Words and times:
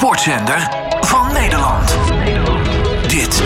sportzender 0.00 0.68
van 1.00 1.32
Nederland. 1.32 1.98
Dit 3.08 3.42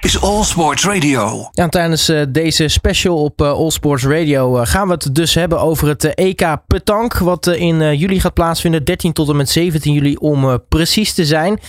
is 0.00 0.20
All 0.20 0.42
Sports 0.42 0.84
Radio. 0.84 1.48
Ja, 1.50 1.68
tijdens 1.68 2.10
uh, 2.10 2.22
deze 2.28 2.68
special 2.68 3.22
op 3.22 3.40
uh, 3.40 3.52
All 3.52 3.70
Sports 3.70 4.04
Radio 4.04 4.56
uh, 4.56 4.66
gaan 4.66 4.86
we 4.86 4.92
het 4.92 5.14
dus 5.14 5.34
hebben 5.34 5.60
over 5.60 5.88
het 5.88 6.14
EK 6.14 6.56
Petank. 6.66 7.18
Wat 7.18 7.46
in 7.46 7.96
juli 7.96 8.20
gaat 8.20 8.34
plaatsvinden, 8.34 8.84
13 8.84 9.12
tot 9.12 9.28
en 9.28 9.36
met 9.36 9.48
17 9.48 9.92
juli 9.92 10.16
om 10.16 10.58
precies 10.68 11.14
te 11.14 11.24
zijn. 11.24 11.60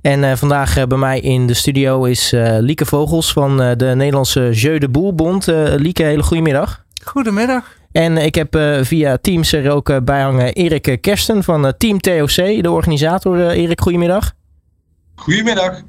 En 0.00 0.38
vandaag 0.38 0.86
bij 0.86 0.98
mij 0.98 1.20
in 1.20 1.46
de 1.46 1.54
studio 1.54 2.04
is 2.04 2.32
Lieke 2.60 2.86
Vogels 2.86 3.32
van 3.32 3.56
de 3.56 3.92
Nederlandse 3.96 4.50
Jeu 4.52 4.78
de 4.78 4.88
Boelbond. 4.88 5.46
Lieke, 5.76 6.02
hele 6.02 6.22
goedemiddag. 6.22 6.84
Goedemiddag. 7.04 7.77
En 7.98 8.16
ik 8.16 8.34
heb 8.34 8.56
uh, 8.56 8.78
via 8.82 9.16
Teams 9.16 9.52
er 9.52 9.70
ook 9.70 9.88
uh, 9.88 9.96
bij 10.02 10.22
hangen 10.22 10.52
Erik 10.52 10.98
Kersten 11.00 11.44
van 11.44 11.64
uh, 11.64 11.72
Team 11.78 12.00
TOC, 12.00 12.62
de 12.62 12.70
organisator. 12.70 13.50
Erik, 13.50 13.80
goedemiddag. 13.80 14.32
Goedemiddag. 15.14 15.82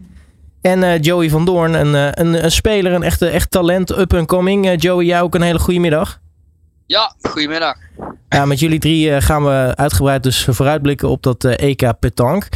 En 0.62 1.00
Joey 1.00 1.30
van 1.30 1.46
Doorn, 1.46 1.74
een, 1.74 1.94
een, 1.94 2.44
een, 2.44 2.52
speler, 2.52 2.94
een 2.94 3.04
echte 3.04 3.28
echt 3.28 3.52
talent, 3.52 3.98
up 3.98 4.14
and 4.14 4.28
coming. 4.28 4.82
Joey, 4.82 5.06
jou 5.06 5.24
ook 5.24 5.36
een 5.36 5.42
hele 5.42 5.60
goede 5.60 5.80
middag. 5.80 6.20
Ja, 6.86 7.16
goedemiddag. 7.22 7.76
Ja, 8.30 8.46
met 8.46 8.60
jullie 8.60 8.80
drie 8.80 9.22
gaan 9.22 9.44
we 9.44 9.74
uitgebreid 9.76 10.24
dus 10.24 10.48
vooruitblikken 10.50 11.10
op 11.10 11.24
dat 11.24 11.44
EK 11.44 12.00
Petank. 12.00 12.48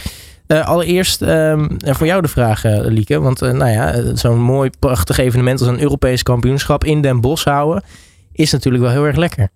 allereerst 0.48 1.22
um, 1.22 1.68
voor 1.80 2.08
jou 2.08 2.22
de 2.22 2.28
vraag, 2.28 2.64
Lieke. 2.66 3.20
Want 3.20 3.40
nou 3.40 3.70
ja, 3.70 4.16
zo'n 4.16 4.42
mooi, 4.42 4.70
prachtig 4.80 5.18
evenement 5.18 5.60
als 5.60 5.70
een 5.70 5.82
Europees 5.82 6.24
kampioenschap 6.24 6.84
in 6.84 7.02
Den 7.02 7.22
Bosch 7.22 7.46
houden 7.46 7.84
is 8.34 8.52
natuurlijk 8.52 8.84
wel 8.84 8.92
heel 8.92 9.06
erg 9.06 9.16
lekker. 9.16 9.50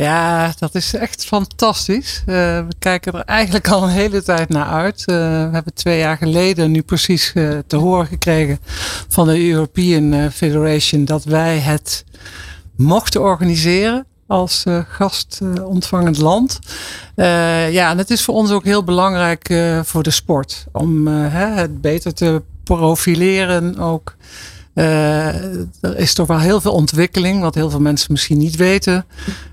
Ja, 0.00 0.52
dat 0.58 0.74
is 0.74 0.94
echt 0.94 1.24
fantastisch. 1.24 2.22
Uh, 2.26 2.34
we 2.34 2.72
kijken 2.78 3.12
er 3.12 3.24
eigenlijk 3.24 3.68
al 3.68 3.82
een 3.82 3.88
hele 3.88 4.22
tijd 4.22 4.48
naar 4.48 4.66
uit. 4.66 5.00
Uh, 5.00 5.16
we 5.16 5.50
hebben 5.52 5.74
twee 5.74 5.98
jaar 5.98 6.16
geleden 6.16 6.70
nu 6.70 6.82
precies 6.82 7.32
uh, 7.34 7.58
te 7.66 7.76
horen 7.76 8.06
gekregen 8.06 8.58
van 9.08 9.26
de 9.26 9.48
European 9.48 10.30
Federation 10.30 11.04
dat 11.04 11.24
wij 11.24 11.58
het 11.58 12.04
mochten 12.76 13.20
organiseren 13.20 14.06
als 14.26 14.64
gastontvangend 14.88 16.18
land. 16.18 16.58
ja, 17.70 17.90
en 17.90 17.98
het 17.98 18.10
is 18.10 18.24
voor 18.24 18.34
ons 18.34 18.50
ook 18.50 18.64
heel 18.64 18.84
belangrijk 18.84 19.54
voor 19.84 20.02
de 20.02 20.10
sport 20.10 20.66
om 20.72 21.06
het 21.06 21.80
beter 21.80 22.14
te 22.14 22.42
profileren 22.64 23.78
ook. 23.78 24.16
Uh, 24.80 25.26
er 25.80 25.96
is 25.96 26.14
toch 26.14 26.26
wel 26.26 26.38
heel 26.38 26.60
veel 26.60 26.72
ontwikkeling, 26.72 27.40
wat 27.40 27.54
heel 27.54 27.70
veel 27.70 27.80
mensen 27.80 28.12
misschien 28.12 28.38
niet 28.38 28.56
weten. 28.56 29.04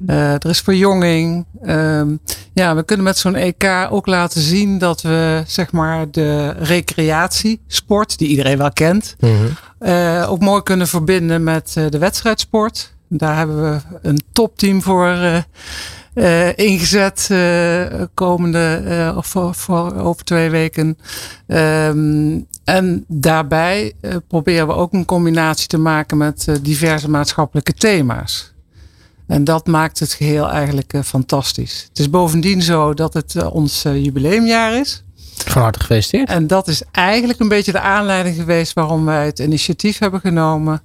Uh, 0.08 0.34
er 0.34 0.50
is 0.50 0.59
verjonging. 0.59 1.45
Uh, 1.64 2.02
ja, 2.53 2.75
we 2.75 2.84
kunnen 2.84 3.06
met 3.06 3.17
zo'n 3.17 3.36
EK 3.36 3.88
ook 3.89 4.06
laten 4.06 4.42
zien 4.42 4.78
dat 4.78 5.02
we 5.02 5.44
zeg 5.47 5.72
maar 5.72 6.11
de 6.11 6.50
recreatiesport, 6.50 8.17
die 8.17 8.28
iedereen 8.28 8.58
wel 8.58 8.72
kent, 8.72 9.16
mm 9.19 9.30
-hmm. 9.30 10.23
ook 10.23 10.39
mooi 10.39 10.64
kunnen 10.64 10.88
verbinden 10.88 11.44
met 11.44 11.73
de 11.89 11.97
wedstrijdsport. 11.97 12.95
Daar 13.09 13.38
hebben 13.38 13.72
we 13.72 13.80
een 14.02 14.22
topteam 14.31 14.81
voor 14.81 15.44
uh, 16.13 16.47
ingezet 16.55 17.27
uh, 17.31 17.86
komende 18.13 19.13
of 19.17 19.27
voor, 19.27 19.55
voor, 19.55 19.95
over 19.95 20.23
twee 20.23 20.50
weken. 20.50 20.97
Um, 21.47 22.47
en 22.63 23.05
daarbij 23.08 23.94
proberen 24.28 24.67
we 24.67 24.73
ook 24.73 24.94
een 24.94 25.05
combinatie 25.05 25.67
te 25.67 25.78
maken 25.78 26.17
met 26.17 26.59
diverse 26.61 27.09
maatschappelijke 27.09 27.73
thema's. 27.73 28.53
En 29.28 29.44
dat 29.44 29.67
maakt 29.67 30.00
het 30.00 30.13
geheel 30.13 30.50
eigenlijk 30.50 30.94
fantastisch. 31.05 31.85
Het 31.89 32.00
is 32.00 32.09
bovendien 32.09 32.61
zo 32.61 32.94
dat 32.94 33.13
het 33.13 33.50
ons 33.50 33.81
jubileumjaar 33.81 34.80
is. 34.80 35.03
Van 35.45 35.61
harte 35.61 35.80
gefeliciteerd. 35.80 36.30
En 36.30 36.47
dat 36.47 36.67
is 36.67 36.81
eigenlijk 36.91 37.39
een 37.39 37.47
beetje 37.47 37.72
de 37.72 37.80
aanleiding 37.80 38.35
geweest 38.35 38.73
waarom 38.73 39.05
wij 39.05 39.25
het 39.25 39.39
initiatief 39.39 40.00
hebben 40.00 40.19
genomen 40.19 40.81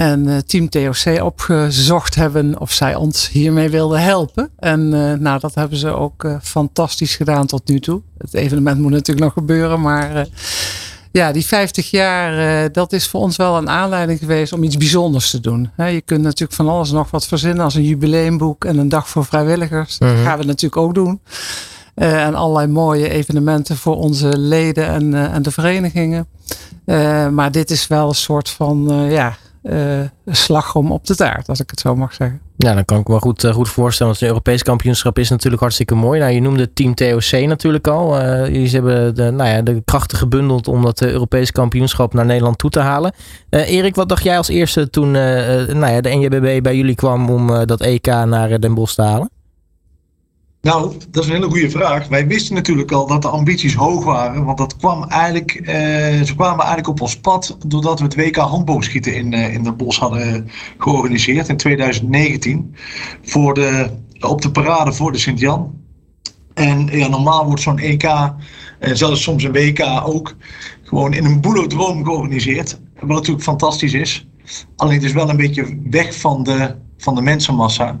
en 0.00 0.26
uh, 0.26 0.36
Team 0.36 0.68
TOC 0.68 1.22
opgezocht 1.22 2.14
hebben 2.14 2.60
of 2.60 2.72
zij 2.72 2.94
ons 2.94 3.28
hiermee 3.28 3.68
wilden 3.68 4.02
helpen. 4.02 4.50
En 4.58 4.80
uh, 4.92 5.12
nou, 5.12 5.40
dat 5.40 5.54
hebben 5.54 5.78
ze 5.78 5.88
ook 5.88 6.24
uh, 6.24 6.36
fantastisch 6.42 7.16
gedaan 7.16 7.46
tot 7.46 7.68
nu 7.68 7.80
toe. 7.80 8.02
Het 8.18 8.34
evenement 8.34 8.80
moet 8.80 8.90
natuurlijk 8.90 9.24
nog 9.24 9.32
gebeuren, 9.32 9.80
maar 9.80 10.26
ja, 11.12 11.32
die 11.32 11.46
50 11.46 11.90
jaar, 11.90 12.72
dat 12.72 12.92
is 12.92 13.08
voor 13.08 13.20
ons 13.20 13.36
wel 13.36 13.56
een 13.56 13.68
aanleiding 13.68 14.18
geweest 14.18 14.52
om 14.52 14.62
iets 14.62 14.76
bijzonders 14.76 15.30
te 15.30 15.40
doen. 15.40 15.70
je 15.76 16.02
kunt 16.04 16.22
natuurlijk 16.22 16.52
van 16.52 16.68
alles 16.68 16.90
nog 16.90 17.10
wat 17.10 17.26
verzinnen 17.26 17.64
als 17.64 17.74
een 17.74 17.84
jubileumboek 17.84 18.64
en 18.64 18.78
een 18.78 18.88
dag 18.88 19.08
voor 19.08 19.24
vrijwilligers. 19.24 19.98
Dat 19.98 20.12
mhm. 20.12 20.22
gaan 20.22 20.38
we 20.38 20.44
natuurlijk 20.44 20.82
ook 20.82 20.94
doen. 20.94 21.20
en 21.94 22.34
allerlei 22.34 22.66
mooie 22.66 23.08
evenementen 23.08 23.76
voor 23.76 23.96
onze 23.96 24.38
leden 24.38 24.86
en, 24.86 25.32
en 25.32 25.42
de 25.42 25.50
verenigingen. 25.50 26.26
maar 27.30 27.52
dit 27.52 27.70
is 27.70 27.86
wel 27.86 28.08
een 28.08 28.14
soort 28.14 28.50
van, 28.50 29.06
ja, 29.08 29.36
uh, 29.62 30.00
slagroom 30.26 30.92
op 30.92 31.06
de 31.06 31.14
taart, 31.14 31.48
als 31.48 31.60
ik 31.60 31.70
het 31.70 31.80
zo 31.80 31.96
mag 31.96 32.14
zeggen. 32.14 32.40
Ja, 32.56 32.74
dan 32.74 32.84
kan 32.84 33.00
ik 33.00 33.08
me 33.08 33.18
goed, 33.18 33.44
uh, 33.44 33.52
goed 33.52 33.68
voorstellen. 33.68 34.12
Want 34.12 34.24
het 34.24 34.30
Europees 34.30 34.62
kampioenschap 34.62 35.18
is 35.18 35.30
natuurlijk 35.30 35.60
hartstikke 35.62 35.94
mooi. 35.94 36.20
Nou, 36.20 36.32
je 36.32 36.40
noemde 36.40 36.72
Team 36.72 36.94
TOC 36.94 37.30
natuurlijk 37.30 37.86
al. 37.86 38.20
Uh, 38.20 38.46
jullie 38.46 38.70
hebben 38.70 39.14
de, 39.14 39.30
nou 39.30 39.50
ja, 39.50 39.62
de 39.62 39.82
krachten 39.84 40.18
gebundeld 40.18 40.68
om 40.68 40.82
dat 40.82 41.00
Europees 41.00 41.52
kampioenschap 41.52 42.14
naar 42.14 42.26
Nederland 42.26 42.58
toe 42.58 42.70
te 42.70 42.80
halen. 42.80 43.14
Erik, 43.50 43.94
wat 43.94 44.08
dacht 44.08 44.22
jij 44.22 44.36
als 44.36 44.48
eerste 44.48 44.90
toen 44.90 45.10
nou 45.10 45.86
ja, 45.86 46.00
de 46.00 46.08
NJBB 46.08 46.62
bij 46.62 46.76
jullie 46.76 46.94
kwam 46.94 47.30
om 47.30 47.66
dat 47.66 47.80
EK 47.80 48.06
naar 48.06 48.60
Den 48.60 48.74
Bosch 48.74 48.94
te 48.94 49.02
halen? 49.02 49.30
Nou, 50.62 50.94
dat 51.10 51.22
is 51.22 51.28
een 51.28 51.34
hele 51.34 51.50
goede 51.50 51.70
vraag. 51.70 52.08
Wij 52.08 52.26
wisten 52.26 52.54
natuurlijk 52.54 52.92
al 52.92 53.06
dat 53.06 53.22
de 53.22 53.28
ambities 53.28 53.74
hoog 53.74 54.04
waren. 54.04 54.44
Want 54.44 54.58
dat 54.58 54.76
kwam 54.76 55.04
eigenlijk, 55.04 55.52
eh, 55.52 55.74
ze 56.22 56.32
kwamen 56.36 56.58
eigenlijk 56.58 56.88
op 56.88 57.00
ons 57.00 57.20
pad 57.20 57.56
doordat 57.66 57.98
we 57.98 58.04
het 58.04 58.14
WK 58.14 58.36
handboogschieten 58.36 59.14
in, 59.14 59.32
uh, 59.32 59.54
in 59.54 59.62
de 59.62 59.72
bos 59.72 59.98
hadden 59.98 60.50
georganiseerd 60.78 61.48
in 61.48 61.56
2019. 61.56 62.74
Voor 63.22 63.54
de, 63.54 63.90
op 64.20 64.42
de 64.42 64.50
parade 64.50 64.92
voor 64.92 65.12
de 65.12 65.18
Sint-Jan. 65.18 65.74
En 66.54 66.86
ja, 66.86 67.08
normaal 67.08 67.46
wordt 67.46 67.62
zo'n 67.62 67.78
EK, 67.78 68.04
en 68.04 68.36
eh, 68.78 68.94
zelfs 68.94 69.22
soms 69.22 69.44
een 69.44 69.52
WK 69.52 69.80
ook, 70.04 70.36
gewoon 70.82 71.14
in 71.14 71.24
een 71.24 71.40
boelodroom 71.40 72.04
georganiseerd. 72.04 72.80
Wat 72.98 73.08
natuurlijk 73.08 73.44
fantastisch 73.44 73.92
is. 73.92 74.28
Alleen 74.76 74.94
het 74.94 75.04
is 75.04 75.12
wel 75.12 75.30
een 75.30 75.36
beetje 75.36 75.78
weg 75.90 76.14
van 76.20 76.42
de, 76.42 76.74
van 76.98 77.14
de 77.14 77.22
mensenmassa. 77.22 78.00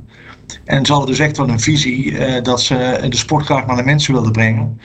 En 0.64 0.86
ze 0.86 0.92
hadden 0.92 1.10
dus 1.10 1.18
echt 1.18 1.36
wel 1.36 1.48
een 1.48 1.60
visie 1.60 2.04
uh, 2.04 2.42
dat 2.42 2.60
ze 2.60 3.06
de 3.08 3.16
sport 3.16 3.44
graag 3.44 3.66
naar 3.66 3.76
de 3.76 3.82
mensen 3.82 4.12
wilden 4.12 4.32
brengen. 4.32 4.80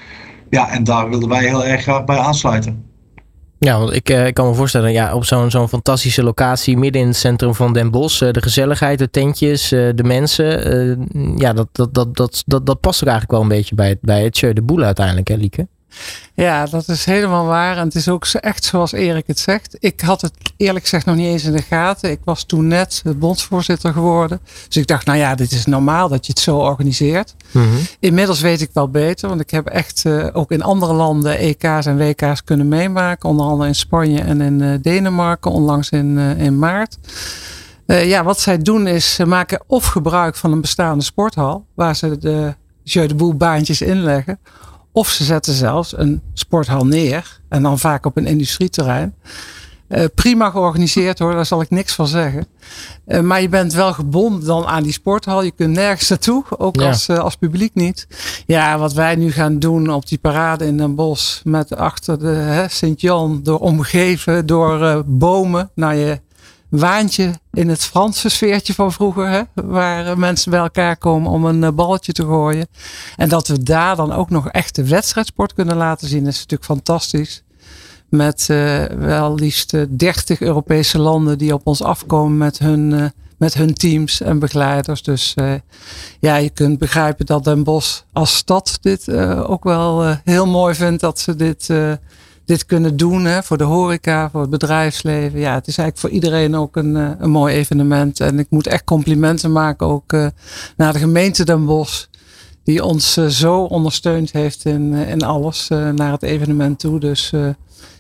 Ja, 0.50 0.70
en 0.70 0.84
daar 0.84 1.10
wilden 1.10 1.30
wij 1.30 1.44
heel 1.46 1.66
erg 1.66 1.82
graag 1.82 2.06
bij 2.06 2.18
aansluiten. 2.18 2.84
Ja, 3.60 3.80
want 3.80 3.94
ik, 3.94 4.10
uh, 4.10 4.28
ik 4.28 4.34
kan 4.34 4.48
me 4.48 4.54
voorstellen, 4.54 4.92
ja, 4.92 5.16
op 5.16 5.26
zo'n 5.26 5.52
zo'n 5.52 5.70
fantastische 5.70 6.24
locatie 6.24 6.78
midden 6.78 7.02
in 7.02 7.08
het 7.08 7.16
centrum 7.16 7.56
van 7.56 7.74
Den 7.74 7.92
Bosch, 7.92 8.22
uh, 8.22 8.32
de 8.32 8.42
gezelligheid, 8.42 9.00
de 9.00 9.10
tentjes, 9.10 9.70
de 9.70 10.04
mensen, 10.04 11.36
ja, 11.38 11.54
dat, 11.54 11.68
dat, 11.72 11.94
dat, 11.94 12.16
dat, 12.16 12.44
dat, 12.46 12.66
dat 12.66 12.80
past 12.80 13.02
ook 13.02 13.10
eigenlijk 13.10 13.32
wel 13.32 13.42
een 13.42 13.58
beetje 13.58 13.76
bij 13.76 13.90
het, 13.90 14.02
bij 14.02 14.24
het 14.24 14.38
Jeu 14.38 14.54
de 14.54 14.62
Boel 14.62 14.84
uiteindelijk, 14.84 15.28
hè 15.28 15.36
Lieke? 15.36 15.68
Ja, 16.36 16.66
dat 16.66 16.88
is 16.88 17.06
helemaal 17.06 17.46
waar. 17.46 17.78
En 17.78 17.84
het 17.84 17.96
is 17.96 18.10
ook 18.10 18.26
echt 18.26 18.64
zoals 18.64 18.92
Erik 18.92 19.28
het 19.28 19.40
zegt. 19.40 19.76
Ik 19.80 20.02
had 20.02 20.22
het 20.22 20.34
eerlijk 20.58 20.84
gezegd 20.84 21.06
nog 21.06 21.16
niet 21.16 21.28
eens 21.28 21.44
in 21.44 21.52
de 21.52 21.62
gaten. 21.62 22.12
Ik 22.12 22.20
was 22.24 22.44
toen 22.44 22.68
net 22.68 23.04
bondsvoorzitter 23.16 23.94
geworden. 23.94 24.40
Dus 24.68 24.78
ik 24.78 24.88
dacht, 24.88 25.06
nou 25.06 25.18
ja, 25.18 25.36
dit 25.36 25.52
is 25.52 25.66
normaal 25.66 26.08
dat 26.08 26.26
je 26.26 26.32
het 26.32 26.42
zo 26.42 26.58
organiseert. 26.58 27.36
Mhm. 27.52 27.66
Inmiddels 28.00 28.42
weet 28.42 28.62
ik 28.62 28.70
wel 28.74 28.90
beter. 28.90 29.30
Want 29.30 29.42
ik 29.42 29.50
heb 29.50 29.68
echt 29.68 30.04
uh, 30.08 30.28
ook 30.34 30.52
in 30.52 30.64
andere 30.64 30.94
landen 30.94 31.38
EK's 31.38 31.86
en 31.86 31.98
WK's 31.98 32.44
kunnen 32.44 32.68
meemaken. 32.68 33.30
Onder 33.30 33.46
andere 33.46 33.68
in 33.68 33.76
Spanje 33.76 34.22
en 34.22 34.42
in 34.42 34.62
uh, 34.62 34.78
Denemarken. 34.82 35.52
Onlangs 35.52 35.90
in, 35.90 36.18
uh, 36.18 36.40
in 36.40 36.60
maart. 36.60 36.98
ja, 37.86 38.24
wat 38.24 38.40
zij 38.40 38.58
doen 38.58 38.88
is, 38.88 39.14
ze 39.14 39.26
maken 39.26 39.64
of 39.68 39.86
gebruik 39.86 40.36
van 40.36 40.52
een 40.52 40.62
bestaande 40.62 41.04
sporthal. 41.04 41.66
Waar 41.76 41.96
ze 41.96 42.18
de 42.18 42.56
Jeu 42.84 43.08
de 43.08 43.16
Boel 43.16 43.36
baantjes 43.36 43.82
inleggen 43.82 44.40
of 44.96 45.10
ze 45.10 45.24
zetten 45.24 45.54
zelfs 45.54 45.98
een 45.98 46.22
sporthal 46.34 46.86
neer. 46.86 47.40
En 47.50 47.64
dan 47.64 47.80
vaak 47.80 48.06
op 48.06 48.18
een 48.18 48.26
industrieterrein. 48.26 49.16
Uh, 49.90 50.04
prima 50.16 50.50
georganiseerd 50.50 51.20
hoor, 51.20 51.34
daar 51.34 51.46
zal 51.46 51.62
ik 51.62 51.70
niks 51.70 51.94
van 51.94 52.08
zeggen. 52.08 52.48
Uh, 53.08 53.20
maar 53.20 53.42
je 53.42 53.50
bent 53.50 53.74
wel 53.74 53.94
gebonden 53.94 54.46
dan 54.46 54.66
aan 54.66 54.84
die 54.84 54.92
sporthal. 54.92 55.44
Je 55.44 55.52
kunt 55.52 55.76
nergens 55.76 56.10
naartoe, 56.10 56.44
ook 56.58 56.82
als, 56.82 57.10
uh, 57.10 57.18
als 57.18 57.36
publiek 57.36 57.74
niet. 57.74 58.08
Ja, 58.46 58.78
wat 58.78 58.94
wij 58.94 59.16
nu 59.16 59.32
gaan 59.32 59.60
doen 59.60 59.94
op 59.94 60.08
die 60.08 60.18
parade 60.18 60.66
in 60.66 60.78
Den 60.78 60.96
Bosch. 60.96 61.44
Met 61.44 61.76
achter 61.76 62.20
de 62.20 62.66
Sint-Jan, 62.70 63.40
door 63.44 63.60
omgeven 63.60 64.46
door 64.46 65.04
bomen. 65.06 65.70
Nou, 65.76 65.94
je 65.94 66.20
waantje 66.80 67.34
in 67.54 67.70
het 67.70 67.84
Franse 67.84 68.30
sfeertje 68.30 68.74
van 68.74 68.92
vroeger. 68.92 69.30
Hè? 69.30 69.42
Waar 69.54 70.20
mensen 70.20 70.52
bij 70.52 70.60
elkaar 70.60 70.98
komen 70.98 71.32
om 71.32 71.46
een 71.46 71.64
eh, 71.64 71.72
balletje 71.72 72.12
te 72.12 72.24
gooien. 72.24 72.68
En 73.16 73.30
dat 73.30 73.48
we 73.48 73.64
daar 73.64 73.96
dan 73.96 74.12
ook 74.12 74.30
nog 74.30 74.50
echt 74.50 74.76
de 74.76 74.88
wedstrijdsport 74.88 75.54
kunnen 75.54 75.78
laten 75.78 76.08
zien. 76.08 76.28
is 76.28 76.36
natuurlijk 76.36 76.64
fantastisch. 76.64 77.44
Met 78.10 78.48
uh, 78.52 78.84
wel 78.84 79.36
liefst 79.36 79.98
30 79.98 80.42
Europese 80.42 81.00
landen 81.00 81.38
die 81.38 81.54
op 81.54 81.68
ons 81.68 81.82
afkomen 81.82 82.38
met 82.38 82.60
hun 82.60 82.92
uh, 82.92 83.06
met 83.38 83.54
hun 83.54 83.74
teams 83.74 84.22
en 84.22 84.40
begeleiders. 84.40 85.04
Dus 85.04 85.34
ja, 86.20 86.36
je 86.36 86.50
kunt 86.50 86.80
begrijpen 86.80 87.26
dat 87.26 87.44
Den 87.44 87.64
Bosch 87.64 88.02
als 88.14 88.36
stad 88.36 88.78
dit 88.82 89.12
ook 89.38 89.64
wel 89.64 90.18
heel 90.24 90.48
mooi 90.48 90.76
vindt 90.76 91.02
dat 91.02 91.20
ze 91.20 91.36
dit 91.36 91.70
dit 92.46 92.66
kunnen 92.66 92.98
doen 92.98 93.26
hè, 93.26 93.44
voor 93.44 93.58
de 93.58 93.64
horeca, 93.64 94.30
voor 94.30 94.42
het 94.42 94.50
bedrijfsleven. 94.50 95.40
Ja, 95.40 95.54
het 95.54 95.68
is 95.68 95.78
eigenlijk 95.78 95.98
voor 95.98 96.10
iedereen 96.10 96.56
ook 96.56 96.76
een, 96.76 96.96
eh, 96.96 97.10
een 97.20 97.30
mooi 97.30 97.56
evenement. 97.56 98.20
En 98.20 98.40
ik 98.40 98.48
moet 98.50 98.68
echt 98.68 98.84
complimenten 98.84 99.52
maken 99.52 99.88
ook 99.88 100.14
uh, 100.14 100.28
naar 100.78 100.94
de 100.94 101.00
gemeente 101.00 101.46
Den 101.46 101.66
Bosch. 101.66 102.06
Die 102.64 102.84
ons 102.84 103.18
uh, 103.18 103.26
zo 103.26 103.62
ondersteund 103.62 104.32
heeft 104.32 104.66
in, 104.66 104.94
in 104.94 105.22
alles 105.24 105.68
naar 105.68 106.12
het 106.12 106.24
evenement 106.24 106.80
toe. 106.80 107.00
Dus 107.00 107.32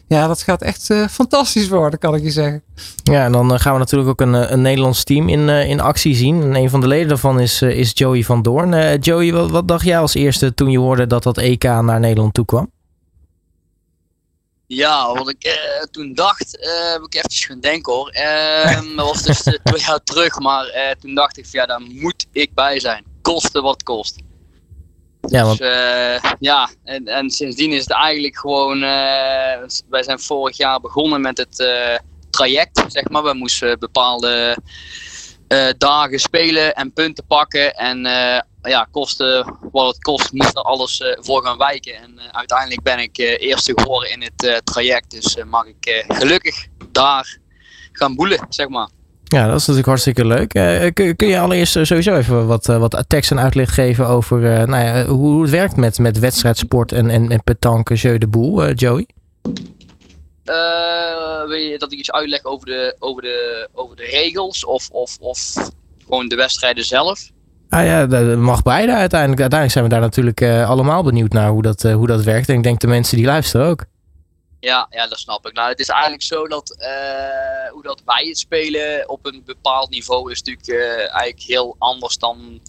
ja, 0.07 0.27
dat 0.27 0.41
gaat 0.41 0.61
echt 0.61 0.93
fantastisch 1.09 1.67
worden, 1.67 1.99
kan 1.99 2.15
ik 2.15 2.23
je 2.23 2.31
zeggen. 2.31 2.63
Ja, 3.03 3.25
en 3.25 3.31
dan 3.31 3.59
gaan 3.59 3.73
we 3.73 3.79
natuurlijk 3.79 4.09
ook 4.09 4.21
een, 4.21 4.53
een 4.53 4.61
Nederlands 4.61 5.03
team 5.03 5.29
in, 5.29 5.49
in 5.49 5.79
actie 5.79 6.15
zien. 6.15 6.41
En 6.41 6.55
een 6.55 6.69
van 6.69 6.81
de 6.81 6.87
leden 6.87 7.07
daarvan 7.07 7.39
is, 7.39 7.61
is 7.61 7.91
Joey 7.93 8.23
van 8.23 8.41
Doorn. 8.41 8.99
Joey, 8.99 9.31
wat, 9.31 9.51
wat 9.51 9.67
dacht 9.67 9.85
jij 9.85 9.99
als 9.99 10.13
eerste 10.13 10.53
toen 10.53 10.71
je 10.71 10.79
hoorde 10.79 11.07
dat 11.07 11.23
dat 11.23 11.37
EK 11.37 11.63
naar 11.63 11.99
Nederland 11.99 12.33
toe 12.33 12.45
kwam? 12.45 12.69
Ja, 14.67 15.13
wat 15.13 15.29
ik 15.29 15.45
uh, 15.45 15.83
toen 15.91 16.13
dacht, 16.13 16.57
uh, 16.59 16.91
heb 16.91 17.01
ik 17.01 17.15
eventjes 17.15 17.45
gaan 17.45 17.59
denken 17.59 17.93
hoor. 17.93 18.15
Uh, 18.15 18.95
dat 18.95 19.05
was 19.05 19.23
dus 19.23 19.41
twee 19.63 19.81
jaar 19.81 20.03
terug, 20.03 20.39
maar 20.39 20.65
eh, 20.65 20.91
toen 20.99 21.15
dacht 21.15 21.37
ik 21.37 21.45
van 21.45 21.59
ja, 21.59 21.65
daar 21.65 21.81
moet 21.81 22.25
ik 22.31 22.53
bij 22.53 22.79
zijn. 22.79 23.05
Koste 23.21 23.61
wat 23.61 23.83
kost. 23.83 24.15
Ja, 25.21 25.53
dus, 25.53 25.57
ja 26.39 26.69
en, 26.83 27.07
en 27.07 27.29
sindsdien 27.29 27.71
is 27.71 27.81
het 27.81 27.91
eigenlijk 27.91 28.37
gewoon, 28.37 28.79
wij 29.89 30.03
zijn 30.03 30.19
vorig 30.19 30.57
jaar 30.57 30.79
begonnen 30.79 31.21
met 31.21 31.37
het 31.37 31.69
traject, 32.29 32.83
zeg 32.87 33.09
maar. 33.09 33.23
We 33.23 33.33
moesten 33.33 33.79
bepaalde 33.79 34.57
dagen 35.77 36.19
spelen 36.19 36.73
en 36.73 36.93
punten 36.93 37.25
pakken 37.27 37.73
en 37.73 38.05
ja, 38.69 38.87
kosten 38.91 39.57
wat 39.71 39.87
het 39.87 40.03
kost, 40.03 40.31
moest 40.31 40.55
er 40.55 40.61
alles 40.61 40.99
uh, 40.99 41.07
voor 41.19 41.45
gaan 41.45 41.57
wijken. 41.57 41.95
En 41.95 42.11
uh, 42.15 42.23
uiteindelijk 42.31 42.81
ben 42.81 42.99
ik 42.99 43.17
uh, 43.17 43.41
eerste 43.41 43.73
geworden 43.75 44.11
in 44.11 44.21
het 44.21 44.61
traject. 44.63 45.11
Dus 45.11 45.37
mag 45.45 45.65
ik 45.65 46.05
gelukkig 46.07 46.67
daar 46.91 47.37
gaan 47.91 48.15
boelen, 48.15 48.45
zeg 48.49 48.67
maar. 48.67 48.89
Ja, 49.23 49.45
dat 49.45 49.55
is 49.55 49.59
natuurlijk 49.59 49.87
hartstikke 49.87 50.25
leuk. 50.25 50.49
Kun, 50.93 51.15
kun, 51.15 51.27
je 51.27 51.39
allereerst 51.39 51.71
sowieso 51.71 52.15
even 52.15 52.47
wat, 52.47 52.65
wat 52.65 53.03
tekst 53.07 53.31
en 53.31 53.39
uitleg 53.39 53.73
geven 53.73 54.07
over 54.07 54.39
nou 54.67 54.83
ja, 54.83 55.05
hoe, 55.05 55.17
hoe, 55.17 55.41
het 55.41 55.51
werkt 55.51 55.75
met, 55.75 55.99
met 55.99 56.19
wedstrijdsport 56.19 56.91
en, 56.91 57.09
en, 57.09 57.29
en 57.31 57.43
petanque, 57.43 57.95
jeu 57.95 58.17
de 58.17 58.27
boel, 58.27 58.71
Joey? 58.71 59.07
wil 61.47 61.57
je 61.57 61.75
dat 61.77 61.91
ik 61.91 61.99
iets 61.99 62.11
uitleg 62.11 62.43
over 62.43 62.65
de, 62.65 62.95
over 62.99 63.21
de, 63.21 63.69
over 63.73 63.95
de 63.95 64.05
regels 64.05 64.65
of, 64.65 64.89
of, 64.89 65.17
of 65.19 65.53
gewoon 66.05 66.27
de 66.27 66.35
wedstrijden 66.35 66.83
zelf? 66.83 67.31
Ah 67.75 67.85
ja, 67.85 68.05
dat 68.05 68.37
mag 68.37 68.63
beide 68.63 68.93
uiteindelijk. 68.93 69.41
Uiteindelijk 69.41 69.71
zijn 69.71 69.83
we 69.83 69.89
daar 69.89 69.99
natuurlijk 69.99 70.41
uh, 70.41 70.69
allemaal 70.69 71.03
benieuwd 71.03 71.31
naar 71.31 71.49
hoe 71.49 71.61
dat, 71.61 71.83
uh, 71.83 71.93
hoe 71.93 72.07
dat 72.07 72.23
werkt. 72.23 72.49
En 72.49 72.55
ik 72.55 72.63
denk 72.63 72.79
de 72.79 72.87
mensen 72.87 73.17
die 73.17 73.25
luisteren 73.25 73.67
ook. 73.67 73.85
Ja, 74.59 74.87
ja, 74.89 75.07
dat 75.07 75.19
snap 75.19 75.47
ik. 75.47 75.53
Nou, 75.53 75.69
het 75.69 75.79
is 75.79 75.87
eigenlijk 75.87 76.21
zo 76.21 76.47
dat 76.47 76.75
uh, 76.79 77.71
hoe 77.71 77.83
dat 77.83 78.01
wij 78.05 78.25
het 78.27 78.37
spelen 78.37 79.09
op 79.09 79.25
een 79.25 79.41
bepaald 79.45 79.89
niveau 79.89 80.31
is 80.31 80.41
natuurlijk 80.41 80.99
eigenlijk 80.99 81.41
heel 81.41 81.75
anders 81.79 82.17
dan 82.17 82.61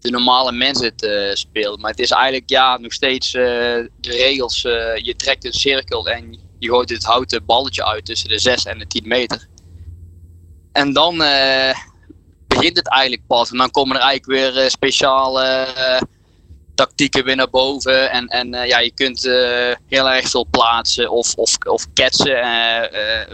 de 0.00 0.10
normale 0.10 0.52
mensen 0.52 0.92
het 0.96 1.38
spelen. 1.38 1.80
Maar 1.80 1.90
het 1.90 2.00
is 2.00 2.10
eigenlijk 2.10 2.50
ja, 2.50 2.78
nog 2.78 2.92
steeds 2.92 3.30
de 3.30 3.90
regels. 4.00 4.62
je 5.02 5.14
trekt 5.16 5.44
een 5.44 5.52
cirkel 5.52 6.08
en 6.08 6.38
je 6.58 6.68
gooit 6.68 6.90
het 6.90 7.04
houten 7.04 7.44
balletje 7.44 7.84
uit 7.84 8.04
tussen 8.04 8.28
de 8.28 8.38
6 8.38 8.64
en 8.64 8.78
de 8.78 8.86
10 8.86 9.08
meter. 9.08 9.48
En 10.72 10.92
dan 10.92 11.22
begint 12.54 12.76
het 12.76 12.88
eigenlijk 12.88 13.26
pas. 13.26 13.50
En 13.50 13.58
dan 13.58 13.70
komen 13.70 13.96
er 13.96 14.02
eigenlijk 14.02 14.40
weer 14.40 14.64
uh, 14.64 14.68
speciale 14.68 15.66
uh, 15.76 16.00
tactieken 16.74 17.24
weer 17.24 17.36
naar 17.36 17.50
boven. 17.50 18.10
En, 18.10 18.26
en 18.26 18.54
uh, 18.54 18.66
ja, 18.66 18.78
je 18.78 18.92
kunt 18.94 19.22
heel 19.86 20.10
erg 20.10 20.28
veel 20.28 20.46
plaatsen 20.50 21.10
of, 21.10 21.34
of, 21.34 21.56
of 21.68 21.92
ketsen. 21.92 22.34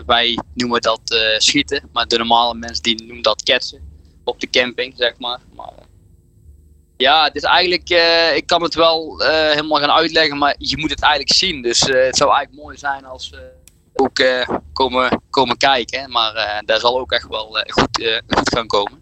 wij 0.07 0.39
noemen 0.55 0.81
dat 0.81 1.01
schieten, 1.39 1.89
maar 1.93 2.07
de 2.07 2.19
normale 2.19 2.55
mensen 2.55 2.83
die 2.83 3.05
noemen 3.05 3.23
dat 3.23 3.43
ketsen. 3.43 3.87
Op 4.25 4.41
de 4.41 4.51
camping, 4.51 4.95
zeg 4.97 5.19
maar. 5.19 5.39
maar 5.55 5.73
ja, 6.97 7.25
het 7.25 7.35
is 7.35 7.43
eigenlijk, 7.43 7.91
ik 8.37 8.47
kan 8.47 8.63
het 8.63 8.75
wel 8.75 9.19
helemaal 9.27 9.79
gaan 9.79 9.91
uitleggen, 9.91 10.39
maar 10.39 10.55
je 10.59 10.79
moet 10.79 10.91
het 10.91 11.03
eigenlijk 11.03 11.35
zien. 11.35 11.63
Dus 11.63 11.81
het 11.81 12.17
zou 12.17 12.31
eigenlijk 12.35 12.63
mooi 12.63 12.77
zijn 12.77 13.05
als 13.05 13.33
ook 13.95 14.23
komen, 14.73 15.23
komen 15.31 15.57
kijken. 15.57 16.11
Maar 16.11 16.63
daar 16.65 16.81
zal 16.81 16.99
ook 16.99 17.13
echt 17.13 17.29
wel 17.29 17.65
goed, 17.67 18.23
goed 18.29 18.55
gaan 18.55 18.67
komen. 18.67 18.98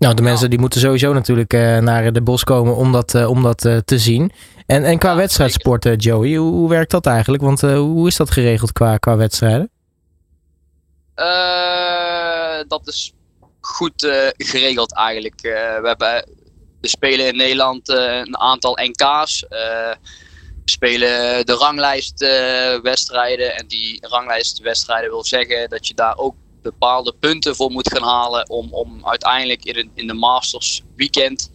Nou, 0.00 0.14
de 0.14 0.22
mensen 0.22 0.50
die 0.50 0.58
moeten 0.58 0.80
sowieso 0.80 1.12
natuurlijk 1.12 1.52
uh, 1.52 1.78
naar 1.78 2.12
de 2.12 2.22
bos 2.22 2.44
komen 2.44 2.76
om 2.76 2.92
dat, 2.92 3.14
uh, 3.14 3.30
om 3.30 3.42
dat 3.42 3.64
uh, 3.64 3.76
te 3.76 3.98
zien. 3.98 4.32
En, 4.66 4.84
en 4.84 4.98
qua 4.98 5.10
ja, 5.10 5.16
wedstrijdsport, 5.16 6.02
Joey, 6.02 6.34
hoe, 6.34 6.52
hoe, 6.52 6.68
werkt 6.68 6.90
dat 6.90 7.06
eigenlijk? 7.06 7.42
Want 7.42 7.60
hoe 7.60 8.06
is 8.06 8.16
dat 8.16 8.30
geregeld 8.30 8.72
qua, 8.72 8.96
qua 8.96 9.16
wedstrijden? 9.16 9.70
dat 12.68 12.88
is 12.88 13.12
goed 13.60 14.08
geregeld 14.36 14.94
eigenlijk. 14.94 15.40
we, 15.40 15.80
hebben, 15.82 16.28
we 16.80 16.88
spelen 16.88 17.26
in 17.26 17.36
Nederland 17.36 17.88
een 17.88 18.38
aantal 18.38 18.78
NK's. 18.82 19.44
we 19.48 19.96
spelen 20.64 21.46
de 21.46 21.54
ranglijstwedstrijden. 21.54 23.56
en 23.56 23.66
die 23.66 24.06
ranglijstwedstrijden 24.08 25.10
wil 25.10 25.24
zeggen 25.24 25.68
dat 25.68 25.86
je 25.86 25.94
daar 25.94 26.16
ook 26.16 26.34
bepaalde 26.62 27.14
punten 27.20 27.56
voor 27.56 27.70
moet 27.70 27.92
gaan 27.92 28.08
halen 28.08 28.50
om, 28.50 28.72
om 28.72 29.06
uiteindelijk 29.06 29.64
in, 29.64 29.90
in 29.94 30.06
de 30.06 30.14
Masters 30.14 30.82
weekend 30.96 31.50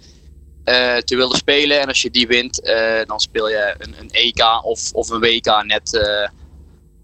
uh, 0.65 0.97
te 0.97 1.15
willen 1.15 1.37
spelen. 1.37 1.79
En 1.79 1.87
als 1.87 2.01
je 2.01 2.11
die 2.11 2.27
wint, 2.27 2.63
uh, 2.63 3.01
dan 3.05 3.19
speel 3.19 3.49
je 3.49 3.75
een, 3.77 3.95
een, 3.99 4.09
EK 4.09 4.63
of, 4.63 4.91
of 4.93 5.09
een 5.09 5.19
WK 5.19 5.63
net 5.65 5.93
uh, 5.93 6.27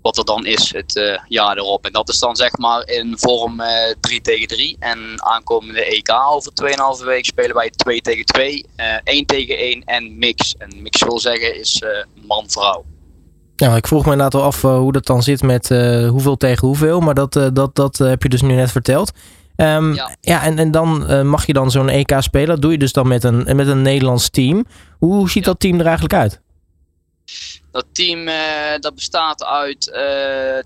wat 0.01 0.17
er 0.17 0.25
dan 0.25 0.45
is 0.45 0.73
het 0.73 1.19
jaar 1.27 1.57
erop. 1.57 1.85
En 1.85 1.91
dat 1.91 2.09
is 2.09 2.19
dan 2.19 2.35
zeg 2.35 2.57
maar 2.57 2.87
in 2.87 3.17
vorm 3.17 3.61
3 3.99 4.21
tegen 4.21 4.47
3. 4.47 4.75
En 4.79 5.23
aankomende 5.23 5.85
EK 5.85 6.11
over 6.11 6.51
2,5 6.99 7.05
weken 7.05 7.25
spelen 7.25 7.55
wij 7.55 7.69
2 7.69 8.01
tegen 8.01 8.25
2, 8.25 8.65
1 9.03 9.25
tegen 9.25 9.57
1 9.57 9.83
en 9.83 10.17
mix. 10.17 10.55
En 10.57 10.81
mix 10.81 11.03
wil 11.03 11.19
zeggen 11.19 11.55
is 11.55 11.83
man-vrouw. 12.27 12.85
Ja, 13.61 13.75
ik 13.75 13.87
vroeg 13.87 14.05
me 14.05 14.11
inderdaad 14.11 14.41
al 14.41 14.47
af 14.47 14.63
uh, 14.63 14.77
hoe 14.77 14.91
dat 14.91 15.05
dan 15.05 15.23
zit 15.23 15.41
met 15.41 15.69
uh, 15.69 16.09
hoeveel 16.09 16.37
tegen 16.37 16.67
hoeveel. 16.67 16.99
Maar 16.99 17.13
dat, 17.13 17.35
uh, 17.35 17.47
dat, 17.53 17.75
dat 17.75 17.97
heb 17.97 18.23
je 18.23 18.29
dus 18.29 18.41
nu 18.41 18.53
net 18.53 18.71
verteld. 18.71 19.11
Um, 19.55 19.93
ja. 19.93 20.15
ja, 20.21 20.43
en, 20.43 20.57
en 20.57 20.71
dan 20.71 21.27
mag 21.27 21.45
je 21.45 21.53
dan 21.53 21.71
zo'n 21.71 21.89
EK 21.89 22.15
spelen. 22.19 22.47
Dat 22.47 22.61
doe 22.61 22.71
je 22.71 22.77
dus 22.77 22.93
dan 22.93 23.07
met 23.07 23.23
een, 23.23 23.55
met 23.55 23.67
een 23.67 23.81
Nederlands 23.81 24.29
team. 24.29 24.65
Hoe 24.99 25.29
ziet 25.29 25.45
ja. 25.45 25.51
dat 25.51 25.59
team 25.59 25.79
er 25.79 25.85
eigenlijk 25.85 26.13
uit? 26.13 26.41
Dat 27.71 27.85
team 27.91 28.29
dat 28.79 28.95
bestaat 28.95 29.45
uit 29.45 29.99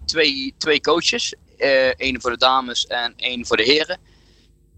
twee, 0.05 0.53
twee 0.57 0.81
coaches. 0.81 1.33
Eén 1.97 2.21
voor 2.21 2.31
de 2.31 2.37
dames 2.37 2.87
en 2.87 3.13
één 3.17 3.45
voor 3.45 3.57
de 3.57 3.63
heren. 3.63 3.97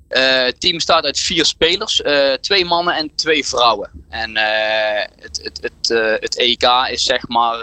Uh, 0.09 0.43
het 0.43 0.59
team 0.59 0.73
bestaat 0.73 1.03
uit 1.03 1.19
vier 1.19 1.45
spelers, 1.45 1.99
uh, 1.99 2.33
twee 2.33 2.65
mannen 2.65 2.95
en 2.95 3.15
twee 3.15 3.45
vrouwen. 3.45 3.89
En 4.09 4.31
uh, 4.31 5.05
het, 5.19 5.39
het, 5.43 5.59
het, 5.61 6.19
het, 6.21 6.37
EK 6.37 6.63
is 6.91 7.03
zeg 7.03 7.27
maar 7.27 7.57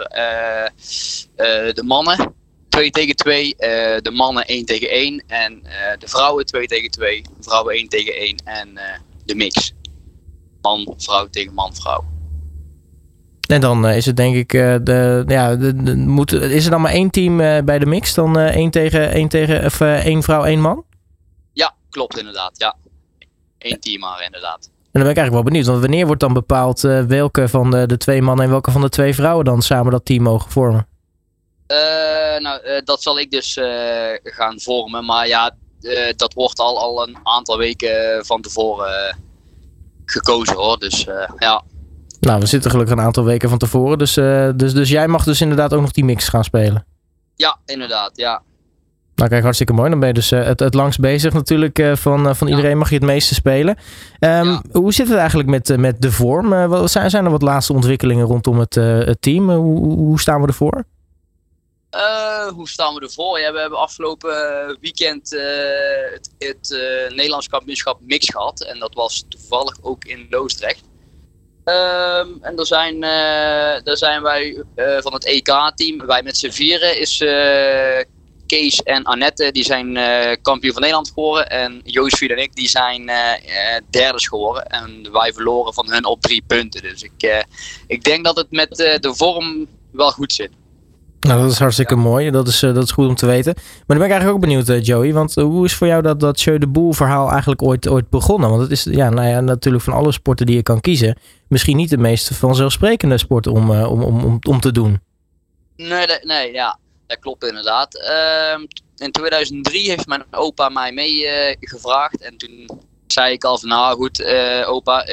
de 1.73 1.83
mannen 1.85 2.33
2 2.69 2.89
tegen 2.89 3.15
2, 3.15 3.55
de 4.01 4.11
mannen 4.13 4.45
1 4.45 4.65
tegen 4.65 4.89
1 4.89 5.23
en 5.27 5.63
de 5.99 6.07
vrouwen 6.07 6.45
2 6.45 6.67
tegen 6.67 6.91
2, 6.91 7.21
vrouwen 7.39 7.75
1 7.75 7.87
tegen 7.87 8.13
1 8.13 8.35
en 8.43 8.79
de 9.25 9.35
mix. 9.35 9.73
Man, 10.61 10.93
vrouw 10.97 11.27
tegen 11.29 11.53
man, 11.53 11.75
vrouw. 11.75 12.03
En 13.47 13.61
dan 13.61 13.87
is 13.87 14.05
het 14.05 14.17
denk 14.17 14.35
ik, 14.35 14.51
de, 14.85 15.23
ja, 15.27 15.55
de, 15.55 15.83
de, 15.83 15.95
moet, 15.95 16.31
is 16.31 16.65
er 16.65 16.71
dan 16.71 16.81
maar 16.81 16.91
één 16.91 17.09
team 17.09 17.37
bij 17.65 17.79
de 17.79 17.85
mix? 17.85 18.13
Dan 18.13 18.37
één 18.39 18.71
tegen, 18.71 19.11
één 19.11 19.27
tegen, 19.27 19.65
of 19.65 19.81
één 19.81 20.23
vrouw, 20.23 20.43
één 20.43 20.61
man? 20.61 20.83
Klopt 21.95 22.17
inderdaad, 22.17 22.57
ja. 22.57 22.75
Eén 23.57 23.79
team 23.79 23.99
maar 23.99 24.23
inderdaad. 24.23 24.65
En 24.65 25.01
dan 25.01 25.01
ben 25.01 25.11
ik 25.11 25.17
eigenlijk 25.17 25.33
wel 25.33 25.43
benieuwd, 25.43 25.65
want 25.65 25.79
wanneer 25.79 26.05
wordt 26.05 26.21
dan 26.21 26.33
bepaald 26.33 26.83
uh, 26.83 27.01
welke 27.01 27.49
van 27.49 27.71
de, 27.71 27.85
de 27.85 27.97
twee 27.97 28.21
mannen 28.21 28.45
en 28.45 28.51
welke 28.51 28.71
van 28.71 28.81
de 28.81 28.89
twee 28.89 29.13
vrouwen 29.15 29.45
dan 29.45 29.61
samen 29.61 29.91
dat 29.91 30.05
team 30.05 30.23
mogen 30.23 30.51
vormen? 30.51 30.87
Uh, 31.67 31.77
nou, 32.39 32.65
uh, 32.65 32.81
dat 32.83 33.01
zal 33.01 33.19
ik 33.19 33.31
dus 33.31 33.59
gaan 34.23 34.59
vormen, 34.59 35.05
maar 35.05 35.27
ja, 35.27 35.55
dat 36.15 36.33
wordt 36.33 36.59
al, 36.59 36.79
al 36.79 37.07
een 37.07 37.17
aantal 37.23 37.57
weken 37.57 38.25
van 38.25 38.41
tevoren 38.41 39.17
gekozen 40.05 40.55
hoor, 40.55 40.79
dus 40.79 41.03
ja. 41.37 41.63
Nou, 42.19 42.39
we 42.39 42.45
zitten 42.45 42.71
gelukkig 42.71 42.95
een 42.95 43.03
aantal 43.03 43.23
weken 43.23 43.49
van 43.49 43.57
tevoren, 43.57 43.97
dus, 43.97 44.13
dus, 44.55 44.73
dus 44.73 44.89
jij 44.89 45.07
mag 45.07 45.23
dus 45.23 45.41
inderdaad 45.41 45.73
ook 45.73 45.81
nog 45.81 45.91
die 45.91 46.05
mix 46.05 46.27
gaan 46.27 46.43
spelen? 46.43 46.85
Ja, 47.35 47.59
inderdaad, 47.65 48.11
ja. 48.13 48.41
Nou 49.15 49.29
kijk, 49.29 49.43
hartstikke 49.43 49.73
mooi. 49.73 49.89
Dan 49.89 49.99
ben 49.99 50.07
je 50.07 50.13
dus 50.13 50.31
uh, 50.31 50.43
het, 50.43 50.59
het 50.59 50.73
langst 50.73 50.99
bezig 50.99 51.33
natuurlijk. 51.33 51.79
Uh, 51.79 51.95
van, 51.95 52.27
uh, 52.27 52.33
van 52.33 52.47
iedereen 52.47 52.77
mag 52.77 52.89
je 52.89 52.95
het 52.95 53.03
meeste 53.03 53.33
spelen. 53.33 53.77
Um, 54.19 54.29
ja. 54.29 54.61
Hoe 54.71 54.93
zit 54.93 55.07
het 55.07 55.17
eigenlijk 55.17 55.49
met, 55.49 55.77
met 55.77 56.01
de 56.01 56.11
vorm? 56.11 56.49
wat 56.67 56.91
zijn, 56.91 57.09
zijn 57.09 57.25
er 57.25 57.31
wat 57.31 57.41
laatste 57.41 57.73
ontwikkelingen 57.73 58.25
rondom 58.25 58.59
het, 58.59 58.75
het 58.75 59.21
team? 59.21 59.49
Hoe, 59.49 59.93
hoe 59.93 60.19
staan 60.19 60.41
we 60.41 60.47
ervoor? 60.47 60.83
Uh, 61.95 62.47
hoe 62.47 62.69
staan 62.69 62.93
we 62.93 63.01
ervoor? 63.01 63.39
Ja, 63.39 63.51
we 63.51 63.59
hebben 63.59 63.79
afgelopen 63.79 64.77
weekend 64.81 65.33
uh, 65.33 65.41
het, 66.13 66.29
het 66.37 66.69
uh, 66.69 67.15
Nederlands 67.15 67.47
kampioenschap 67.47 67.99
mix 68.01 68.29
gehad. 68.29 68.63
En 68.63 68.79
dat 68.79 68.93
was 68.93 69.25
toevallig 69.29 69.77
ook 69.81 70.05
in 70.05 70.27
Loosdrecht. 70.29 70.83
Um, 71.65 72.37
en 72.41 72.55
daar 72.55 72.65
zijn, 72.65 72.99
daar 73.83 73.97
zijn 73.97 74.21
wij 74.21 74.63
van 75.01 75.13
het 75.13 75.25
EK-team, 75.25 76.05
wij 76.05 76.23
met 76.23 76.37
z'n 76.37 76.49
vieren, 76.49 76.99
is 76.99 77.17
Kees 78.45 78.83
en 78.83 79.03
Annette, 79.03 79.51
die 79.51 79.63
zijn 79.63 79.97
kampioen 80.41 80.73
van 80.73 80.81
Nederland 80.81 81.11
geworden. 81.13 81.49
En 81.49 81.81
Joost 81.83 82.21
en 82.21 82.41
ik, 82.41 82.55
die 82.55 82.69
zijn 82.69 83.11
derde 83.89 84.19
geworden. 84.19 84.65
En 84.65 85.11
wij 85.11 85.33
verloren 85.33 85.73
van 85.73 85.91
hun 85.91 86.05
op 86.05 86.21
drie 86.21 86.43
punten. 86.47 86.81
Dus 86.81 87.03
ik, 87.03 87.45
ik 87.87 88.03
denk 88.03 88.25
dat 88.25 88.37
het 88.37 88.51
met 88.51 88.75
de 88.75 89.13
vorm 89.15 89.67
wel 89.91 90.11
goed 90.11 90.33
zit. 90.33 90.49
Nou, 91.25 91.41
dat 91.41 91.51
is 91.51 91.59
hartstikke 91.59 91.95
mooi. 91.95 92.31
Dat 92.31 92.47
is, 92.47 92.63
uh, 92.63 92.73
dat 92.73 92.83
is 92.83 92.91
goed 92.91 93.07
om 93.07 93.15
te 93.15 93.25
weten. 93.25 93.53
Maar 93.55 93.83
dan 93.87 93.97
ben 93.97 94.05
ik 94.05 94.11
eigenlijk 94.11 94.35
ook 94.35 94.49
benieuwd, 94.49 94.69
uh, 94.69 94.83
Joey. 94.83 95.13
Want 95.13 95.33
hoe 95.33 95.65
is 95.65 95.73
voor 95.73 95.87
jou 95.87 96.01
dat, 96.01 96.19
dat 96.19 96.41
Jeu 96.41 96.57
de 96.57 96.67
Boel 96.67 96.93
verhaal 96.93 97.29
eigenlijk 97.31 97.61
ooit, 97.61 97.87
ooit 97.87 98.09
begonnen? 98.09 98.49
Want 98.49 98.61
het 98.61 98.71
is 98.71 98.83
ja, 98.83 99.09
nou 99.09 99.27
ja, 99.27 99.39
natuurlijk 99.39 99.83
van 99.83 99.93
alle 99.93 100.11
sporten 100.11 100.45
die 100.45 100.55
je 100.55 100.63
kan 100.63 100.81
kiezen. 100.81 101.17
Misschien 101.47 101.77
niet 101.77 101.89
de 101.89 101.97
meest 101.97 102.35
vanzelfsprekende 102.35 103.17
sport 103.17 103.47
om, 103.47 103.71
om, 103.71 104.03
om, 104.03 104.23
om, 104.23 104.39
om 104.47 104.59
te 104.59 104.71
doen. 104.71 104.99
Nee, 105.75 106.07
nee 106.21 106.51
ja, 106.51 106.79
dat 107.07 107.19
klopt 107.19 107.43
inderdaad. 107.43 107.97
Ehm, 107.97 108.65
in 108.95 109.11
2003 109.11 109.89
heeft 109.89 110.07
mijn 110.07 110.23
opa 110.31 110.69
mij 110.69 110.91
meegevraagd. 110.91 112.21
en 112.21 112.37
toen 112.37 112.69
zei 113.07 113.33
ik 113.33 113.43
al 113.43 113.57
van, 113.57 113.69
nou 113.69 113.95
goed, 113.95 114.25
opa, 114.65 115.05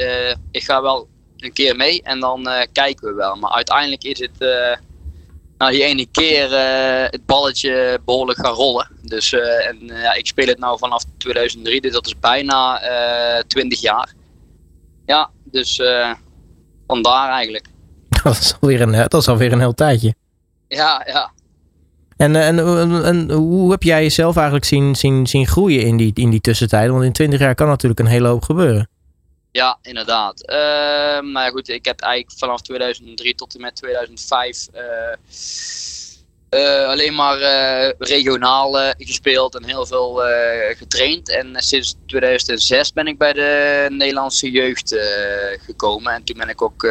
ik 0.51 0.63
ga 0.63 0.81
wel 0.81 1.07
een 1.37 1.53
keer 1.53 1.75
mee. 1.75 2.01
En 2.01 2.19
dan 2.19 2.47
kijken 2.71 3.07
we 3.07 3.13
wel. 3.13 3.35
Maar 3.35 3.51
uiteindelijk 3.51 4.03
is 4.03 4.19
het 4.19 4.39
nou, 5.63 5.75
die 5.75 5.83
ene 5.83 6.05
keer 6.11 6.51
uh, 6.51 7.09
het 7.09 7.25
balletje 7.25 7.99
behoorlijk 8.05 8.39
gaan 8.39 8.53
rollen. 8.53 8.87
Dus 9.01 9.31
uh, 9.31 9.67
en, 9.67 9.77
uh, 9.81 10.01
ja, 10.01 10.13
ik 10.13 10.27
speel 10.27 10.47
het 10.47 10.59
nou 10.59 10.77
vanaf 10.77 11.03
2003, 11.17 11.81
dus 11.81 11.91
dat 11.91 12.05
is 12.05 12.19
bijna 12.19 12.81
20 13.47 13.81
jaar. 13.81 14.13
Ja, 15.05 15.29
dus 15.43 15.81
vandaar 16.87 17.29
eigenlijk. 17.31 17.65
Dat 18.23 18.37
is, 18.37 18.55
alweer 18.59 18.81
een, 18.81 18.91
dat 18.91 19.13
is 19.13 19.27
alweer 19.27 19.51
een 19.51 19.59
heel 19.59 19.73
tijdje. 19.73 20.15
Ja, 20.67 21.03
ja. 21.05 21.31
En, 22.17 22.35
en, 22.35 22.59
en, 23.03 23.31
hoe 23.31 23.71
heb 23.71 23.83
jij 23.83 24.01
jezelf 24.01 24.35
eigenlijk 24.35 24.65
zien, 24.65 24.95
zien, 24.95 25.27
zien 25.27 25.47
groeien 25.47 25.81
in 25.81 25.97
die, 25.97 26.11
in 26.13 26.29
die 26.29 26.41
tussentijd? 26.41 26.89
Want 26.89 27.03
in 27.03 27.11
20 27.11 27.39
jaar 27.39 27.55
kan 27.55 27.67
natuurlijk 27.67 27.99
een 27.99 28.05
hele 28.05 28.27
hoop 28.27 28.43
gebeuren. 28.43 28.89
Ja, 29.51 29.77
inderdaad. 29.81 30.49
Uh, 30.49 31.31
maar 31.31 31.51
goed, 31.51 31.69
ik 31.69 31.85
heb 31.85 31.99
eigenlijk 31.99 32.37
vanaf 32.37 32.61
2003 32.61 33.35
tot 33.35 33.55
en 33.55 33.61
met 33.61 33.75
2005 33.75 34.67
uh, 34.73 34.81
uh, 36.53 36.87
alleen 36.87 37.13
maar 37.13 37.41
eh, 37.41 37.91
regionaal 37.97 38.79
eh, 38.79 38.89
gespeeld 38.97 39.55
en 39.55 39.65
heel 39.65 39.85
veel 39.85 40.21
getraind. 40.77 41.29
En 41.29 41.55
sinds 41.55 41.95
2006 42.05 42.93
ben 42.93 43.07
ik 43.07 43.17
bij 43.17 43.33
de 43.33 43.85
Nederlandse 43.89 44.51
jeugd 44.51 44.95
gekomen. 45.65 46.13
En 46.13 46.23
toen 46.23 46.37
ben 46.37 46.49
ik 46.49 46.61
ook 46.61 46.87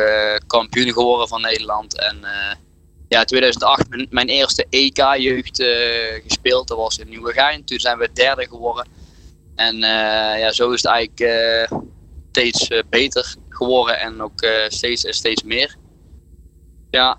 kampioen 0.47 0.93
geworden 0.93 1.29
van 1.29 1.41
Nederland. 1.41 1.99
En 1.99 2.25
ja, 3.13 3.25
2008 3.25 3.89
mijn, 3.89 4.07
mijn 4.11 4.29
eerste 4.29 4.67
EK-jeugd 4.71 5.63
gespeeld. 6.27 6.69
Dat 6.69 6.79
was 6.79 6.99
in 6.99 7.09
Nieuwegein. 7.09 7.65
Toen 7.65 7.81
zijn 7.81 7.99
we 7.99 8.13
derde 8.13 8.47
geworden. 8.49 8.87
En 9.55 9.77
ja, 10.39 10.53
zo 10.53 10.71
is 10.71 10.83
het 10.83 10.93
eigenlijk 10.93 11.71
steeds 12.31 12.71
uh, 12.71 12.83
beter 12.91 13.35
geworden 13.49 13.99
en 13.99 14.23
ook 14.23 14.47
steeds 14.69 15.05
en 15.05 15.15
steeds 15.15 15.43
meer. 15.43 15.77
Ja. 16.91 17.19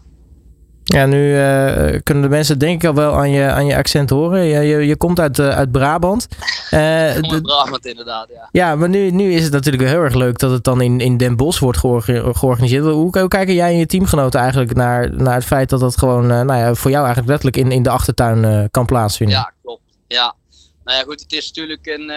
Ja, 0.93 1.05
nu 1.05 1.35
uh, 1.35 2.00
kunnen 2.03 2.23
de 2.23 2.29
mensen 2.29 2.59
denk 2.59 2.81
ik 2.81 2.89
al 2.89 2.95
wel 2.95 3.13
aan 3.13 3.31
je, 3.31 3.51
aan 3.51 3.65
je 3.65 3.75
accent 3.75 4.09
horen. 4.09 4.43
Je, 4.43 4.59
je, 4.59 4.85
je 4.88 4.95
komt 4.95 5.19
uit, 5.19 5.39
uit 5.39 5.71
Brabant. 5.71 6.27
uit 6.71 7.41
Brabant 7.41 7.85
inderdaad, 7.85 8.27
ja. 8.29 8.50
Ja, 8.51 8.75
maar 8.75 8.89
nu, 8.89 9.12
nu 9.12 9.33
is 9.33 9.43
het 9.43 9.53
natuurlijk 9.53 9.83
heel 9.83 10.01
erg 10.01 10.13
leuk 10.13 10.39
dat 10.39 10.51
het 10.51 10.63
dan 10.63 10.81
in, 10.81 11.00
in 11.00 11.17
Den 11.17 11.35
Bosch 11.35 11.59
wordt 11.59 11.77
georganiseerd. 11.77 12.83
Hoe, 12.83 13.19
hoe 13.19 13.27
kijken 13.27 13.53
jij 13.53 13.71
en 13.71 13.77
je 13.77 13.85
teamgenoten 13.85 14.39
eigenlijk 14.39 14.73
naar, 14.75 15.13
naar 15.13 15.35
het 15.35 15.45
feit 15.45 15.69
dat 15.69 15.79
dat 15.79 15.97
gewoon 15.97 16.27
nou 16.27 16.55
ja, 16.55 16.73
voor 16.73 16.91
jou 16.91 17.05
eigenlijk 17.05 17.31
letterlijk 17.31 17.65
in, 17.65 17.71
in 17.77 17.83
de 17.83 17.89
achtertuin 17.89 18.69
kan 18.71 18.85
plaatsvinden? 18.85 19.38
Ja, 19.38 19.53
klopt. 19.62 19.81
Ja. 20.07 20.35
Nou 20.83 20.97
ja, 20.97 21.03
goed, 21.03 21.21
het 21.21 21.33
is 21.33 21.47
natuurlijk 21.47 21.85
een 21.85 22.12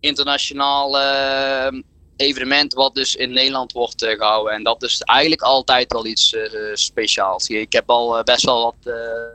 internationaal 0.00 0.96
uh, 0.96 1.80
evenement 2.16 2.74
wat 2.74 2.94
dus 2.94 3.14
in 3.14 3.32
Nederland 3.32 3.72
wordt 3.72 4.02
uh, 4.02 4.10
gehouden. 4.10 4.54
En 4.54 4.62
dat 4.62 4.82
is 4.82 5.00
eigenlijk 5.00 5.42
altijd 5.42 5.92
wel 5.92 6.06
iets 6.06 6.32
uh, 6.32 6.42
speciaals. 6.72 7.48
Ik 7.48 7.72
heb 7.72 7.90
al 7.90 8.22
best 8.24 8.44
wel 8.44 8.62
wat 8.62 8.94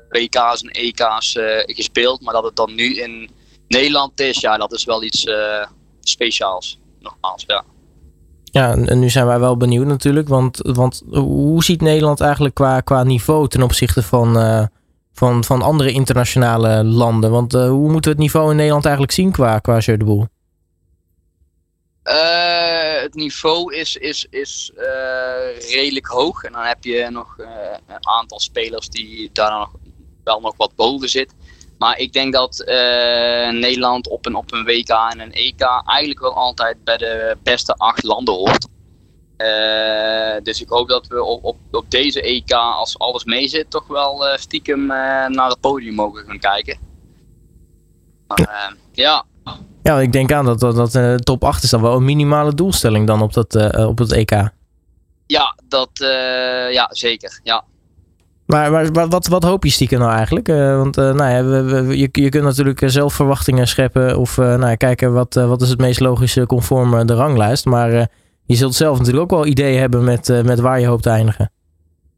WK's 0.09 0.61
en 0.61 0.69
EK's 0.69 1.37
gespeeld, 1.65 2.21
maar 2.21 2.33
dat 2.33 2.43
het 2.43 2.55
dan 2.55 2.75
nu 2.75 2.95
in 2.95 3.29
Nederland 3.67 4.19
is, 4.19 4.39
ja, 4.39 4.57
dat 4.57 4.73
is 4.73 4.83
wel 4.83 5.03
iets 5.03 5.27
speciaals. 6.01 6.79
Nogmaals, 6.99 7.43
ja. 7.47 7.63
Ja, 8.43 8.71
en 8.73 8.99
nu 8.99 9.09
zijn 9.09 9.25
wij 9.25 9.39
wel 9.39 9.57
benieuwd 9.57 9.85
natuurlijk, 9.85 10.27
want, 10.27 10.57
want 10.61 11.03
hoe 11.09 11.63
ziet 11.63 11.81
Nederland 11.81 12.21
eigenlijk 12.21 12.55
qua, 12.55 12.79
qua 12.79 13.03
niveau 13.03 13.47
ten 13.47 13.61
opzichte 13.61 14.03
van, 14.03 14.33
van, 15.13 15.43
van 15.43 15.61
andere 15.61 15.91
internationale 15.91 16.83
landen? 16.83 17.31
Want 17.31 17.51
hoe 17.51 17.91
moeten 17.91 18.01
we 18.01 18.09
het 18.09 18.17
niveau 18.17 18.49
in 18.49 18.55
Nederland 18.55 18.85
eigenlijk 18.85 19.13
zien 19.13 19.31
qua, 19.31 19.59
qua 19.59 19.77
Jeu 19.77 19.97
de? 19.97 20.27
Uh, 22.03 23.01
het 23.01 23.13
niveau 23.13 23.75
is, 23.75 23.95
is, 23.95 24.27
is 24.29 24.71
uh, 24.75 25.71
redelijk 25.71 26.07
hoog. 26.07 26.43
En 26.43 26.51
dan 26.51 26.63
heb 26.63 26.83
je 26.83 27.07
nog 27.09 27.35
uh, 27.37 27.47
een 27.87 28.07
aantal 28.07 28.39
spelers 28.39 28.89
die 28.89 29.29
daar 29.33 29.51
nog, 29.51 29.71
wel 30.23 30.39
nog 30.39 30.53
wat 30.57 30.75
boven 30.75 31.09
zit. 31.09 31.33
Maar 31.77 31.97
ik 31.97 32.13
denk 32.13 32.33
dat 32.33 32.63
Nederland 33.51 34.07
op 34.07 34.25
een, 34.25 34.35
op 34.35 34.51
een 34.51 34.63
WK 34.63 34.89
en 34.89 35.19
een 35.19 35.33
EK 35.33 35.61
eigenlijk 35.85 36.19
wel 36.19 36.33
altijd 36.33 36.83
bij 36.83 36.97
de 36.97 37.37
beste 37.43 37.73
acht 37.73 38.03
landen 38.03 38.33
hoort. 38.33 38.67
dus 40.43 40.61
ik 40.61 40.69
hoop 40.69 40.87
dat 40.87 41.07
we 41.07 41.23
op, 41.23 41.43
op, 41.43 41.57
op 41.71 41.91
deze 41.91 42.21
EK, 42.21 42.51
als 42.51 42.99
alles 42.99 43.23
mee 43.23 43.47
zit, 43.47 43.69
toch 43.69 43.87
wel 43.87 44.37
stiekem 44.37 44.85
naar 44.85 45.49
het 45.49 45.59
podium 45.59 45.93
mogen 45.93 46.25
gaan 46.25 46.39
kijken. 46.39 46.79
Maar 48.27 48.75
ja, 48.91 49.25
ja, 49.83 49.99
ik 49.99 50.11
denk 50.11 50.31
aan 50.31 50.45
dat, 50.45 50.59
dat, 50.59 50.75
dat 50.75 50.95
uh, 50.95 51.15
top 51.15 51.43
8 51.43 51.63
is 51.63 51.69
dan 51.69 51.81
wel 51.81 51.95
een 51.95 52.05
minimale 52.05 52.53
doelstelling 52.53 53.07
dan 53.07 53.21
op, 53.21 53.33
dat, 53.33 53.55
uh, 53.55 53.87
op 53.87 53.97
het 53.97 54.11
EK. 54.11 54.49
Ja, 55.25 55.55
dat, 55.67 55.89
uh, 56.01 56.73
ja 56.73 56.87
zeker. 56.91 57.39
Ja. 57.43 57.63
Maar, 58.45 58.71
maar 58.71 59.09
wat, 59.09 59.27
wat 59.27 59.43
hoop 59.43 59.63
je 59.63 59.69
stiekem 59.69 59.99
nou 59.99 60.11
eigenlijk? 60.11 60.47
want 60.47 60.95
nou 60.95 61.29
ja, 61.29 61.43
we, 61.43 61.61
we, 61.61 61.97
je, 61.97 62.09
je 62.11 62.29
kunt 62.29 62.43
natuurlijk 62.43 62.81
zelf 62.85 63.13
verwachtingen 63.13 63.67
scheppen 63.67 64.17
of 64.17 64.37
nou, 64.37 64.75
kijken 64.75 65.13
wat, 65.13 65.33
wat 65.33 65.61
is 65.61 65.69
het 65.69 65.79
meest 65.79 65.99
logische 65.99 66.45
conform 66.45 67.05
de 67.05 67.13
ranglijst. 67.13 67.65
Maar 67.65 67.91
je 68.45 68.55
zult 68.55 68.75
zelf 68.75 68.97
natuurlijk 68.97 69.23
ook 69.23 69.39
wel 69.39 69.45
ideeën 69.45 69.79
hebben 69.79 70.03
met, 70.03 70.27
met 70.43 70.59
waar 70.59 70.79
je 70.79 70.87
hoopt 70.87 71.03
te 71.03 71.09
eindigen. 71.09 71.51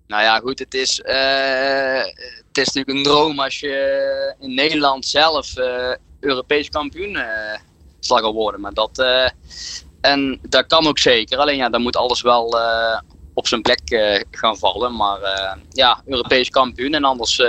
Nou 0.07 0.23
ja, 0.23 0.39
goed, 0.39 0.59
het 0.59 0.73
is, 0.73 1.01
het 2.47 2.57
is 2.57 2.65
natuurlijk 2.65 2.97
een 2.97 3.03
droom 3.03 3.39
als 3.39 3.59
je 3.59 4.35
in 4.39 4.53
Nederland 4.53 5.05
zelf 5.05 5.53
Europees 6.23 6.69
kampioen 6.69 7.09
uh, 7.09 7.23
zal 7.99 8.17
gaan 8.17 8.33
worden. 8.33 8.61
Maar 8.61 8.73
dat, 8.73 8.99
uh, 8.99 9.29
en 10.01 10.39
dat 10.49 10.67
kan 10.67 10.87
ook 10.87 10.99
zeker. 10.99 11.37
Alleen 11.37 11.57
ja, 11.57 11.69
dan 11.69 11.81
moet 11.81 11.95
alles 11.95 12.21
wel 12.21 12.57
uh, 12.57 12.99
op 13.33 13.47
zijn 13.47 13.61
plek 13.61 13.81
gaan 14.31 14.57
vallen. 14.57 14.95
Maar 14.95 15.19
ja, 15.69 16.01
Europees 16.05 16.49
kampioen 16.49 16.93
en 16.93 17.03
anders 17.03 17.41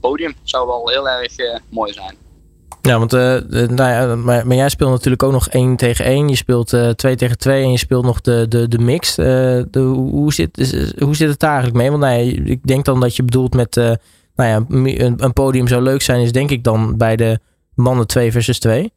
podium 0.00 0.34
zou 0.42 0.66
wel 0.66 0.88
heel 0.88 1.08
erg 1.08 1.32
mooi 1.68 1.92
zijn. 1.92 2.16
Ja, 2.82 2.98
want 2.98 3.12
nou 3.70 3.76
ja, 3.76 4.14
maar, 4.16 4.54
jij 4.54 4.68
speelt 4.68 4.90
natuurlijk 4.90 5.22
ook 5.22 5.32
nog 5.32 5.48
1 5.48 5.76
tegen 5.76 6.04
1. 6.04 6.28
Je 6.28 6.36
speelt 6.36 6.76
2 6.96 7.16
tegen 7.16 7.38
2 7.38 7.62
en 7.62 7.70
je 7.70 7.78
speelt 7.78 8.04
nog 8.04 8.20
de, 8.20 8.46
de, 8.48 8.68
de 8.68 8.78
mix. 8.78 9.16
hoe, 9.16 10.32
zit, 10.32 10.56
hoe 10.98 11.16
zit 11.16 11.28
het 11.28 11.40
daar 11.40 11.52
eigenlijk 11.52 11.80
mee? 11.80 11.90
Want 11.90 12.02
nou 12.02 12.20
ik 12.44 12.66
denk 12.66 12.84
dan 12.84 13.00
dat 13.00 13.16
je 13.16 13.22
bedoelt 13.22 13.54
met 13.54 13.76
nou 14.38 14.50
ja, 14.50 14.64
een, 14.68 15.24
een 15.24 15.32
podium 15.32 15.68
zou 15.68 15.82
leuk 15.82 16.02
zijn, 16.02 16.20
is 16.20 16.32
denk 16.32 16.50
ik 16.50 16.64
dan 16.64 16.96
bij 16.96 17.16
de 17.16 17.40
mannen 17.78 18.06
2 18.06 18.32
versus 18.32 18.58
2? 18.58 18.92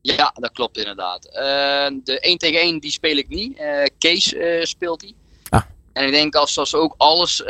Ja, 0.00 0.32
dat 0.34 0.52
klopt 0.52 0.78
inderdaad. 0.78 1.26
Uh, 1.26 2.00
de 2.04 2.20
1 2.20 2.38
tegen 2.38 2.60
1 2.60 2.78
die 2.78 2.90
speel 2.90 3.16
ik 3.16 3.28
niet. 3.28 3.58
Uh, 3.58 3.82
Kees 3.98 4.32
uh, 4.32 4.64
speelt 4.64 5.00
die. 5.00 5.14
Ah. 5.48 5.62
En 5.92 6.06
ik 6.06 6.12
denk 6.12 6.34
als, 6.34 6.58
als 6.58 6.74
ook 6.74 6.94
alles 6.96 7.42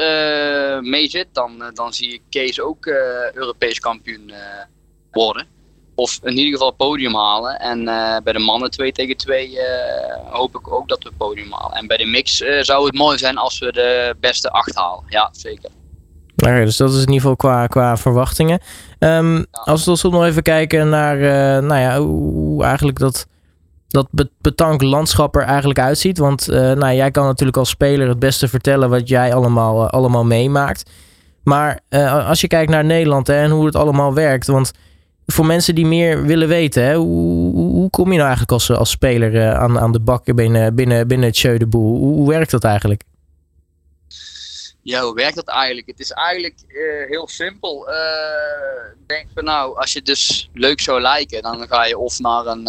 mee 0.81 1.09
zit, 1.09 1.27
dan, 1.33 1.71
dan 1.75 1.93
zie 1.93 2.13
ik 2.13 2.23
Kees 2.31 2.61
ook 2.61 2.87
Europees 3.33 3.79
kampioen 3.79 4.33
worden. 5.11 5.47
Of 5.95 6.19
in 6.23 6.37
ieder 6.37 6.53
geval 6.53 6.71
podium 6.71 7.15
halen. 7.15 7.59
En 7.59 7.85
bij 8.25 8.33
de 8.33 8.39
mannen 8.39 8.71
2 8.71 8.93
tegen 8.93 9.17
2 9.17 9.59
hoop 10.31 10.55
ik 10.55 10.73
ook 10.73 10.89
dat 10.89 11.03
we 11.03 11.13
podium 11.19 11.53
halen. 11.53 11.77
En 11.77 11.87
bij 11.87 11.97
de 11.97 12.07
mix 12.07 12.37
zou 12.61 12.87
het 12.87 12.95
mooi 12.95 13.19
zijn 13.19 13.37
als 13.37 13.59
we 13.59 13.73
de 13.73 14.17
beste 14.21 14.51
8 14.51 14.75
halen. 14.75 15.05
Ja, 15.09 15.29
zeker. 15.33 15.71
Dus 16.41 16.77
dat 16.77 16.91
is 16.91 16.95
in 16.95 17.01
ieder 17.01 17.15
geval 17.15 17.37
qua, 17.37 17.67
qua 17.67 17.97
verwachtingen. 17.97 18.61
Um, 18.99 19.45
als 19.51 19.85
we 19.85 19.99
dan 20.03 20.13
nog 20.13 20.25
even 20.25 20.43
kijken 20.43 20.89
naar 20.89 21.17
uh, 21.17 21.69
nou 21.69 21.81
ja, 21.81 22.01
hoe 22.01 22.65
eigenlijk 22.65 22.99
dat, 22.99 23.27
dat 23.89 24.09
betanklandschap 24.41 25.37
er 25.37 25.43
eigenlijk 25.43 25.79
uitziet. 25.79 26.19
Want 26.19 26.51
uh, 26.51 26.57
nou, 26.57 26.95
jij 26.95 27.11
kan 27.11 27.25
natuurlijk 27.25 27.59
als 27.59 27.69
speler 27.69 28.09
het 28.09 28.19
beste 28.19 28.49
vertellen 28.49 28.91
wat 28.91 29.09
jij 29.09 29.35
allemaal, 29.35 29.85
uh, 29.85 29.89
allemaal 29.89 30.25
meemaakt. 30.25 30.91
Maar 31.43 31.81
als 32.27 32.41
je 32.41 32.47
kijkt 32.47 32.71
naar 32.71 32.85
Nederland 32.85 33.27
hè, 33.27 33.35
en 33.35 33.51
hoe 33.51 33.67
het 33.67 33.77
allemaal 33.77 34.15
werkt. 34.15 34.47
Want 34.47 34.73
voor 35.27 35.47
mensen 35.47 35.75
die 35.75 35.87
meer 35.87 36.23
willen 36.23 36.49
weten, 36.49 36.85
hè, 36.85 36.95
hoe, 36.95 37.55
hoe, 37.55 37.91
kom 37.91 38.05
je 38.05 38.11
nou 38.11 38.21
eigenlijk 38.21 38.53
als, 38.53 38.71
als 38.71 38.91
speler 38.91 39.55
aan, 39.55 39.79
aan 39.79 39.93
de 39.93 40.01
bak 40.01 40.35
binnen, 40.35 40.75
binnen, 40.75 41.07
binnen 41.07 41.29
het 41.29 41.39
Jeu 41.39 41.59
de 41.59 41.67
Boel? 41.67 41.99
Hoe, 41.99 42.15
hoe 42.15 42.29
werkt 42.29 42.51
dat 42.51 42.65
eigenlijk? 42.65 43.03
Ja, 44.91 45.03
hoe 45.03 45.15
werkt 45.15 45.35
dat 45.35 45.49
eigenlijk? 45.49 45.87
Het 45.87 46.01
is 46.01 46.11
eigenlijk 46.11 46.55
heel 47.09 47.29
simpel. 47.29 47.89
denk 49.07 49.27
van 49.35 49.45
nou, 49.45 49.79
als 49.79 49.93
je 49.93 50.03
dus 50.03 50.51
leuk 50.53 50.81
zou 50.81 51.01
lijken, 51.01 51.43
dan 51.43 51.69
ga 51.69 51.85
je 51.85 51.99
of 51.99 52.19
naar 52.19 52.47
een 52.47 52.69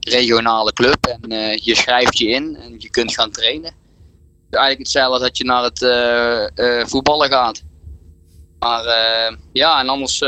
regionale 0.00 0.72
club 0.72 1.06
en 1.06 1.30
je 1.62 1.74
schrijft 1.74 2.18
je 2.18 2.28
in 2.28 2.56
en 2.56 2.74
je 2.78 2.90
kunt 2.90 3.14
gaan 3.14 3.30
trainen. 3.30 3.70
Het 3.70 3.74
is 4.50 4.58
eigenlijk 4.58 4.78
hetzelfde 4.78 5.12
als 5.12 5.22
dat 5.22 5.36
je 5.36 5.44
naar 5.44 5.62
het 5.62 6.90
voetballen 6.90 7.30
gaat. 7.30 7.62
Maar 8.58 8.84
ja, 9.52 9.80
en 9.80 9.88
anders 9.88 10.22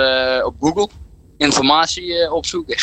op 0.44 0.54
Google 0.60 0.88
informatie 1.36 2.32
opzoeken. 2.32 2.76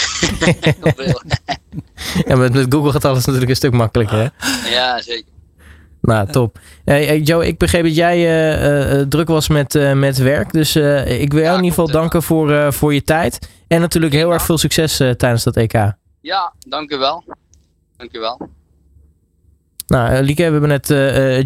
ja, 2.28 2.36
met, 2.36 2.54
met 2.54 2.66
Google 2.70 2.92
gaat 2.92 3.06
alles 3.06 3.26
natuurlijk 3.26 3.50
een 3.50 3.56
stuk 3.56 3.74
makkelijker. 3.74 4.18
Hè? 4.18 4.70
Ja, 4.70 5.02
zeker. 5.02 5.34
Nou, 6.06 6.32
top. 6.32 6.60
Hey, 6.84 7.20
Joe, 7.20 7.48
ik 7.48 7.58
begreep 7.58 7.84
dat 7.84 7.96
jij 7.96 8.18
uh, 8.18 9.00
uh, 9.00 9.06
druk 9.08 9.28
was 9.28 9.48
met, 9.48 9.76
uh, 9.76 9.94
met 9.94 10.18
werk. 10.18 10.52
Dus 10.52 10.76
ik 11.06 11.34
wil 11.34 11.42
jou 11.42 11.58
in 11.58 11.64
ieder 11.64 11.80
geval 11.80 11.92
danken 11.92 12.24
voor, 12.24 12.74
voor 12.74 12.94
je 12.94 13.04
tijd. 13.04 13.50
En 13.68 13.82
natuurlijk 13.82 14.14
heel 14.14 14.34
erg 14.34 14.44
veel 14.44 14.58
succes 14.58 14.98
tijdens 14.98 15.44
dat 15.44 15.56
EK. 15.56 15.74
Ja, 16.22 16.54
dank 16.60 16.92
u 16.92 16.98
wel. 16.98 17.24
Dank 17.98 18.16
u 18.16 18.20
wel. 18.20 18.50
Nou, 19.88 20.22
Lieke, 20.22 20.44
we 20.44 20.52
hebben 20.52 20.70
net 20.70 20.88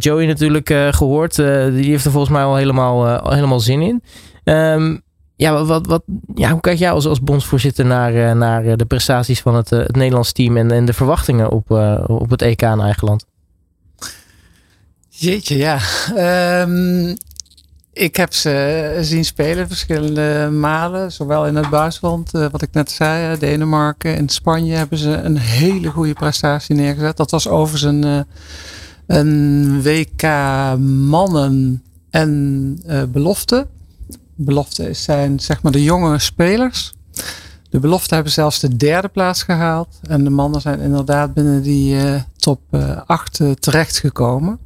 Joey 0.04 0.26
natuurlijk 0.26 0.68
gehoord. 0.96 1.36
die 1.36 1.90
heeft 1.90 2.06
er 2.06 2.12
volgens 2.12 2.34
mij 2.34 2.44
al 2.44 2.56
helemaal, 2.56 3.08
al 3.08 3.34
helemaal 3.34 3.60
zin 3.60 3.82
in. 3.82 4.04
Um, 4.44 5.02
ja, 5.36 5.64
wat, 5.64 5.86
wat, 5.86 6.04
ja, 6.36 6.52
hoe 6.52 6.60
kijk 6.60 6.78
jij 6.78 6.92
als, 6.92 7.06
als 7.06 7.22
bondsvoorzitter 7.22 7.86
naar, 7.86 8.36
naar 8.36 8.78
de 8.78 8.86
prestaties 8.86 9.42
van 9.42 9.56
het, 9.56 9.70
het 9.70 9.96
Nederlands 9.96 10.32
team 10.32 10.58
en, 10.58 10.72
en 10.72 10.86
de 10.86 10.94
verwachtingen 10.94 11.50
op, 11.52 11.72
op 12.08 12.30
het 12.30 12.42
EK 12.42 12.62
in 12.62 12.80
eigen 12.80 13.08
land? 13.08 13.26
Jeetje, 15.20 15.58
ja. 15.58 15.80
Um, 16.62 17.18
ik 17.94 18.16
heb 18.16 18.34
ze 18.34 18.98
zien 19.02 19.26
spelen 19.26 19.68
verschillende 19.68 20.50
malen, 20.52 21.12
zowel 21.12 21.48
in 21.48 21.56
het 21.56 21.70
buitenland, 21.70 22.34
uh, 22.34 22.46
wat 22.52 22.62
ik 22.62 22.74
net 22.74 22.92
zei, 22.92 23.38
Denemarken 23.38 24.16
en 24.16 24.30
Spanje 24.30 24.76
hebben 24.76 24.98
ze 24.98 25.12
een 25.12 25.38
hele 25.38 25.90
goede 25.90 26.14
prestatie 26.14 26.76
neergezet. 26.76 27.18
Dat 27.18 27.32
was 27.32 27.48
overigens 27.48 27.94
een, 27.94 28.06
uh, 28.06 28.22
een 29.08 29.82
WK 29.82 30.24
mannen 30.88 31.84
en 32.10 32.82
uh, 32.88 33.04
belofte. 33.04 33.68
Belofte 34.36 34.94
zijn 34.94 35.40
zeg 35.40 35.62
maar 35.62 35.72
de 35.72 35.84
jonge 35.84 36.20
spelers. 36.20 36.94
De 37.70 37.80
belofte 37.80 38.14
hebben 38.14 38.34
zelfs 38.34 38.60
de 38.60 38.76
derde 38.76 39.08
plaats 39.08 39.44
gehaald. 39.44 40.00
En 40.02 40.24
de 40.24 40.30
mannen 40.30 40.62
zijn 40.62 40.80
inderdaad 40.80 41.34
binnen 41.34 41.62
die 41.62 41.98
top 42.38 42.60
8 43.06 43.42
terechtgekomen. 43.60 44.60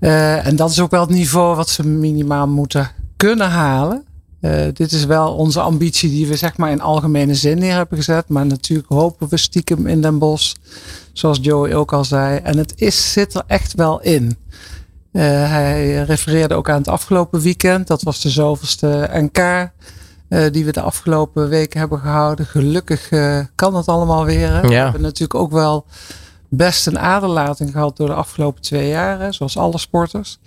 Uh, 0.00 0.46
en 0.46 0.56
dat 0.56 0.70
is 0.70 0.80
ook 0.80 0.90
wel 0.90 1.00
het 1.00 1.10
niveau 1.10 1.56
wat 1.56 1.68
ze 1.68 1.86
minimaal 1.86 2.48
moeten 2.48 2.90
kunnen 3.16 3.50
halen. 3.50 4.04
Uh, 4.40 4.60
dit 4.72 4.92
is 4.92 5.04
wel 5.04 5.34
onze 5.34 5.60
ambitie 5.60 6.10
die 6.10 6.26
we 6.26 6.36
zeg 6.36 6.56
maar 6.56 6.70
in 6.70 6.80
algemene 6.80 7.34
zin 7.34 7.58
neer 7.58 7.74
hebben 7.74 7.98
gezet. 7.98 8.28
Maar 8.28 8.46
natuurlijk 8.46 8.88
hopen 8.88 9.28
we 9.28 9.36
stiekem 9.36 9.86
in 9.86 10.00
Den 10.00 10.18
Bosch. 10.18 10.54
Zoals 11.12 11.38
Joey 11.42 11.74
ook 11.74 11.92
al 11.92 12.04
zei. 12.04 12.38
En 12.42 12.58
het 12.58 12.72
is, 12.76 13.12
zit 13.12 13.34
er 13.34 13.42
echt 13.46 13.74
wel 13.74 14.00
in. 14.00 14.36
Uh, 15.12 15.22
hij 15.50 16.02
refereerde 16.02 16.54
ook 16.54 16.70
aan 16.70 16.78
het 16.78 16.88
afgelopen 16.88 17.40
weekend. 17.40 17.86
Dat 17.86 18.02
was 18.02 18.20
de 18.20 18.30
zoveelste 18.30 19.10
NK. 19.12 19.70
die 20.52 20.64
we 20.64 20.72
de 20.72 20.80
afgelopen 20.80 21.48
weken 21.48 21.80
hebben 21.80 21.98
gehouden. 21.98 22.46
Gelukkig 22.46 23.08
kan 23.54 23.74
het 23.74 23.86
allemaal 23.86 24.24
weer. 24.24 24.48
Hè? 24.48 24.60
Ja. 24.60 24.68
We 24.68 24.74
hebben 24.74 25.00
natuurlijk 25.00 25.40
ook 25.40 25.52
wel 25.52 25.86
best 26.50 26.86
een 26.86 26.98
aderlating 26.98 27.70
gehad 27.72 27.96
door 27.96 28.06
de 28.06 28.14
afgelopen 28.14 28.62
twee 28.62 28.88
jaar, 28.88 29.34
zoals 29.34 29.56
alle 29.56 29.78
sporters. 29.78 30.38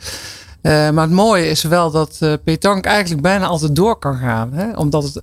Uh, 0.63 0.89
maar 0.89 1.03
het 1.03 1.13
mooie 1.13 1.47
is 1.47 1.63
wel 1.63 1.91
dat 1.91 2.17
uh, 2.19 2.33
petanque 2.43 2.89
eigenlijk 2.89 3.21
bijna 3.21 3.45
altijd 3.45 3.75
door 3.75 3.99
kan 3.99 4.17
gaan. 4.17 4.53
Hè? 4.53 4.71
Omdat 4.71 5.03
het 5.03 5.21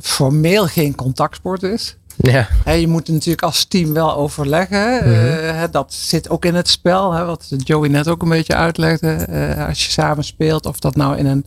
formeel 0.00 0.66
geen 0.66 0.94
contactsport 0.94 1.62
is. 1.62 1.96
Ja. 2.16 2.48
Je 2.64 2.88
moet 2.88 3.08
natuurlijk 3.08 3.42
als 3.42 3.64
team 3.64 3.92
wel 3.92 4.16
overleggen. 4.16 4.94
Mm 4.94 5.14
-hmm. 5.14 5.38
uh, 5.42 5.62
dat 5.70 5.92
zit 5.92 6.30
ook 6.30 6.44
in 6.44 6.54
het 6.54 6.68
spel. 6.68 7.12
Hè, 7.12 7.24
wat 7.24 7.46
Joey 7.56 7.88
net 7.88 8.08
ook 8.08 8.22
een 8.22 8.28
beetje 8.28 8.54
uitlegde. 8.54 9.26
als 9.68 9.84
je 9.84 9.90
samen 9.90 10.24
speelt, 10.24 10.66
of 10.66 10.78
dat 10.78 10.96
nou 10.96 11.16
in 11.16 11.26
een, 11.26 11.44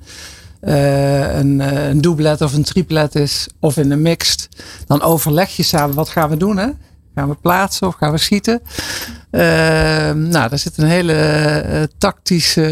een, 1.39 1.59
een 1.59 2.01
doublet 2.01 2.41
of 2.41 2.53
een 2.53 2.63
triplet 2.63 3.15
is. 3.15 3.47
Of 3.59 3.77
in 3.77 3.91
een 3.91 4.01
mixed. 4.01 4.49
Dan 4.85 5.01
overleg 5.01 5.55
je 5.55 5.63
samen 5.63 5.95
wat 5.95 6.09
gaan 6.09 6.29
we 6.29 6.37
doen. 6.37 6.57
Hè? 6.57 6.69
Gaan 7.15 7.29
we 7.29 7.35
plaatsen 7.35 7.87
of 7.87 7.95
gaan 7.95 8.11
we 8.11 8.17
schieten? 8.17 8.61
Uh, 9.31 9.41
nou, 10.11 10.49
daar 10.49 10.57
zit 10.57 10.77
een 10.77 10.87
hele 10.87 11.13
uh, 11.65 11.83
tactische 11.97 12.69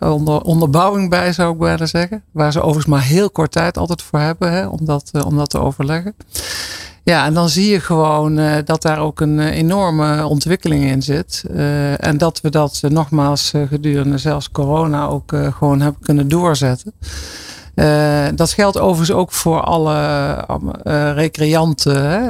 uh, 0.00 0.12
onder, 0.12 0.40
onderbouwing 0.40 1.10
bij, 1.10 1.32
zou 1.32 1.52
ik 1.52 1.58
bijna 1.58 1.86
zeggen. 1.86 2.22
Waar 2.30 2.52
ze 2.52 2.60
overigens 2.60 2.86
maar 2.86 3.02
heel 3.02 3.30
kort 3.30 3.52
tijd 3.52 3.78
altijd 3.78 4.02
voor 4.02 4.18
hebben 4.18 4.52
hè, 4.52 4.66
om, 4.66 4.84
dat, 4.84 5.10
om 5.24 5.36
dat 5.36 5.50
te 5.50 5.58
overleggen. 5.58 6.14
Ja, 7.02 7.26
en 7.26 7.34
dan 7.34 7.48
zie 7.48 7.68
je 7.68 7.80
gewoon 7.80 8.64
dat 8.64 8.82
daar 8.82 8.98
ook 8.98 9.20
een 9.20 9.40
enorme 9.40 10.26
ontwikkeling 10.26 10.84
in 10.84 11.02
zit. 11.02 11.44
en 11.96 12.18
dat 12.18 12.40
we 12.40 12.50
dat 12.50 12.80
nogmaals 12.88 13.52
gedurende 13.68 14.18
zelfs 14.18 14.50
corona 14.50 15.06
ook 15.06 15.32
gewoon 15.58 15.80
hebben 15.80 16.02
kunnen 16.02 16.28
doorzetten. 16.28 16.92
Uh, 17.76 18.26
dat 18.34 18.52
geldt 18.52 18.78
overigens 18.78 19.18
ook 19.18 19.32
voor 19.32 19.60
alle 19.60 19.94
uh, 20.86 21.12
recreanten. 21.14 22.04
Hè? 22.10 22.20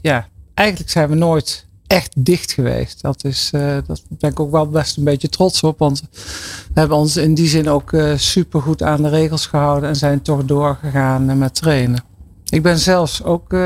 ja, 0.00 0.28
eigenlijk 0.54 0.90
zijn 0.90 1.08
we 1.08 1.14
nooit 1.14 1.66
echt 1.86 2.12
dicht 2.16 2.52
geweest. 2.52 3.02
Dat 3.02 3.24
is, 3.24 3.50
uh, 3.54 3.76
dat 3.86 4.02
ben 4.08 4.30
ik 4.30 4.40
ook 4.40 4.50
wel 4.50 4.68
best 4.68 4.96
een 4.96 5.04
beetje 5.04 5.28
trots 5.28 5.62
op. 5.62 5.78
Want 5.78 6.02
we 6.72 6.80
hebben 6.80 6.96
ons 6.96 7.16
in 7.16 7.34
die 7.34 7.48
zin 7.48 7.68
ook 7.68 7.96
super 8.16 8.62
goed 8.62 8.82
aan 8.82 9.02
de 9.02 9.08
regels 9.08 9.46
gehouden 9.46 9.88
en 9.88 9.96
zijn 9.96 10.22
toch 10.22 10.44
doorgegaan 10.44 11.38
met 11.38 11.54
trainen. 11.54 12.04
Ik 12.48 12.62
ben 12.62 12.78
zelfs 12.78 13.24
ook 13.24 13.56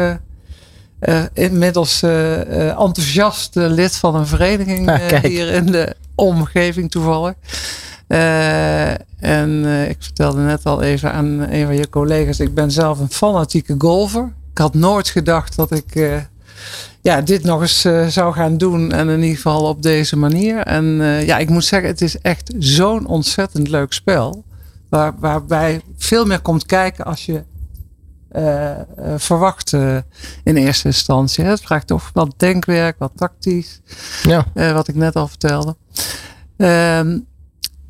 inmiddels 1.33 2.03
enthousiast 2.03 3.55
lid 3.55 3.97
van 3.97 4.15
een 4.15 4.27
vereniging 4.27 5.09
hier 5.23 5.49
in 5.49 5.67
de 5.67 5.97
omgeving 6.15 6.91
toevallig. 6.91 7.35
Uh, 8.09 8.91
en 9.21 9.51
uh, 9.51 9.89
ik 9.89 9.97
vertelde 9.99 10.41
net 10.41 10.65
al 10.65 10.83
even 10.83 11.13
aan 11.13 11.41
een 11.41 11.67
van 11.67 11.75
je 11.75 11.89
collega's, 11.89 12.41
ik 12.41 12.55
ben 12.55 12.71
zelf 12.71 12.99
een 12.99 13.11
fanatieke 13.11 13.75
golfer. 13.79 14.33
Ik 14.51 14.59
had 14.59 14.75
nooit 14.75 15.09
gedacht 15.09 15.57
dat 15.57 15.71
ik 15.71 15.95
uh, 15.95 16.17
ja, 17.01 17.21
dit 17.21 17.45
nog 17.45 17.61
eens 17.61 17.81
zou 18.15 18.35
gaan 18.35 18.59
doen. 18.59 18.93
En 18.93 19.09
in 19.09 19.21
ieder 19.21 19.37
geval 19.37 19.69
op 19.69 19.83
deze 19.83 20.17
manier. 20.17 20.59
En 20.59 20.85
ja, 21.27 21.39
ik 21.39 21.49
moet 21.49 21.65
zeggen, 21.65 21.89
het 21.89 22.01
is 22.01 22.19
echt 22.19 22.53
zo'n 22.59 23.07
ontzettend 23.07 23.69
leuk 23.69 23.93
spel. 23.93 24.45
Waar, 24.89 25.13
waarbij 25.19 25.81
veel 25.97 26.27
meer 26.27 26.41
komt 26.41 26.67
kijken 26.67 27.05
als 27.05 27.27
je 27.27 27.43
verwacht 29.17 29.73
in 30.45 30.57
eerste 30.57 30.87
instantie. 30.87 31.45
Het 31.45 31.61
vraagt 31.61 31.87
toch 31.87 32.11
wat 32.13 32.35
denkwerk, 32.37 32.99
wat 32.99 33.13
tactisch. 33.17 33.81
Ja. 34.23 34.73
wat 34.73 34.89
ik 34.89 34.95
net 34.95 35.17
al 35.17 35.29
vertelde. 35.29 35.77
Ehm, 36.57 37.19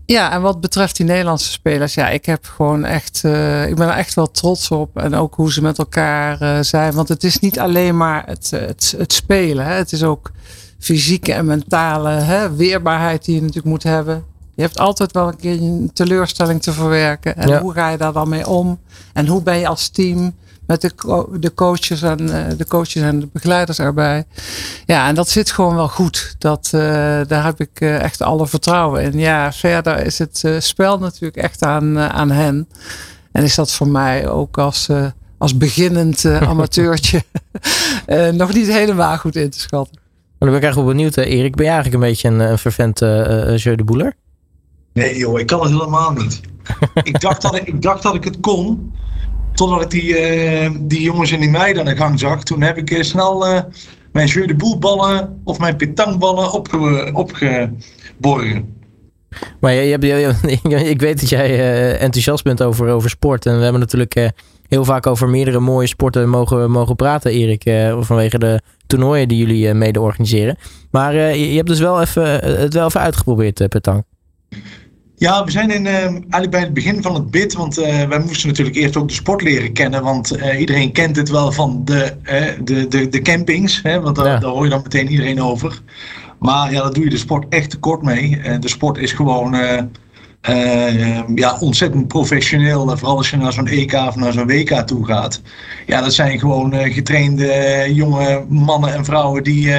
ja, 0.07 0.33
en 0.33 0.43
wat 0.43 0.61
betreft 0.61 0.97
die 0.97 1.07
Nederlandse 1.07 1.51
spelers, 1.51 1.95
ja, 1.95 2.09
ik 2.09 2.27
heb 2.27 2.45
gewoon 2.45 2.85
echt, 2.85 3.23
uh, 3.25 3.69
ik 3.69 3.75
ben 3.75 3.89
er 3.89 3.97
echt 3.97 4.15
wel 4.15 4.31
trots 4.31 4.71
op. 4.71 4.97
En 4.97 5.15
ook 5.15 5.35
hoe 5.35 5.53
ze 5.53 5.63
met 5.63 5.79
elkaar 5.79 6.43
uh, 6.43 6.59
zijn. 6.61 6.93
Want 6.93 7.09
het 7.09 7.25
is 7.25 7.39
niet 7.39 7.59
alleen 7.59 7.97
maar 7.97 8.27
het, 8.27 8.51
het, 8.51 8.95
het 8.99 9.13
spelen. 9.13 9.67
Hè. 9.67 9.75
Het 9.75 9.93
is 9.93 10.03
ook 10.03 10.31
fysieke 10.79 11.33
en 11.33 11.45
mentale 11.45 12.11
hè, 12.11 12.57
weerbaarheid 12.57 13.25
die 13.25 13.35
je 13.35 13.41
natuurlijk 13.41 13.69
moet 13.69 13.83
hebben. 13.83 14.25
Je 14.55 14.63
hebt 14.63 14.79
altijd 14.79 15.13
wel 15.13 15.29
een 15.29 15.37
keer 15.37 15.63
een 15.63 15.91
teleurstelling 15.93 16.63
te 16.63 16.73
verwerken. 16.73 17.37
En 17.37 17.59
hoe 17.59 17.73
ga 17.73 17.89
je 17.89 17.97
daar 17.97 18.13
dan 18.13 18.29
mee 18.29 18.47
om? 18.47 18.79
En 19.13 19.27
hoe 19.27 19.43
ben 19.43 19.59
je 19.59 19.67
als 19.67 19.89
team? 19.89 20.35
Met 20.67 20.81
de, 20.81 20.93
de, 21.41 21.55
coaches 21.55 22.03
en, 22.03 22.21
uh, 22.21 22.45
de 22.57 22.67
coaches 22.67 23.03
en 23.03 23.21
de 23.21 23.29
begeleiders 23.33 23.79
erbij. 23.79 24.25
Ja, 24.87 25.09
en 25.09 25.15
dat 25.15 25.29
zit 25.29 25.51
gewoon 25.51 25.75
wel 25.75 25.89
goed. 25.89 26.35
Dat, 26.39 26.71
uh, 26.75 26.81
daar 27.27 27.45
heb 27.45 27.61
ik 27.61 27.81
uh, 27.81 28.03
echt 28.03 28.23
alle 28.23 28.47
vertrouwen 28.47 29.03
in. 29.03 29.19
Ja, 29.19 29.53
verder 29.53 30.05
is 30.05 30.19
het 30.19 30.45
spel 30.59 30.99
natuurlijk 30.99 31.37
echt 31.37 31.63
aan, 31.63 31.99
aan 31.99 32.31
hen. 32.31 32.69
En 33.33 33.43
is 33.43 33.55
dat 33.55 33.73
voor 33.73 33.89
mij 33.89 34.29
ook 34.29 34.59
als, 34.59 34.89
als 35.39 35.57
beginnend 35.57 36.25
amateurtje 36.25 37.23
nog 38.33 38.55
niet 38.55 38.67
helemaal 38.67 39.19
goed 39.19 39.37
in 39.37 39.51
te 39.51 39.61
schatten. 39.61 40.01
Maar 40.39 40.51
dan 40.51 40.59
ben 40.59 40.59
ik 40.59 40.63
eigenlijk 40.63 40.85
wel 40.85 40.97
benieuwd, 40.97 41.17
Erik. 41.17 41.57
Ben 41.57 41.65
je 41.65 41.71
eigenlijk 41.71 42.03
een 42.03 42.09
beetje 42.09 42.29
een, 42.29 42.41
een 42.41 42.59
vervent 42.59 42.99
Jeu 43.63 43.75
de 43.75 43.85
Boeler? 43.85 44.15
Nee 44.93 45.17
joh, 45.17 45.41
ik 45.41 45.47
kan 45.47 45.61
het 45.61 45.71
helemaal 45.71 46.13
niet. 46.13 46.41
ik, 47.03 47.21
dacht 47.21 47.43
dat 47.43 47.55
ik, 47.55 47.67
ik 47.67 47.83
dacht 47.83 48.03
dat 48.03 48.15
ik 48.15 48.25
het 48.25 48.41
kon. 48.41 48.93
Totdat 49.55 49.83
ik 49.83 49.91
die, 49.91 50.09
uh, 50.63 50.71
die 50.81 51.03
jongens 51.03 51.33
en 51.33 51.41
die 51.41 51.51
meiden 51.51 51.83
aan 51.83 51.95
de 51.95 51.97
gang 51.97 52.19
zag. 52.19 52.43
Toen 52.43 52.63
heb 52.63 52.77
ik 52.77 52.91
uh, 52.91 53.03
snel 53.03 53.47
uh, 53.47 53.61
mijn 54.13 54.27
jeu 54.27 54.47
de 54.47 54.55
boelballen 54.55 55.41
of 55.45 55.59
mijn 55.59 55.77
petangballen 55.77 56.53
opge 56.53 57.11
opgeborgen. 57.13 58.81
Maar 59.61 59.73
je, 59.73 59.99
je, 59.99 60.89
ik 60.91 61.01
weet 61.01 61.21
dat 61.21 61.29
jij 61.29 61.97
enthousiast 61.99 62.45
bent 62.45 62.63
over, 62.63 62.89
over 62.89 63.11
sport. 63.11 63.47
En 63.47 63.57
we 63.57 63.63
hebben 63.63 63.81
natuurlijk 63.81 64.31
heel 64.69 64.85
vaak 64.85 65.07
over 65.07 65.29
meerdere 65.29 65.61
mooie 65.61 65.87
sporten 65.87 66.29
mogen, 66.29 66.71
mogen 66.71 66.97
praten, 66.97 67.31
Erik. 67.31 67.63
Vanwege 68.05 68.39
de 68.39 68.61
toernooien 68.87 69.29
die 69.29 69.39
jullie 69.39 69.75
mede 69.75 70.01
organiseren. 70.01 70.57
Maar 70.91 71.15
je 71.37 71.57
hebt 71.57 71.69
dus 71.69 71.81
wel 71.81 72.01
even, 72.01 72.25
het 72.61 72.75
wel 72.75 72.87
even 72.87 73.01
uitgeprobeerd, 73.01 73.69
Petang. 73.69 74.05
Ja, 75.23 75.45
we 75.45 75.51
zijn 75.51 75.71
in, 75.71 75.87
eigenlijk 75.87 76.51
bij 76.51 76.61
het 76.61 76.75
begin 76.75 77.03
van 77.03 77.15
het 77.15 77.31
bid, 77.31 77.55
want 77.55 77.75
wij 77.75 78.19
moesten 78.19 78.49
natuurlijk 78.49 78.77
eerst 78.77 78.97
ook 78.97 79.09
de 79.09 79.15
sport 79.15 79.43
leren 79.43 79.73
kennen. 79.73 80.03
Want 80.03 80.39
iedereen 80.59 80.93
kent 80.93 81.17
het 81.17 81.29
wel 81.29 81.53
van 81.53 81.85
de, 81.85 82.17
de, 82.65 82.89
de, 82.89 83.09
de 83.09 83.21
campings, 83.21 83.81
hè, 83.83 84.01
want 84.01 84.17
daar, 84.17 84.27
ja. 84.27 84.39
daar 84.39 84.51
hoor 84.51 84.65
je 84.65 84.71
dan 84.71 84.83
meteen 84.83 85.09
iedereen 85.09 85.43
over. 85.43 85.81
Maar 86.39 86.73
ja, 86.73 86.83
daar 86.83 86.93
doe 86.93 87.05
je 87.05 87.11
de 87.11 87.17
sport 87.17 87.47
echt 87.49 87.71
tekort 87.71 88.03
mee. 88.03 88.41
De 88.61 88.69
sport 88.69 88.99
is 88.99 89.13
gewoon 89.13 89.57
ja, 91.35 91.59
ontzettend 91.61 92.09
professioneel. 92.09 92.97
Vooral 92.97 93.17
als 93.17 93.31
je 93.31 93.37
naar 93.37 93.53
zo'n 93.53 93.67
EK 93.67 93.93
of 93.93 94.17
naar 94.17 94.33
zo'n 94.33 94.47
WK 94.47 94.71
toe 94.71 95.07
gaat. 95.07 95.41
Ja, 95.87 96.01
dat 96.01 96.15
zijn 96.15 96.39
gewoon 96.39 96.75
getrainde 96.75 97.85
jonge 97.95 98.45
mannen 98.49 98.95
en 98.95 99.05
vrouwen 99.05 99.43
die, 99.43 99.73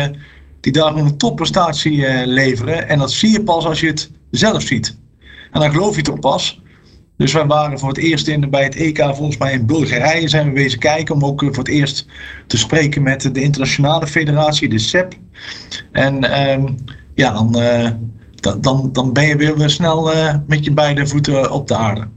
die 0.59 0.71
daar 0.71 0.95
een 0.95 1.17
topprestatie 1.17 2.25
leveren. 2.25 2.89
En 2.89 2.99
dat 2.99 3.11
zie 3.11 3.31
je 3.31 3.43
pas 3.43 3.65
als 3.65 3.79
je 3.79 3.87
het 3.87 4.11
zelf 4.31 4.61
ziet. 4.61 5.01
En 5.53 5.59
dan 5.59 5.71
geloof 5.71 5.95
je 5.95 6.11
ook 6.11 6.19
pas. 6.19 6.61
Dus 7.17 7.33
wij 7.33 7.45
waren 7.45 7.79
voor 7.79 7.89
het 7.89 7.97
eerst 7.97 8.27
in, 8.27 8.49
bij 8.49 8.63
het 8.63 8.75
EK 8.75 8.97
volgens 8.97 9.37
mij 9.37 9.53
in 9.53 9.65
Bulgarije 9.65 10.27
zijn 10.27 10.47
we 10.47 10.53
wezen 10.53 10.79
kijken 10.79 11.15
om 11.15 11.25
ook 11.25 11.39
voor 11.39 11.57
het 11.57 11.67
eerst 11.67 12.05
te 12.47 12.57
spreken 12.57 13.03
met 13.03 13.21
de 13.33 13.41
internationale 13.41 14.07
federatie, 14.07 14.69
de 14.69 14.79
SEP. 14.79 15.13
En 15.91 16.39
um, 16.49 16.75
ja, 17.15 17.33
dan, 17.33 17.59
uh, 17.59 17.89
dan, 18.61 18.89
dan 18.91 19.13
ben 19.13 19.27
je 19.27 19.35
weer 19.35 19.69
snel 19.69 20.13
uh, 20.13 20.35
met 20.47 20.65
je 20.65 20.71
beide 20.71 21.07
voeten 21.07 21.51
op 21.51 21.67
de 21.67 21.75
aarde. 21.75 22.07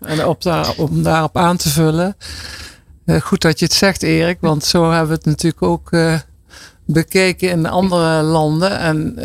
En 0.00 0.26
op 0.26 0.66
om 0.76 1.02
daarop 1.02 1.36
aan 1.36 1.56
te 1.56 1.68
vullen, 1.68 2.16
goed 3.20 3.40
dat 3.40 3.58
je 3.58 3.64
het 3.64 3.74
zegt 3.74 4.02
Erik, 4.02 4.38
want 4.40 4.64
zo 4.64 4.90
hebben 4.90 5.08
we 5.08 5.14
het 5.14 5.24
natuurlijk 5.24 5.62
ook 5.62 5.90
bekeken 6.92 7.50
in 7.50 7.66
andere 7.66 8.22
landen. 8.22 8.78
En 8.78 9.18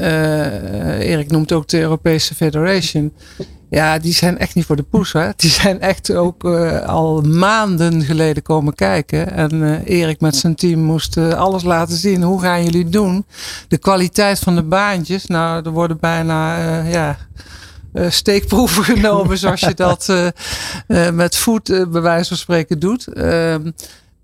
Erik 0.99 1.31
noemt 1.31 1.51
ook 1.51 1.67
de 1.67 1.79
Europese 1.79 2.35
Federation. 2.35 3.13
Ja, 3.69 3.99
die 3.99 4.13
zijn 4.13 4.37
echt 4.37 4.55
niet 4.55 4.65
voor 4.65 4.75
de 4.75 4.83
poes. 4.83 5.13
Hè? 5.13 5.29
Die 5.35 5.49
zijn 5.49 5.81
echt 5.81 6.13
ook 6.13 6.43
uh, 6.43 6.81
al 6.85 7.21
maanden 7.21 8.01
geleden 8.01 8.43
komen 8.43 8.75
kijken. 8.75 9.31
En 9.31 9.81
Erik 9.83 10.21
met 10.21 10.35
zijn 10.35 10.55
team 10.55 10.79
moest 10.79 11.17
alles 11.17 11.63
laten 11.63 11.97
zien. 11.97 12.23
Hoe 12.23 12.41
gaan 12.41 12.63
jullie 12.63 12.89
doen? 12.89 13.25
De 13.67 13.77
kwaliteit 13.77 14.39
van 14.39 14.55
de 14.55 14.63
baantjes. 14.63 15.25
Nou, 15.25 15.65
er 15.65 15.71
worden 15.71 15.97
bijna 15.99 16.57
ja, 16.81 17.17
steekproeven 18.09 18.83
genomen. 18.83 19.37
zoals 19.37 19.59
je 19.59 19.73
dat 19.73 20.13
met 21.13 21.35
voet 21.35 21.65
bij 21.91 22.01
wijze 22.01 22.27
van 22.27 22.37
spreken 22.37 22.79
doet. 22.79 23.07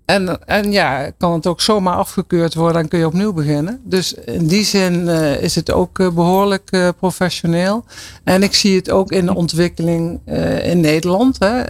En, 0.04 0.46
en 0.46 0.72
ja, 0.72 1.10
kan 1.18 1.32
het 1.32 1.46
ook 1.46 1.60
zomaar 1.60 1.96
afgekeurd 1.96 2.54
worden, 2.54 2.80
dan 2.80 2.88
kun 2.88 2.98
je 2.98 3.06
opnieuw 3.06 3.32
beginnen. 3.32 3.80
Dus 3.84 4.14
in 4.14 4.46
die 4.46 4.64
zin 4.64 4.94
uh, 4.94 5.42
is 5.42 5.54
het 5.54 5.72
ook 5.72 5.98
uh, 5.98 6.10
behoorlijk 6.10 6.68
uh, 6.70 6.88
professioneel. 6.98 7.84
En 8.24 8.42
ik 8.42 8.54
zie 8.54 8.76
het 8.76 8.90
ook 8.90 9.12
in 9.12 9.26
de 9.26 9.34
ontwikkeling 9.34 10.20
in 10.62 10.80
Nederland. 10.80 11.38
Hè. 11.38 11.62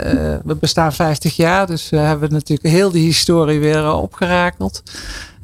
we 0.44 0.54
bestaan 0.54 0.92
50 0.92 1.36
jaar, 1.36 1.66
dus 1.66 1.90
we 1.90 1.96
hebben 1.96 2.32
natuurlijk 2.32 2.68
heel 2.68 2.90
die 2.90 3.04
historie 3.04 3.60
weer 3.60 3.92
opgerakeld. 3.92 4.82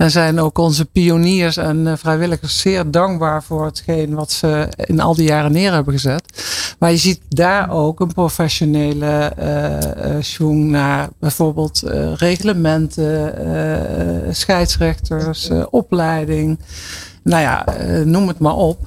En 0.00 0.10
zijn 0.10 0.40
ook 0.40 0.58
onze 0.58 0.84
pioniers 0.84 1.56
en 1.56 1.86
uh, 1.86 1.92
vrijwilligers 1.96 2.60
zeer 2.60 2.90
dankbaar 2.90 3.42
voor 3.42 3.64
hetgeen 3.64 4.14
wat 4.14 4.30
ze 4.32 4.68
in 4.76 5.00
al 5.00 5.14
die 5.14 5.26
jaren 5.26 5.52
neer 5.52 5.72
hebben 5.72 5.92
gezet. 5.92 6.22
Maar 6.78 6.90
je 6.90 6.96
ziet 6.96 7.20
daar 7.28 7.70
ook 7.70 8.00
een 8.00 8.12
professionele 8.12 9.32
uh 10.38 10.70
naar 10.70 11.08
bijvoorbeeld 11.18 11.82
reglementen, 12.16 13.34
scheidsrechters, 14.34 15.50
opleiding. 15.70 16.58
Nou 17.22 17.42
ja, 17.42 17.64
noem 18.04 18.28
het 18.28 18.38
maar 18.38 18.56
op. 18.56 18.78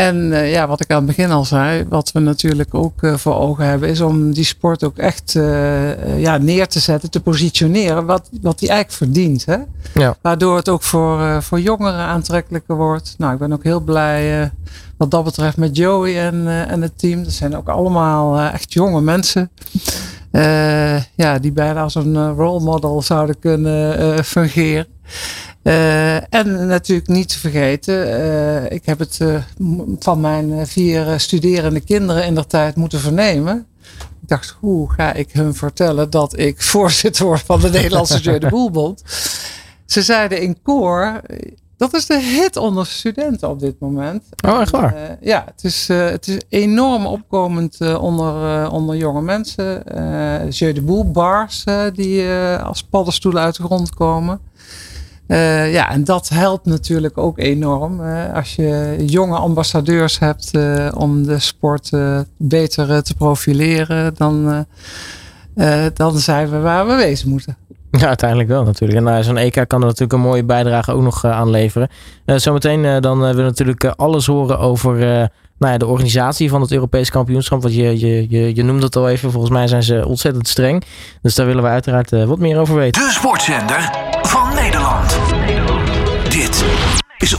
En 0.00 0.16
uh, 0.16 0.52
ja, 0.52 0.66
wat 0.66 0.80
ik 0.80 0.90
aan 0.90 0.96
het 0.96 1.06
begin 1.06 1.30
al 1.30 1.44
zei, 1.44 1.84
wat 1.88 2.12
we 2.12 2.20
natuurlijk 2.20 2.74
ook 2.74 3.02
uh, 3.02 3.16
voor 3.16 3.34
ogen 3.34 3.64
hebben, 3.64 3.88
is 3.88 4.00
om 4.00 4.32
die 4.32 4.44
sport 4.44 4.84
ook 4.84 4.98
echt 4.98 5.34
uh, 5.34 6.20
ja, 6.20 6.36
neer 6.36 6.68
te 6.68 6.80
zetten, 6.80 7.10
te 7.10 7.20
positioneren, 7.20 8.06
wat, 8.06 8.28
wat 8.42 8.58
die 8.58 8.68
eigenlijk 8.68 8.98
verdient. 8.98 9.44
Hè? 9.44 9.56
Ja. 9.94 10.16
Waardoor 10.22 10.56
het 10.56 10.68
ook 10.68 10.82
voor, 10.82 11.42
voor 11.42 11.60
jongeren 11.60 12.00
aantrekkelijker 12.00 12.76
wordt. 12.76 13.14
Nou, 13.18 13.32
ik 13.32 13.38
ben 13.38 13.52
ook 13.52 13.64
heel 13.64 13.80
blij 13.80 14.50
wat 14.96 15.10
dat 15.10 15.24
betreft 15.24 15.56
met 15.56 15.76
Joey 15.76 16.20
en, 16.26 16.68
en 16.68 16.82
het 16.82 16.98
team. 16.98 17.24
Dat 17.24 17.32
zijn 17.32 17.56
ook 17.56 17.68
allemaal 17.68 18.40
echt 18.40 18.72
jonge 18.72 19.00
mensen. 19.00 19.50
ja, 21.16 21.38
die 21.40 21.52
bijna 21.52 21.82
als 21.82 21.94
een 21.94 22.32
role 22.34 22.60
model 22.60 23.02
zouden 23.02 23.38
kunnen 23.38 24.24
fungeren. 24.24 24.86
Uh, 25.62 26.34
en 26.34 26.66
natuurlijk 26.66 27.08
niet 27.08 27.28
te 27.28 27.38
vergeten, 27.38 27.94
uh, 27.94 28.70
ik 28.70 28.86
heb 28.86 28.98
het 28.98 29.18
uh, 29.22 29.42
van 29.98 30.20
mijn 30.20 30.66
vier 30.66 31.20
studerende 31.20 31.80
kinderen 31.80 32.24
in 32.24 32.34
de 32.34 32.46
tijd 32.46 32.76
moeten 32.76 33.00
vernemen. 33.00 33.66
Ik 34.22 34.28
dacht, 34.28 34.56
hoe 34.60 34.92
ga 34.92 35.12
ik 35.12 35.32
hun 35.32 35.54
vertellen 35.54 36.10
dat 36.10 36.38
ik 36.38 36.62
voorzitter 36.72 37.24
word 37.24 37.40
van 37.40 37.60
de 37.60 37.70
Nederlandse 37.80 38.20
Jeu 38.20 38.38
de 38.38 38.48
Boelbond? 38.48 39.02
Ze 39.86 40.02
zeiden 40.02 40.42
in 40.42 40.62
koor, 40.62 41.20
dat 41.76 41.94
is 41.94 42.06
de 42.06 42.20
hit 42.20 42.56
onder 42.56 42.86
studenten 42.86 43.48
op 43.48 43.60
dit 43.60 43.80
moment. 43.80 44.24
Oh, 44.46 44.60
echt 44.60 44.70
waar? 44.70 45.18
ja, 45.20 45.44
het 45.46 45.64
is, 45.64 45.88
het 45.88 46.28
is 46.28 46.38
enorm 46.48 47.06
opkomend 47.06 47.80
onder, 47.80 48.70
onder 48.70 48.96
jonge 48.96 49.22
mensen. 49.22 49.82
Jeu 50.50 50.72
de 50.72 50.82
Boel 50.82 51.10
bars 51.10 51.64
die 51.94 52.28
als 52.62 52.82
paddenstoelen 52.82 53.42
uit 53.42 53.56
de 53.56 53.62
grond 53.62 53.94
komen. 53.94 54.40
Uh, 55.30 55.72
ja, 55.72 55.90
en 55.90 56.04
dat 56.04 56.28
helpt 56.28 56.66
natuurlijk 56.66 57.18
ook 57.18 57.38
enorm. 57.38 58.00
Uh, 58.00 58.34
als 58.34 58.54
je 58.54 58.96
jonge 59.06 59.36
ambassadeurs 59.36 60.18
hebt 60.18 60.50
uh, 60.54 60.88
om 60.94 61.26
de 61.26 61.38
sport 61.38 61.90
beter 62.36 63.02
te 63.02 63.14
profileren, 63.14 64.14
dan, 64.14 64.66
dan 65.94 66.18
zijn 66.18 66.50
we 66.50 66.58
waar 66.58 66.86
we 66.86 66.94
wezen 66.94 67.28
moeten. 67.28 67.56
Ja, 67.90 68.06
uiteindelijk 68.06 68.48
wel 68.48 68.64
natuurlijk. 68.64 68.98
En 68.98 69.04
nou, 69.04 69.22
zo'n 69.22 69.36
EK 69.36 69.64
kan 69.66 69.80
er 69.80 69.86
natuurlijk 69.86 70.12
een 70.12 70.20
mooie 70.20 70.44
bijdrage 70.44 70.92
ook 70.92 71.02
nog 71.02 71.24
aan 71.24 71.50
leveren. 71.50 71.88
zometeen 72.24 73.00
dan 73.00 73.18
willen 73.18 73.36
we 73.36 73.42
natuurlijk 73.42 73.84
alles 73.84 74.26
horen 74.26 74.58
over 74.58 74.96
nou 75.58 75.72
ja, 75.72 75.78
de 75.78 75.86
organisatie 75.86 76.48
van 76.48 76.60
het 76.60 76.72
Europees 76.72 77.10
kampioenschap. 77.10 77.62
Want 77.62 77.74
je, 77.74 77.98
je, 77.98 78.26
je, 78.28 78.54
je 78.54 78.62
noemde 78.62 78.84
het 78.84 78.96
al 78.96 79.08
even, 79.08 79.30
volgens 79.30 79.52
mij 79.52 79.66
zijn 79.66 79.82
ze 79.82 80.06
ontzettend 80.06 80.48
streng. 80.48 80.84
Dus 81.22 81.34
daar 81.34 81.46
willen 81.46 81.62
we 81.62 81.68
uiteraard 81.68 82.10
wat 82.10 82.38
meer 82.38 82.58
over 82.58 82.74
weten. 82.74 83.02
De 83.02 83.10
sportzender 83.10 83.90
van 84.22 84.49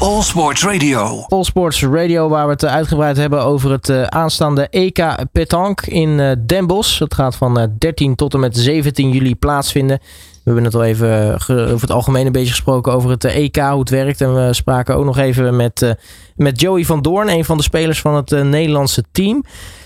All 0.01 0.21
Sports 0.21 0.63
Radio. 0.63 1.25
All 1.27 1.43
Sports 1.43 1.83
Radio, 1.83 2.29
waar 2.29 2.45
we 2.45 2.51
het 2.51 2.65
uitgebreid 2.65 3.17
hebben 3.17 3.43
over 3.43 3.71
het 3.71 3.89
uh, 3.89 4.03
aanstaande 4.03 4.67
EK 4.69 5.15
Petank 5.31 5.81
in 5.81 6.09
uh, 6.09 6.31
Den 6.45 6.67
Bosch. 6.67 7.01
Gaat 7.07 7.35
van 7.35 7.59
uh, 7.59 7.65
13 7.77 8.15
tot 8.15 8.33
en 8.33 8.39
met 8.39 8.57
17 8.57 9.11
juli 9.11 9.35
plaatsvinden. 9.35 9.99
We 9.99 10.41
hebben 10.43 10.63
het 10.63 10.75
al 10.75 10.83
even 10.83 11.33
over 11.49 11.81
het 11.81 11.91
algemeen 11.91 12.25
een 12.25 12.31
beetje 12.31 12.49
gesproken 12.49 12.93
over 12.93 13.09
het 13.09 13.23
EK, 13.23 13.55
hoe 13.55 13.79
het 13.79 13.89
werkt. 13.89 14.21
En 14.21 14.35
we 14.35 14.53
spraken 14.53 14.95
ook 14.95 15.05
nog 15.05 15.17
even 15.17 15.55
met, 15.55 15.95
met 16.35 16.61
Joey 16.61 16.85
van 16.85 17.01
Doorn, 17.01 17.29
een 17.29 17.45
van 17.45 17.57
de 17.57 17.63
spelers 17.63 18.01
van 18.01 18.15
het 18.15 18.29
Nederlandse 18.29 19.03
team. 19.11 19.43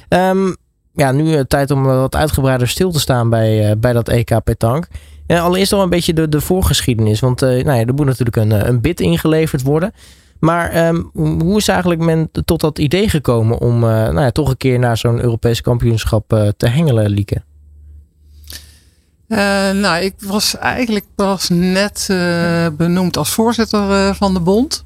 Um, 0.09 0.55
ja, 0.93 1.11
nu 1.11 1.45
tijd 1.45 1.71
om 1.71 1.83
wat 1.83 2.15
uitgebreider 2.15 2.67
stil 2.67 2.91
te 2.91 2.99
staan 2.99 3.29
bij, 3.29 3.79
bij 3.79 3.93
dat 3.93 4.09
EK 4.09 4.43
Petank. 4.43 4.87
Allereerst 5.27 5.73
al 5.73 5.81
een 5.81 5.89
beetje 5.89 6.13
de, 6.13 6.29
de 6.29 6.41
voorgeschiedenis. 6.41 7.19
Want 7.19 7.41
uh, 7.41 7.49
nou 7.49 7.79
ja, 7.79 7.85
er 7.85 7.93
moet 7.93 8.05
natuurlijk 8.05 8.35
een, 8.35 8.51
eh, 8.51 8.67
een 8.67 8.81
bid 8.81 8.99
ingeleverd 8.99 9.61
worden. 9.61 9.93
Maar 10.39 10.87
um, 10.87 11.09
hoe 11.13 11.57
is 11.57 11.67
eigenlijk 11.67 12.01
men 12.01 12.29
tot 12.45 12.59
dat 12.59 12.79
idee 12.79 13.09
gekomen 13.09 13.59
om 13.59 13.75
uh, 13.75 13.89
nou 13.89 14.21
ja, 14.21 14.31
toch 14.31 14.49
een 14.49 14.57
keer 14.57 14.79
naar 14.79 14.97
zo'n 14.97 15.21
Europees 15.21 15.61
kampioenschap 15.61 16.53
te 16.57 16.67
hengelen, 16.67 17.09
Lieke? 17.09 17.41
nou, 19.73 20.03
ik 20.03 20.13
was 20.19 20.57
eigenlijk 20.57 21.05
pas 21.15 21.49
net 21.49 22.07
benoemd 22.77 23.17
als 23.17 23.29
voorzitter 23.29 24.15
van 24.15 24.33
de 24.33 24.39
bond. 24.39 24.85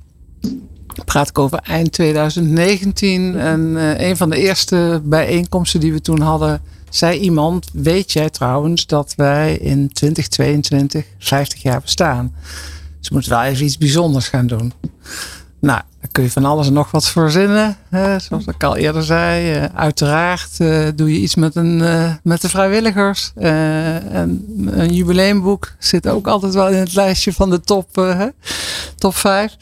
Praat 1.06 1.30
ik 1.30 1.40
over 1.40 1.60
eind 1.64 1.92
2019. 1.92 3.36
En 3.36 3.60
een 4.08 4.18
van 4.18 4.30
de 4.30 4.38
eerste 4.38 5.02
bijeenkomsten 5.04 5.80
die 5.80 5.94
we 5.94 6.02
toen 6.02 6.22
hadden 6.22 6.62
zei 6.90 7.20
iemand, 7.20 7.70
weet 7.74 8.12
jij 8.12 8.30
trouwens 8.30 8.86
dat 8.86 9.14
wij 9.16 9.56
in 9.56 9.94
2022 9.94 11.06
50 11.20 11.62
jaar 11.62 11.82
bestaan? 11.82 12.34
Dus 13.00 13.10
moeten 13.10 13.32
wel 13.32 13.44
even 13.44 13.66
iets 13.66 13.78
bijzonders 13.78 14.28
gaan 14.28 14.48
doen. 14.48 14.74
Nou, 15.60 15.82
daar 16.00 16.12
kun 16.12 16.24
je 16.24 16.32
van 16.32 16.46
alles 16.46 16.68
en 16.68 16.74
nog 16.74 16.92
wat 16.92 17.10
verzinnen. 17.10 17.78
Hè, 17.90 18.20
zoals 18.20 18.46
ik 18.46 18.64
al 18.64 18.76
eerder 18.76 19.04
zei. 19.04 19.56
Uh, 19.56 19.66
uiteraard 19.76 20.60
uh, 20.60 20.88
doe 20.96 21.14
je 21.14 21.20
iets 21.20 21.36
met, 21.36 21.56
een, 21.56 21.80
uh, 21.80 22.14
met 22.24 22.42
de 22.42 22.50
vrijwilligers. 22.50 23.32
en 23.36 24.46
een 24.66 24.94
jubileumboek 24.94 25.72
zit 25.80 26.08
ook 26.08 26.28
altijd 26.28 26.54
wel 26.54 26.70
in 26.70 26.78
het 26.78 26.96
lijstje 26.96 27.34
van 27.34 27.50
de 27.50 27.62
top, 27.62 28.16
top 28.96 29.16
5. 29.16 29.56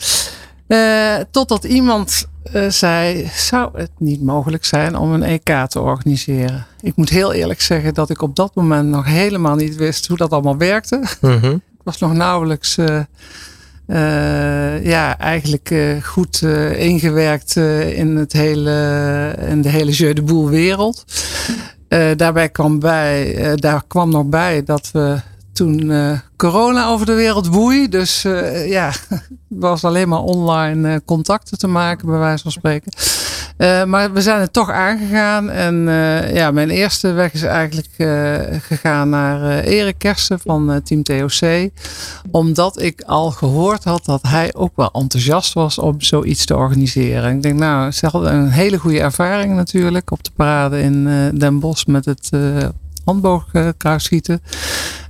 totdat 1.32 1.64
iemand 1.64 2.28
uh, 2.54 2.70
zei: 2.70 3.30
Zou 3.36 3.70
het 3.74 3.92
niet 3.98 4.22
mogelijk 4.22 4.66
zijn 4.66 4.98
om 4.98 5.14
een 5.14 5.24
EK 5.24 5.66
te 5.68 5.80
organiseren? 5.80 6.66
Ik 6.82 6.96
moet 6.96 7.10
heel 7.10 7.34
eerlijk 7.34 7.62
zeggen 7.62 7.94
dat 7.94 8.10
ik 8.10 8.22
op 8.22 8.36
dat 8.36 8.56
moment 8.56 8.90
nog 8.90 9.06
helemaal 9.06 9.56
niet 9.56 9.76
wist 9.76 10.08
hoe 10.08 10.18
dat 10.18 10.32
allemaal 10.32 10.58
werkte. 10.58 11.04
Mhm. 11.22 11.52
Ik 11.54 11.84
was 11.84 12.00
nog 12.00 12.14
nauwelijks. 12.14 12.78
Uh, 12.78 13.00
uh, 13.88 14.86
ja, 14.86 15.18
eigenlijk 15.18 15.70
uh, 15.70 16.04
goed 16.04 16.42
uh, 16.42 16.80
ingewerkt 16.80 17.56
in, 17.56 18.16
het 18.16 18.34
hele, 18.34 19.36
in 19.50 19.62
de 19.62 19.70
hele 19.70 19.92
Jeu 19.92 20.14
de 20.14 20.22
Boel 20.22 20.50
wereld. 20.50 21.04
daarbij 22.16 22.50
kwam 22.50 22.80
bij, 22.80 23.56
daar 23.56 23.84
kwam 23.88 24.10
nog 24.10 24.26
bij 24.26 24.64
dat 24.64 24.90
we 24.92 25.20
toen 25.58 25.92
corona 26.36 26.88
over 26.88 27.06
de 27.06 27.14
wereld 27.14 27.48
woei. 27.48 27.90
Dus 27.90 28.22
ja, 28.68 28.92
was 29.48 29.84
alleen 29.84 30.10
maar 30.10 30.22
online 30.22 31.02
contacten 31.06 31.58
te 31.58 31.68
maken, 31.68 32.08
bij 32.08 32.18
wijze 32.18 32.44
van 32.44 32.52
spreken. 32.52 32.92
Uh, 33.58 33.84
maar 33.84 34.14
we 34.14 34.22
zijn 34.22 34.40
het 34.40 34.54
toch 34.54 34.72
aangegaan. 34.72 35.50
En 35.50 35.88
uh, 35.88 36.36
ja, 36.36 36.52
mijn 36.52 36.70
eerste 36.70 37.12
weg 37.12 37.34
is 37.34 37.44
eigenlijk 37.44 37.88
uh, 37.98 38.36
gegaan 38.60 39.10
naar 39.10 39.60
Erik 39.60 39.98
Kersen 39.98 40.40
van 40.40 40.82
Team 40.84 41.04
TOC. 41.04 41.70
Omdat 42.32 42.82
ik 42.82 43.02
al 43.02 43.32
gehoord 43.32 43.84
had 43.84 44.06
dat 44.06 44.22
hij 44.22 44.54
ook 44.54 44.72
wel 44.76 44.92
enthousiast 44.92 45.54
was 45.54 45.78
om 45.78 46.02
zoiets 46.02 46.46
te 46.46 46.56
organiseren. 46.56 47.36
Ik 47.36 47.42
denk, 47.42 47.60
nou, 47.60 47.92
een 48.12 48.50
hele 48.50 48.78
goede 48.78 49.00
ervaring 49.00 49.56
natuurlijk 49.56 50.12
op 50.12 50.24
de 50.24 50.32
parade 50.36 50.82
in 50.82 51.04
Den 51.38 51.60
Bosch 51.60 51.86
met 51.86 52.06
het 52.06 52.30
handboogkruisschieten. 53.08 54.42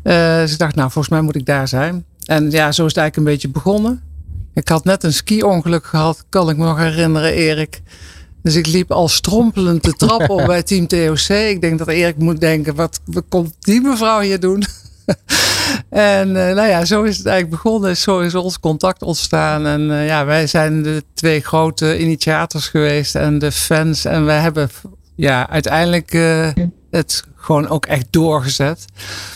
dus 0.04 0.52
ik 0.52 0.58
dacht, 0.58 0.76
nou, 0.76 0.92
volgens 0.92 1.14
mij 1.14 1.22
moet 1.22 1.36
ik 1.36 1.46
daar 1.46 1.68
zijn. 1.68 2.06
En 2.26 2.52
ja, 2.52 2.72
zo 2.72 2.86
is 2.86 2.94
het 2.94 2.98
eigenlijk 2.98 3.18
een 3.18 3.24
beetje 3.24 3.50
begonnen. 3.50 4.02
Ik 4.54 4.68
had 4.68 4.84
net 4.84 5.04
een 5.04 5.14
ski-ongeluk 5.14 5.86
gehad, 5.86 6.26
kan 6.30 6.50
ik 6.50 6.58
me 6.58 6.66
nog 6.66 6.78
herinneren, 6.78 7.34
Erik. 7.34 7.82
Dus 8.42 8.56
ik 8.56 8.68
liep 8.68 8.92
al 8.92 9.08
strompelend 9.08 9.84
de 9.84 9.94
trap 9.94 10.30
op 10.30 10.46
bij 10.48 10.64
Team 10.64 10.88
TOC. 10.88 11.30
Ik 11.30 11.62
denk 11.62 11.78
dat 11.78 11.88
Erik 11.88 12.18
moet 12.18 12.40
denken, 12.40 12.76
wat, 12.76 13.00
wat 13.06 13.24
komt 13.30 13.56
die 13.60 13.82
mevrouw 13.82 14.20
hier 14.20 14.40
doen? 14.40 14.64
en 15.90 16.28
uh, 16.28 16.34
nou 16.34 16.68
ja, 16.68 16.86
zo 16.86 17.04
is 17.04 17.18
het 17.18 17.26
eigenlijk 17.26 17.64
begonnen. 17.64 17.98
Zo 17.98 18.20
is 18.20 18.36
ons 18.36 18.60
contact 18.60 19.02
ontstaan. 19.02 19.66
En 19.66 19.82
uh, 19.82 20.08
ja, 20.08 20.26
wij 20.26 20.48
zijn 20.48 20.84
de 20.84 21.04
twee 21.14 21.40
grote 21.40 22.00
initiators 22.00 22.68
geweest 22.68 23.16
en 23.16 23.40
de 23.40 23.52
fans. 23.52 24.06
En 24.06 24.26
wij 24.26 24.40
hebben 24.40 24.70
ja, 25.16 25.50
uiteindelijk 25.50 26.14
uh, 26.14 26.50
het 26.92 27.24
gewoon 27.36 27.68
ook 27.68 27.86
echt 27.86 28.06
doorgezet. 28.10 28.86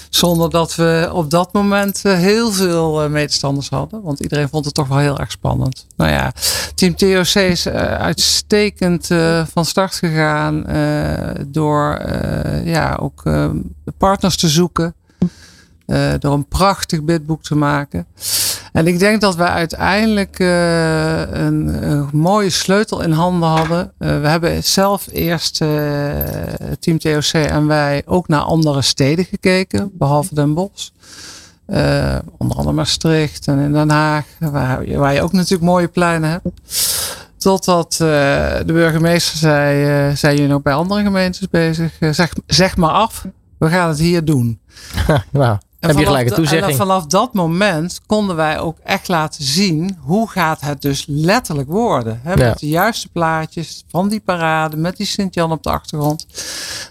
Zonder 0.10 0.50
dat 0.50 0.76
we 0.76 1.10
op 1.14 1.30
dat 1.30 1.54
moment 1.54 2.04
heel 2.04 2.52
veel 2.52 3.10
medestanders 3.10 3.70
hadden. 3.70 4.02
Want 4.02 4.20
iedereen 4.20 4.50
vond 4.50 4.66
het 4.66 4.74
toch 4.74 4.88
wel 4.88 4.98
heel 4.98 5.20
erg 5.20 5.32
spannend. 5.32 5.88
Nou 5.96 6.12
ja, 6.12 6.34
Team 6.76 6.96
TOC 6.96 7.36
is 7.36 7.68
uitstekend 7.68 9.08
van 9.52 9.66
start 9.66 9.94
gegaan. 9.96 10.66
door 11.48 12.02
ja, 12.64 12.98
ook 13.02 13.24
partners 13.98 14.38
te 14.38 14.50
zoeken. 14.50 14.94
door 16.20 16.34
een 16.34 16.48
prachtig 16.48 17.04
bidboek 17.04 17.44
te 17.44 17.56
maken. 17.56 18.06
En 18.72 18.88
ik 18.88 19.00
denk 19.00 19.22
dat 19.22 19.36
we 19.36 19.44
uiteindelijk 19.44 20.40
uh, 20.40 21.20
een, 21.32 22.10
mooie 22.12 22.50
sleutel 22.50 23.02
in 23.02 23.12
handen 23.12 23.50
hadden. 23.50 23.92
Uh, 24.00 24.22
we 24.22 24.28
hebben 24.28 24.64
zelf 24.64 25.08
eerst, 25.12 25.62
uh, 25.62 25.70
Team 26.80 27.00
TOC 27.00 27.34
en 27.34 27.68
wij, 27.68 28.02
ook 28.06 28.28
naar 28.28 28.42
andere 28.42 28.82
steden 28.82 29.26
gekeken, 29.26 29.92
behalve 29.94 30.36
Den 30.36 30.54
Bosch. 30.54 30.90
onder 32.38 32.58
andere 32.58 32.72
Maastricht 32.72 33.48
en 33.48 33.60
in 33.60 33.72
Den 33.72 33.90
Haag, 33.90 34.26
waar, 34.40 34.98
waar, 34.98 35.14
je 35.14 35.22
ook 35.22 35.32
natuurlijk 35.32 35.64
mooie 35.64 35.88
pleinen 35.88 36.30
hebt. 36.30 36.48
Totdat 37.38 37.94
de 37.98 38.64
burgemeester 38.66 39.38
zei, 39.38 40.16
zijn 40.16 40.36
jullie 40.36 40.52
nog 40.52 40.62
bij 40.62 40.74
andere 40.74 41.04
gemeentes 41.04 41.50
bezig? 41.50 41.98
zeg, 42.12 42.34
zeg 42.46 42.78
maar 42.78 42.92
af, 42.92 43.26
we 43.58 43.70
gaan 43.70 43.90
het 43.90 44.00
hier 44.00 44.26
doen. 44.26 44.60
nou. 45.32 45.58
En 45.82 45.90
heb 45.90 45.98
je 45.98 46.06
gelijk 46.06 46.30
een 46.30 46.36
toezegging. 46.36 46.72
En 46.72 46.78
vanaf 46.78 47.06
dat 47.06 47.34
moment 47.34 48.00
konden 48.06 48.36
wij 48.36 48.60
ook 48.60 48.78
echt 48.84 49.08
laten 49.08 49.44
zien 49.44 49.98
hoe 50.00 50.30
gaat 50.30 50.62
het 50.62 50.82
dus 50.82 51.06
letterlijk 51.08 51.70
worden. 51.70 52.20
Hè? 52.24 52.36
Met 52.36 52.60
de 52.60 52.68
juiste 52.68 53.10
plaatjes 53.10 53.84
van 53.88 54.10
die 54.10 54.20
parade, 54.20 54.78
met 54.78 54.98
die 54.98 55.06
Sint-Jan 55.06 55.52
op 55.52 55.64
de 55.64 55.70
achtergrond. 55.70 56.26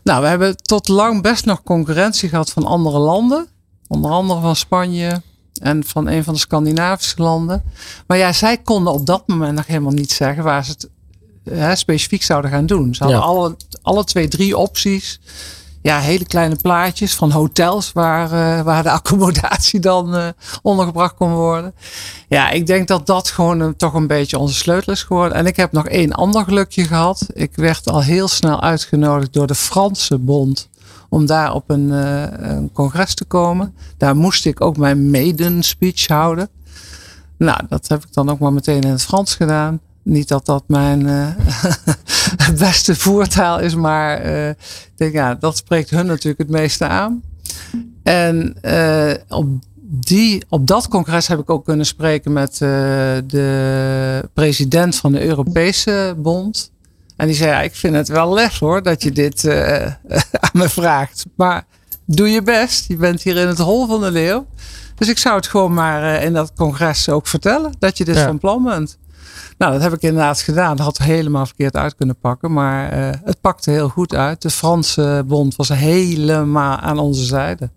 Nou, 0.04 0.22
we 0.22 0.28
hebben 0.28 0.56
tot 0.56 0.88
lang 0.88 1.22
best 1.22 1.44
nog 1.44 1.62
concurrentie 1.62 2.28
gehad 2.28 2.50
van 2.50 2.64
andere 2.64 2.98
landen. 2.98 3.46
Onder 3.88 4.10
andere 4.10 4.40
van 4.40 4.56
Spanje 4.56 5.22
en 5.60 5.84
van 5.84 6.06
een 6.06 6.24
van 6.24 6.34
de 6.34 6.40
Scandinavische 6.40 7.22
landen. 7.22 7.62
Maar 8.06 8.18
ja, 8.18 8.32
zij 8.32 8.58
konden 8.58 8.92
op 8.92 9.06
dat 9.06 9.26
moment 9.26 9.56
nog 9.56 9.66
helemaal 9.66 9.92
niet 9.92 10.12
zeggen 10.12 10.44
waar 10.44 10.64
ze 10.64 10.70
het 10.70 10.88
hè, 11.44 11.76
specifiek 11.76 12.22
zouden 12.22 12.50
gaan 12.50 12.66
doen. 12.66 12.94
Ze 12.94 13.02
hadden 13.02 13.20
ja. 13.20 13.26
alle, 13.26 13.56
alle 13.82 14.04
twee, 14.04 14.28
drie 14.28 14.56
opties 14.56 15.20
ja, 15.82 15.98
hele 15.98 16.24
kleine 16.24 16.56
plaatjes 16.56 17.14
van 17.14 17.30
hotels 17.30 17.92
waar, 17.92 18.32
uh, 18.32 18.64
waar 18.64 18.82
de 18.82 18.90
accommodatie 19.00 19.80
dan 19.80 20.16
uh, 20.16 20.28
ondergebracht 20.62 21.14
kon 21.14 21.32
worden. 21.32 21.74
Ja, 22.28 22.50
ik 22.50 22.66
denk 22.66 22.88
dat 22.88 23.06
dat 23.06 23.30
gewoon 23.30 23.60
een, 23.60 23.76
toch 23.76 23.94
een 23.94 24.06
beetje 24.06 24.38
onze 24.38 24.54
sleutel 24.54 24.92
is 24.92 25.02
geworden. 25.02 25.36
En 25.36 25.46
ik 25.46 25.56
heb 25.56 25.72
nog 25.72 25.86
één 25.86 26.12
ander 26.12 26.44
gelukje 26.44 26.84
gehad. 26.84 27.26
Ik 27.32 27.52
werd 27.54 27.88
al 27.88 28.02
heel 28.02 28.28
snel 28.28 28.62
uitgenodigd 28.62 29.32
door 29.32 29.46
de 29.46 29.54
Franse 29.54 30.18
Bond 30.18 30.68
om 31.08 31.26
daar 31.26 31.54
op 31.54 31.70
een, 31.70 31.90
een 32.50 32.72
congres 32.72 33.14
te 33.14 33.24
komen. 33.24 33.74
Daar 33.96 34.16
moest 34.16 34.46
ik 34.46 34.60
ook 34.60 34.76
mijn 34.76 35.10
maiden 35.10 35.62
speech 35.62 36.06
houden. 36.06 36.48
Nou, 37.38 37.60
dat 37.68 37.88
heb 37.88 38.02
ik 38.04 38.12
dan 38.12 38.30
ook 38.30 38.38
maar 38.38 38.52
meteen 38.52 38.80
in 38.80 38.90
het 38.90 39.02
Frans 39.02 39.34
gedaan. 39.34 39.80
Niet 40.10 40.28
dat 40.28 40.46
dat 40.46 40.64
mijn 40.66 41.00
uh, 41.06 41.28
beste 42.58 42.94
voertaal 42.94 43.60
is, 43.60 43.74
maar 43.74 44.26
uh, 44.26 44.48
ik 44.48 44.56
denk, 44.94 45.12
ja, 45.12 45.34
dat 45.34 45.56
spreekt 45.56 45.90
hun 45.90 46.06
natuurlijk 46.06 46.38
het 46.38 46.50
meeste 46.50 46.86
aan. 46.86 47.22
En 48.02 48.56
uh, 48.62 49.12
op, 49.28 49.46
die, 49.80 50.44
op 50.48 50.66
dat 50.66 50.88
congres 50.88 51.26
heb 51.26 51.38
ik 51.38 51.50
ook 51.50 51.64
kunnen 51.64 51.86
spreken 51.86 52.32
met 52.32 52.56
de 53.26 54.28
president 54.34 54.96
van 54.96 55.12
de 55.12 55.24
Europese 55.24 56.14
Bond. 56.18 56.70
En 57.16 57.26
die 57.26 57.36
zei, 57.36 57.50
ja, 57.50 57.60
ik 57.60 57.74
vind 57.74 57.94
het 57.94 58.08
wel 58.08 58.34
lef 58.34 58.58
hoor, 58.58 58.82
dat 58.82 59.02
je 59.02 59.12
dit 59.12 59.48
aan 60.44 60.50
me 60.52 60.68
vraagt. 60.68 61.24
Maar 61.34 61.64
doe 62.04 62.30
je 62.30 62.42
best, 62.42 62.88
je 62.88 62.96
bent 62.96 63.22
hier 63.22 63.36
in 63.36 63.48
het 63.48 63.58
hol 63.58 63.86
van 63.86 64.00
de 64.00 64.10
leeuw. 64.10 64.46
Dus 64.94 65.08
ik 65.08 65.18
zou 65.18 65.36
het 65.36 65.46
gewoon 65.46 65.74
maar 65.74 66.22
in 66.22 66.32
dat 66.32 66.52
congres 66.56 67.08
ook 67.08 67.26
vertellen, 67.26 67.72
dat 67.78 67.98
je 67.98 68.04
dit 68.04 68.16
ja. 68.16 68.26
van 68.26 68.38
plan 68.38 68.64
bent. 68.64 68.98
Nou, 69.58 69.72
dat 69.72 69.82
heb 69.82 69.92
ik 69.92 70.02
inderdaad 70.02 70.40
gedaan. 70.40 70.76
Dat 70.76 70.86
had 70.86 70.98
helemaal 70.98 71.46
verkeerd 71.46 71.76
uit 71.76 71.94
kunnen 71.94 72.18
pakken. 72.18 72.52
Maar 72.52 72.98
uh, 72.98 73.10
het 73.24 73.40
pakte 73.40 73.70
heel 73.70 73.88
goed 73.88 74.14
uit. 74.14 74.42
De 74.42 74.50
Franse 74.50 75.24
bond 75.26 75.56
was 75.56 75.68
helemaal 75.68 76.76
aan 76.76 76.98
onze 76.98 77.24
zijde. 77.24 77.70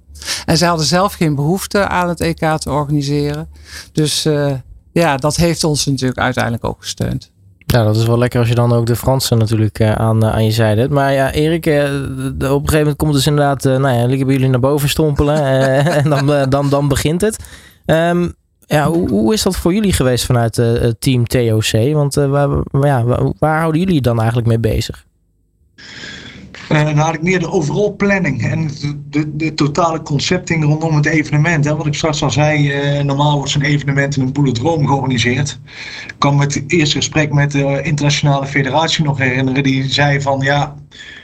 En 0.45 0.57
zij 0.57 0.67
hadden 0.67 0.85
zelf 0.85 1.13
geen 1.13 1.35
behoefte 1.35 1.87
aan 1.87 2.09
het 2.09 2.21
EK 2.21 2.57
te 2.57 2.71
organiseren. 2.71 3.49
Dus 3.91 4.25
uh, 4.25 4.51
ja, 4.91 5.17
dat 5.17 5.35
heeft 5.35 5.63
ons 5.63 5.85
natuurlijk 5.85 6.19
uiteindelijk 6.19 6.63
ook 6.63 6.77
gesteund. 6.79 7.31
Ja, 7.57 7.83
dat 7.83 7.95
is 7.95 8.05
wel 8.05 8.17
lekker 8.17 8.39
als 8.39 8.49
je 8.49 8.55
dan 8.55 8.73
ook 8.73 8.85
de 8.85 8.95
Fransen 8.95 9.37
natuurlijk 9.37 9.79
uh, 9.79 9.91
aan, 9.91 10.25
aan 10.25 10.45
je 10.45 10.51
zijde 10.51 10.81
hebt. 10.81 10.93
Maar 10.93 11.13
ja, 11.13 11.31
Erik, 11.31 11.65
op 11.65 11.71
een 11.71 12.49
gegeven 12.49 12.77
moment 12.77 12.97
komt 12.97 13.13
dus 13.13 13.27
inderdaad, 13.27 13.63
nou 13.63 13.89
ja, 13.89 14.05
liggen 14.05 14.27
jullie 14.27 14.49
naar 14.49 14.59
boven 14.59 14.89
strompelen. 14.89 15.43
en 16.03 16.09
dan, 16.09 16.49
dan, 16.49 16.69
dan 16.69 16.87
begint 16.87 17.21
het. 17.21 17.43
Um, 17.85 18.35
ja, 18.65 18.89
hoe, 18.89 19.33
is 19.33 19.43
dat 19.43 19.57
voor 19.57 19.73
jullie 19.73 19.93
geweest 19.93 20.25
vanuit 20.25 20.57
uh, 20.57 20.91
team 20.99 21.27
TOC? 21.27 21.93
Want 21.93 22.17
uh, 22.17 22.29
waar, 22.29 22.49
waar, 23.39 23.59
houden 23.59 23.81
jullie 23.81 24.01
dan 24.01 24.17
eigenlijk 24.17 24.47
mee 24.47 24.59
bezig? 24.59 25.05
Uh, 26.71 26.83
dan 26.83 26.97
had 26.97 27.13
ik 27.13 27.21
meer 27.21 27.39
de 27.39 27.51
overall 27.51 27.91
planning 27.91 28.43
en 28.43 28.67
de, 28.67 28.99
de, 29.09 29.35
de, 29.35 29.53
totale 29.53 30.01
concepting 30.01 30.63
rondom 30.63 30.95
het 30.95 31.05
evenement. 31.05 31.65
Hè. 31.65 31.75
Wat 31.75 31.85
ik 31.85 31.93
straks 31.93 32.23
al 32.23 32.31
zei, 32.31 33.03
normaal 33.03 33.35
wordt 33.35 33.51
zo'n 33.51 33.61
evenement 33.61 34.17
in 34.17 34.21
een 34.23 34.33
boelendroom 34.33 34.87
georganiseerd. 34.87 35.59
Ik 36.07 36.15
kan 36.17 36.35
me 36.35 36.41
het 36.41 36.63
eerste 36.67 36.95
gesprek 36.95 37.33
met 37.33 37.51
de 37.51 37.81
internationale 37.83 38.45
federatie 38.45 39.03
nog 39.03 39.17
herinneren. 39.17 39.63
Die 39.63 39.89
zei 39.89 40.21
van 40.21 40.39
ja, 40.39 40.75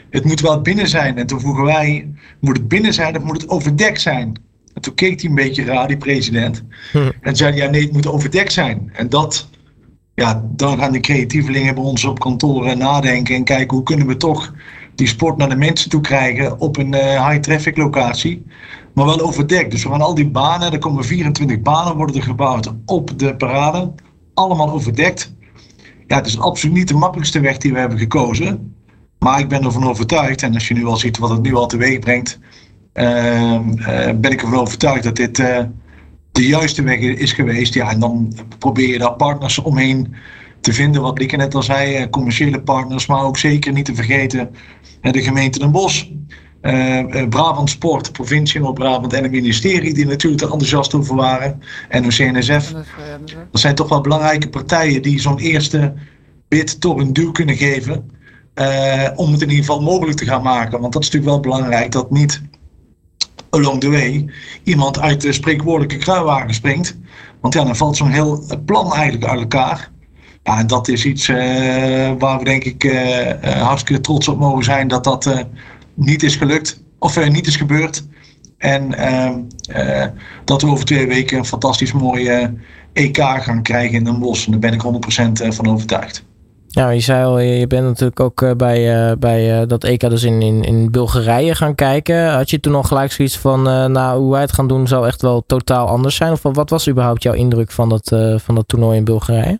het 0.09 0.25
moet 0.25 0.41
wel 0.41 0.61
binnen 0.61 0.87
zijn. 0.87 1.17
En 1.17 1.27
toen 1.27 1.39
vroegen 1.39 1.63
wij, 1.63 2.09
moet 2.39 2.57
het 2.57 2.67
binnen 2.67 2.93
zijn 2.93 3.17
of 3.17 3.23
moet 3.23 3.41
het 3.41 3.49
overdekt 3.49 4.01
zijn? 4.01 4.48
En 4.79 4.85
toen 4.85 4.95
keek 4.95 5.21
hij 5.21 5.29
een 5.29 5.35
beetje 5.35 5.63
raar, 5.63 5.87
die 5.87 5.97
president. 5.97 6.63
Hm. 6.91 7.11
En 7.21 7.35
zei 7.35 7.55
ja 7.55 7.69
nee, 7.69 7.81
het 7.81 7.91
moet 7.91 8.07
overdekt 8.07 8.51
zijn. 8.51 8.91
En 8.93 9.09
dat, 9.09 9.49
ja, 10.15 10.43
dan 10.51 10.77
gaan 10.77 10.91
de 10.91 10.99
creatievelingen 10.99 11.75
bij 11.75 11.83
ons 11.83 12.05
op 12.05 12.19
kantoor 12.19 12.77
nadenken 12.77 13.35
en 13.35 13.43
kijken 13.43 13.75
hoe 13.75 13.85
kunnen 13.85 14.07
we 14.07 14.17
toch 14.17 14.53
die 14.95 15.07
sport 15.07 15.37
naar 15.37 15.49
de 15.49 15.55
mensen 15.55 15.89
toe 15.89 16.01
krijgen 16.01 16.59
op 16.59 16.77
een 16.77 16.93
uh, 16.93 17.27
high 17.27 17.39
traffic 17.39 17.77
locatie. 17.77 18.45
Maar 18.93 19.05
wel 19.05 19.19
overdekt. 19.19 19.71
Dus 19.71 19.83
we 19.83 19.89
gaan 19.89 20.01
al 20.01 20.15
die 20.15 20.29
banen, 20.29 20.71
er 20.71 20.79
komen 20.79 21.05
24 21.05 21.61
banen 21.61 21.95
worden 21.95 22.15
er 22.15 22.23
gebouwd 22.23 22.73
op 22.85 23.19
de 23.19 23.35
parade. 23.35 23.91
Allemaal 24.33 24.71
overdekt. 24.71 25.35
Ja, 26.07 26.15
het 26.15 26.27
is 26.27 26.39
absoluut 26.39 26.75
niet 26.75 26.87
de 26.87 26.93
makkelijkste 26.93 27.39
weg 27.39 27.57
die 27.57 27.73
we 27.73 27.79
hebben 27.79 27.97
gekozen. 27.97 28.75
Maar 29.19 29.39
ik 29.39 29.49
ben 29.49 29.63
ervan 29.63 29.89
overtuigd, 29.89 30.43
en 30.43 30.53
als 30.53 30.67
je 30.67 30.73
nu 30.73 30.85
al 30.85 30.97
ziet 30.97 31.17
wat 31.17 31.29
het 31.29 31.41
nu 31.41 31.55
al 31.55 31.67
teweeg 31.67 31.99
brengt, 31.99 32.39
ben 34.19 34.31
ik 34.31 34.41
ervan 34.41 34.59
overtuigd 34.59 35.03
dat 35.03 35.15
dit 35.15 35.39
uh, 35.39 35.59
de 36.31 36.47
juiste 36.47 36.83
weg 36.83 36.99
is 36.99 37.31
geweest. 37.31 37.73
Ja, 37.73 37.91
en 37.91 37.99
dan 37.99 38.33
probeer 38.57 38.87
je 38.87 38.97
daar 38.97 39.15
partners 39.15 39.59
omheen 39.59 40.13
te 40.61 40.73
vinden. 40.73 41.01
Wat 41.01 41.19
Lieke 41.19 41.35
net 41.35 41.55
al 41.55 41.63
zei, 41.63 42.09
commerciële 42.09 42.61
partners, 42.61 43.05
maar 43.05 43.23
ook 43.23 43.37
zeker 43.37 43.73
niet 43.73 43.85
te 43.85 43.95
vergeten 43.95 44.49
de 45.01 45.23
gemeente 45.23 45.59
Den 45.59 45.71
Bosch. 45.71 46.05
Brabant 47.29 47.69
Sport, 47.69 48.11
provincie 48.11 48.59
Noord-Brabant 48.59 49.13
en 49.13 49.23
het 49.23 49.31
ministerie, 49.31 49.93
die 49.93 50.05
natuurlijk 50.05 50.41
er 50.41 50.51
enthousiast 50.51 50.93
over 50.93 51.15
waren. 51.15 51.61
En 51.89 52.01
NOC-NSF. 52.01 52.73
Dat 53.51 53.61
zijn 53.61 53.75
toch 53.75 53.89
wel 53.89 54.01
belangrijke 54.01 54.49
partijen 54.49 55.01
die 55.01 55.19
zo'n 55.19 55.39
eerste 55.39 55.93
bid 56.47 56.81
toch 56.81 56.97
een 56.97 57.13
duw 57.13 57.31
kunnen 57.31 57.55
geven. 57.55 58.09
om 59.15 59.31
het 59.31 59.41
in 59.41 59.49
ieder 59.49 59.65
geval 59.65 59.81
mogelijk 59.81 60.17
te 60.17 60.25
gaan 60.25 60.43
maken. 60.43 60.79
Want 60.79 60.93
dat 60.93 61.01
is 61.03 61.09
natuurlijk 61.11 61.43
wel 61.43 61.53
belangrijk 61.53 61.91
dat 61.91 62.11
niet 62.11 62.41
along 63.49 63.79
the 63.79 63.89
way 63.89 64.25
iemand 64.63 64.99
uit 64.99 65.21
de 65.21 65.33
spreekwoordelijke 65.33 65.97
kruiwagen 65.97 66.53
springt. 66.53 66.97
Want 67.41 67.53
ja, 67.53 67.63
dan 67.63 67.75
valt 67.75 67.97
zo'n 67.97 68.11
heel 68.11 68.43
plan 68.65 68.93
eigenlijk 68.93 69.25
uit 69.25 69.39
elkaar. 69.39 69.91
En 70.43 70.67
dat 70.67 70.87
is 70.87 71.05
iets 71.05 71.27
uh, 71.27 71.37
waar 72.17 72.37
we 72.37 72.43
denk 72.43 72.63
ik 72.63 72.83
uh, 72.83 73.31
hartstikke 73.41 74.01
trots 74.01 74.27
op 74.27 74.39
mogen 74.39 74.63
zijn 74.63 74.87
dat 74.87 75.03
dat 75.03 75.45
niet 75.93 76.23
is 76.23 76.35
gelukt 76.35 76.83
of 76.99 77.29
niet 77.29 77.47
is 77.47 77.55
gebeurd. 77.55 78.07
En 78.57 78.93
ehm, 78.93 79.39
dat 80.45 80.61
we 80.61 80.67
over 80.67 80.85
twee 80.85 81.07
weken 81.07 81.37
een 81.37 81.45
fantastisch 81.45 81.91
mooie 81.91 82.53
EK 82.93 83.17
gaan 83.17 83.61
krijgen 83.61 83.97
in 83.97 84.03
Den 84.03 84.19
Bosch. 84.19 84.45
En 84.45 84.51
daar 84.51 84.59
ben 84.59 84.73
ik 84.73 84.83
100% 85.43 85.47
van 85.47 85.67
overtuigd. 85.67 86.23
Nou, 86.79 86.93
je 86.93 86.99
zei 86.99 87.25
al, 87.25 87.39
je 87.39 87.67
bent 87.67 87.85
natuurlijk 87.85 88.19
ook 88.19 88.41
eh, 88.41 88.51
bij, 88.51 89.09
uh, 89.09 89.17
bij 89.17 89.61
uh, 89.61 89.67
dat 89.67 89.83
EK 89.83 89.99
dus 89.99 90.23
in, 90.23 90.41
in, 90.41 90.63
in 90.63 90.91
Bulgarije 90.91 91.55
gaan 91.55 91.75
kijken. 91.75 92.31
Had 92.31 92.49
je 92.49 92.59
toen 92.59 92.75
al 92.75 92.83
gelijk 92.83 93.11
zoiets 93.11 93.37
van, 93.37 93.61
nou, 93.91 94.19
hoe 94.19 94.31
wij 94.31 94.41
het 94.41 94.53
gaan 94.53 94.67
doen 94.67 94.87
zou 94.87 95.07
echt 95.07 95.21
wel 95.21 95.43
totaal 95.47 95.87
anders 95.87 96.15
zijn? 96.15 96.31
Of 96.31 96.41
wat 96.41 96.69
was 96.69 96.89
überhaupt 96.89 97.23
jouw 97.23 97.33
indruk 97.33 97.71
van 97.71 97.89
dat, 97.89 98.15
van 98.41 98.55
dat 98.55 98.67
toernooi 98.67 98.97
in 98.97 99.03
Bulgarije? 99.03 99.59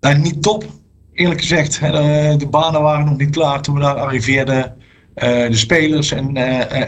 Nou, 0.00 0.18
niet 0.18 0.42
top, 0.42 0.64
eerlijk 1.12 1.40
gezegd. 1.40 1.80
de 1.80 2.46
banen 2.50 2.82
waren 2.82 3.04
nog 3.04 3.16
niet 3.16 3.30
klaar 3.30 3.62
toen 3.62 3.74
we 3.74 3.80
daar 3.80 3.96
arriveerden. 3.96 4.74
De 5.20 5.56
spelers 5.56 6.12
en 6.12 6.36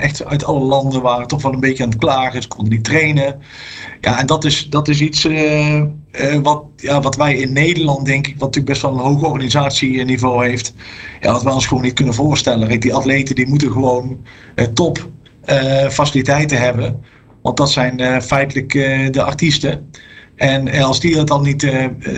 echt 0.01 0.25
uit 0.25 0.45
alle 0.45 0.65
landen 0.65 1.03
waren 1.03 1.27
toch 1.27 1.43
wel 1.43 1.53
een 1.53 1.61
beetje 1.61 1.83
aan 1.83 1.89
het 1.89 1.99
klagen. 1.99 2.43
Ze 2.43 2.49
konden 2.49 2.73
niet 2.73 2.85
trainen. 2.85 3.41
Ja, 4.01 4.19
en 4.19 4.27
dat 4.27 4.45
is, 4.45 4.69
dat 4.71 4.89
is 4.89 5.01
iets 5.01 5.29
wat, 6.43 6.65
ja, 6.77 7.01
wat 7.01 7.17
wij 7.17 7.37
in 7.37 7.53
Nederland, 7.53 8.07
denk 8.07 8.27
ik, 8.27 8.33
wat 8.33 8.41
natuurlijk 8.41 8.67
best 8.67 8.83
wel 8.83 8.93
een 8.93 9.13
hoog 9.13 9.23
organisatieniveau 9.23 10.49
heeft, 10.49 10.75
ja, 11.21 11.33
wat 11.33 11.43
we 11.43 11.53
ons 11.53 11.67
gewoon 11.67 11.83
niet 11.83 11.93
kunnen 11.93 12.15
voorstellen. 12.15 12.81
Die 12.81 12.95
atleten 12.95 13.35
die 13.35 13.49
moeten 13.49 13.73
gewoon 13.73 14.27
top 14.75 15.09
faciliteiten 15.91 16.59
hebben, 16.59 17.05
want 17.43 17.57
dat 17.57 17.71
zijn 17.71 18.23
feitelijk 18.23 18.73
de 19.13 19.23
artiesten. 19.23 19.91
En 20.37 20.83
als 20.83 21.01
die, 21.01 21.15
dat 21.15 21.29
dan 21.29 21.43
niet, 21.43 21.73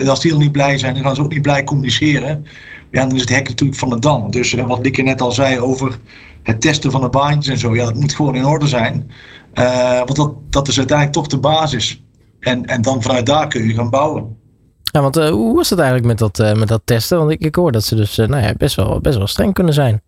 als 0.07 0.21
die 0.21 0.31
dan 0.31 0.39
niet 0.39 0.51
blij 0.51 0.77
zijn, 0.77 0.93
dan 0.93 1.03
gaan 1.03 1.15
ze 1.15 1.21
ook 1.21 1.33
niet 1.33 1.41
blij 1.41 1.63
communiceren. 1.63 2.45
Ja, 2.91 3.05
dan 3.05 3.15
is 3.15 3.21
het 3.21 3.29
hek 3.29 3.47
natuurlijk 3.47 3.79
van 3.79 3.89
de 3.89 3.99
dam. 3.99 4.31
Dus 4.31 4.53
wat 4.53 4.83
Dikke 4.83 5.01
net 5.01 5.21
al 5.21 5.31
zei 5.31 5.59
over 5.59 5.99
het 6.43 6.61
testen 6.61 6.91
van 6.91 7.01
de 7.01 7.09
baantjes 7.09 7.53
en 7.53 7.59
zo, 7.59 7.75
ja, 7.75 7.85
dat 7.85 7.95
moet 7.95 8.15
gewoon 8.15 8.35
in 8.35 8.45
orde 8.45 8.67
zijn. 8.67 9.11
Uh, 9.53 9.97
want 9.97 10.15
dat, 10.15 10.33
dat 10.49 10.67
is 10.67 10.77
uiteindelijk 10.77 11.17
toch 11.17 11.27
de 11.27 11.39
basis. 11.39 12.03
En, 12.39 12.65
en 12.65 12.81
dan 12.81 13.01
vanuit 13.01 13.25
daar 13.25 13.47
kun 13.47 13.67
je 13.67 13.73
gaan 13.73 13.89
bouwen. 13.89 14.37
Ja, 14.83 15.01
want 15.01 15.17
uh, 15.17 15.29
hoe 15.29 15.55
was 15.55 15.69
het 15.69 15.79
eigenlijk 15.79 16.07
met 16.07 16.17
dat, 16.17 16.39
uh, 16.39 16.59
met 16.59 16.67
dat 16.67 16.81
testen? 16.85 17.17
Want 17.17 17.31
ik, 17.31 17.41
ik 17.41 17.55
hoor 17.55 17.71
dat 17.71 17.83
ze 17.83 17.95
dus 17.95 18.15
nou 18.15 18.37
ja, 18.37 18.53
best, 18.57 18.75
wel, 18.75 18.99
best 19.01 19.17
wel 19.17 19.27
streng 19.27 19.53
kunnen 19.53 19.73
zijn. 19.73 20.01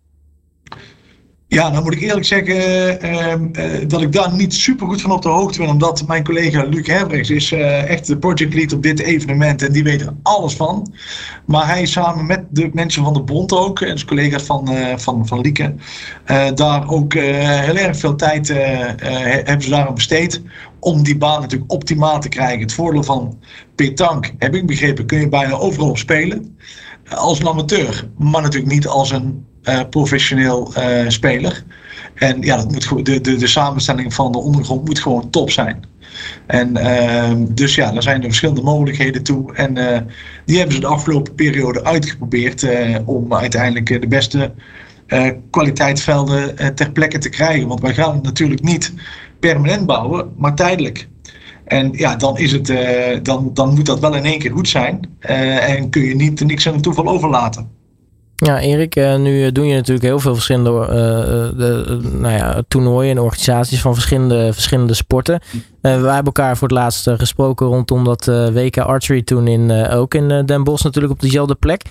Ja, 1.50 1.70
dan 1.70 1.82
moet 1.82 1.94
ik 1.94 2.00
eerlijk 2.00 2.26
zeggen 2.26 2.56
uh, 3.04 3.88
dat 3.88 4.02
ik 4.02 4.12
daar 4.12 4.34
niet 4.34 4.54
super 4.54 4.86
goed 4.86 5.00
van 5.00 5.10
op 5.10 5.22
de 5.22 5.28
hoogte 5.28 5.58
ben. 5.58 5.68
Omdat 5.68 6.06
mijn 6.06 6.24
collega 6.24 6.62
Luc 6.62 6.86
Herbrechts 6.86 7.30
is 7.30 7.52
uh, 7.52 7.90
echt 7.90 8.06
de 8.06 8.18
projectlead 8.18 8.72
op 8.72 8.82
dit 8.82 8.98
evenement. 8.98 9.62
En 9.62 9.72
die 9.72 9.82
weet 9.82 10.00
er 10.00 10.14
alles 10.22 10.54
van. 10.54 10.92
Maar 11.46 11.66
hij 11.66 11.86
samen 11.86 12.26
met 12.26 12.44
de 12.50 12.70
mensen 12.72 13.04
van 13.04 13.12
de 13.12 13.22
bond 13.22 13.52
ook. 13.52 13.80
En 13.80 13.96
zijn 13.96 14.08
collega's 14.08 14.42
van, 14.42 14.68
van, 14.96 15.26
van 15.26 15.40
Lieke. 15.40 15.74
daar 16.54 16.88
ook 16.88 17.12
heel 17.14 17.76
erg 17.76 17.96
veel 17.96 18.16
tijd 18.16 18.48
hebben 18.48 19.62
ze 19.62 19.70
daarom 19.70 19.94
besteed. 19.94 20.42
Om 20.80 21.02
die 21.02 21.16
baan 21.16 21.40
natuurlijk 21.40 21.72
optimaal 21.72 22.20
te 22.20 22.28
krijgen. 22.28 22.60
Het 22.60 22.72
voordeel 22.72 23.02
van 23.02 23.38
petanque, 23.74 24.30
heb 24.38 24.54
ik 24.54 24.66
begrepen, 24.66 25.06
kun 25.06 25.20
je 25.20 25.28
bijna 25.28 25.52
overal 25.52 25.96
spelen. 25.96 26.56
Als 27.08 27.40
een 27.40 27.48
amateur. 27.48 28.08
Maar 28.18 28.42
natuurlijk 28.42 28.72
niet 28.72 28.86
als 28.86 29.10
een 29.10 29.46
professioneel 29.90 30.72
uh, 30.78 31.08
speler. 31.08 31.64
En 32.14 32.42
ja, 32.42 32.56
dat 32.56 32.70
moet, 32.70 33.06
de, 33.06 33.20
de, 33.20 33.36
de 33.36 33.46
samenstelling 33.46 34.14
van 34.14 34.32
de 34.32 34.38
ondergrond 34.38 34.84
moet 34.84 34.98
gewoon 34.98 35.30
top 35.30 35.50
zijn. 35.50 35.84
En 36.46 36.78
uh, 36.78 37.32
dus 37.48 37.74
ja, 37.74 37.92
daar 37.92 38.02
zijn 38.02 38.20
er 38.20 38.26
verschillende 38.26 38.62
mogelijkheden 38.62 39.22
toe. 39.22 39.54
En 39.54 39.76
uh, 39.76 39.98
die 40.44 40.56
hebben 40.56 40.74
ze 40.74 40.80
de 40.80 40.86
afgelopen 40.86 41.34
periode 41.34 41.84
uitgeprobeerd 41.84 42.66
om 43.04 43.34
uiteindelijk 43.34 44.00
de 44.00 44.08
beste 44.08 44.52
kwaliteitsvelden 45.50 46.74
ter 46.74 46.90
plekke 46.92 47.18
te 47.18 47.28
krijgen. 47.28 47.68
Want 47.68 47.80
wij 47.80 47.94
gaan 47.94 48.14
het 48.14 48.22
natuurlijk 48.22 48.62
niet 48.62 48.92
permanent 49.40 49.86
bouwen, 49.86 50.32
maar 50.36 50.54
tijdelijk. 50.54 51.08
En 51.64 51.92
ja, 51.92 52.16
dan, 52.16 52.38
is 52.38 52.52
het, 52.52 52.72
dan, 53.22 53.50
dan 53.54 53.74
moet 53.74 53.86
dat 53.86 54.00
wel 54.00 54.14
in 54.14 54.24
één 54.24 54.38
keer 54.38 54.52
goed 54.52 54.68
zijn. 54.68 55.00
en 55.18 55.90
kun 55.90 56.02
je 56.02 56.14
niet 56.14 56.44
niks 56.44 56.66
aan 56.66 56.74
het 56.74 56.82
toeval 56.82 57.08
overlaten. 57.08 57.77
Ja, 58.44 58.60
Erik, 58.60 58.96
uh, 58.96 59.16
nu 59.16 59.52
doen 59.52 59.66
je 59.66 59.74
natuurlijk 59.74 60.06
heel 60.06 60.18
veel 60.18 60.34
verschillende 60.34 60.70
uh, 60.70 60.86
de, 61.58 61.98
nou 62.12 62.34
ja, 62.34 62.62
toernooien 62.68 63.10
en 63.10 63.22
organisaties 63.22 63.80
van 63.80 63.94
verschillende, 63.94 64.52
verschillende 64.52 64.94
sporten. 64.94 65.40
wij 65.80 65.92
hebben 65.92 66.24
elkaar 66.24 66.56
voor 66.56 66.68
het 66.68 66.76
laatst 66.76 67.10
gesproken 67.10 67.66
rondom 67.66 68.04
dat 68.04 68.24
WK 68.52 68.78
Archery 68.78 69.22
toen 69.22 69.46
in, 69.46 69.70
ook 69.90 70.14
in 70.14 70.46
Den 70.46 70.64
Bosch 70.64 70.84
natuurlijk 70.84 71.12
op 71.12 71.20
dezelfde 71.20 71.54
plek. 71.54 71.82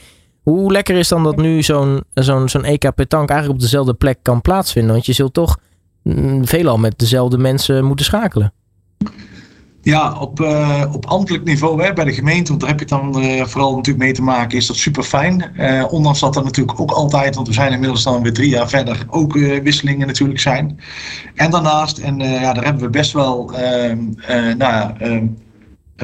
Hoe 0.42 0.72
lekker 0.72 0.96
is 0.96 1.08
dan 1.08 1.24
dat 1.24 1.36
nu 1.36 1.64
zo'n 1.64 2.04
zo'n 2.14 2.50
zo'n 2.50 2.64
EK 2.64 2.96
petank 2.96 3.30
eigenlijk 3.30 3.60
op 3.60 3.66
dezelfde 3.66 3.94
plek 3.94 4.18
kan 4.22 4.42
plaatsvinden? 4.42 4.92
Want 4.94 5.06
je 5.06 5.14
zult 5.14 5.34
toch 5.34 5.58
mm, 6.04 6.48
veelal 6.48 6.78
met 6.78 7.00
dezelfde 7.00 7.38
mensen 7.38 7.86
moeten 7.86 8.06
schakelen. 8.06 8.54
Ja, 9.88 10.18
op, 10.20 10.40
uh, 10.40 10.84
op 10.92 11.06
ambtelijk 11.06 11.44
niveau 11.44 11.84
hè, 11.84 11.94
bij 11.94 12.06
de 12.06 12.14
gemeente, 12.14 12.50
want 12.50 12.60
daar 12.60 12.70
heb 12.70 12.80
je 12.80 12.86
dan 12.86 13.24
uh, 13.24 13.46
vooral 13.46 13.76
natuurlijk 13.76 14.06
mee 14.06 14.14
te 14.14 14.22
maken, 14.22 14.58
is 14.58 14.68
dat 14.68 14.76
super 14.76 15.04
fijn. 15.04 15.52
Uh, 15.58 15.86
ondanks 15.90 16.20
dat 16.20 16.36
er 16.36 16.44
natuurlijk 16.44 16.80
ook 16.80 16.92
altijd, 16.92 17.36
want 17.36 17.48
we 17.48 17.54
zijn 17.54 17.72
inmiddels 17.72 18.04
dan 18.04 18.24
weer 18.24 18.34
drie 18.34 18.50
jaar 18.50 18.70
verder, 18.70 19.06
ook 19.10 19.34
wisselingen 19.64 20.08
natuurlijk 20.08 20.40
zijn. 20.40 20.80
En 21.36 21.52
daarnaast, 21.52 21.98
en 21.98 22.20
ja, 22.20 22.54
daar 22.54 22.64
hebben 22.64 22.84
we 22.84 22.90
best 22.90 23.12
wel 23.12 23.54
ehm, 23.54 23.98
nou, 24.58 24.92
ehm, 24.98 25.26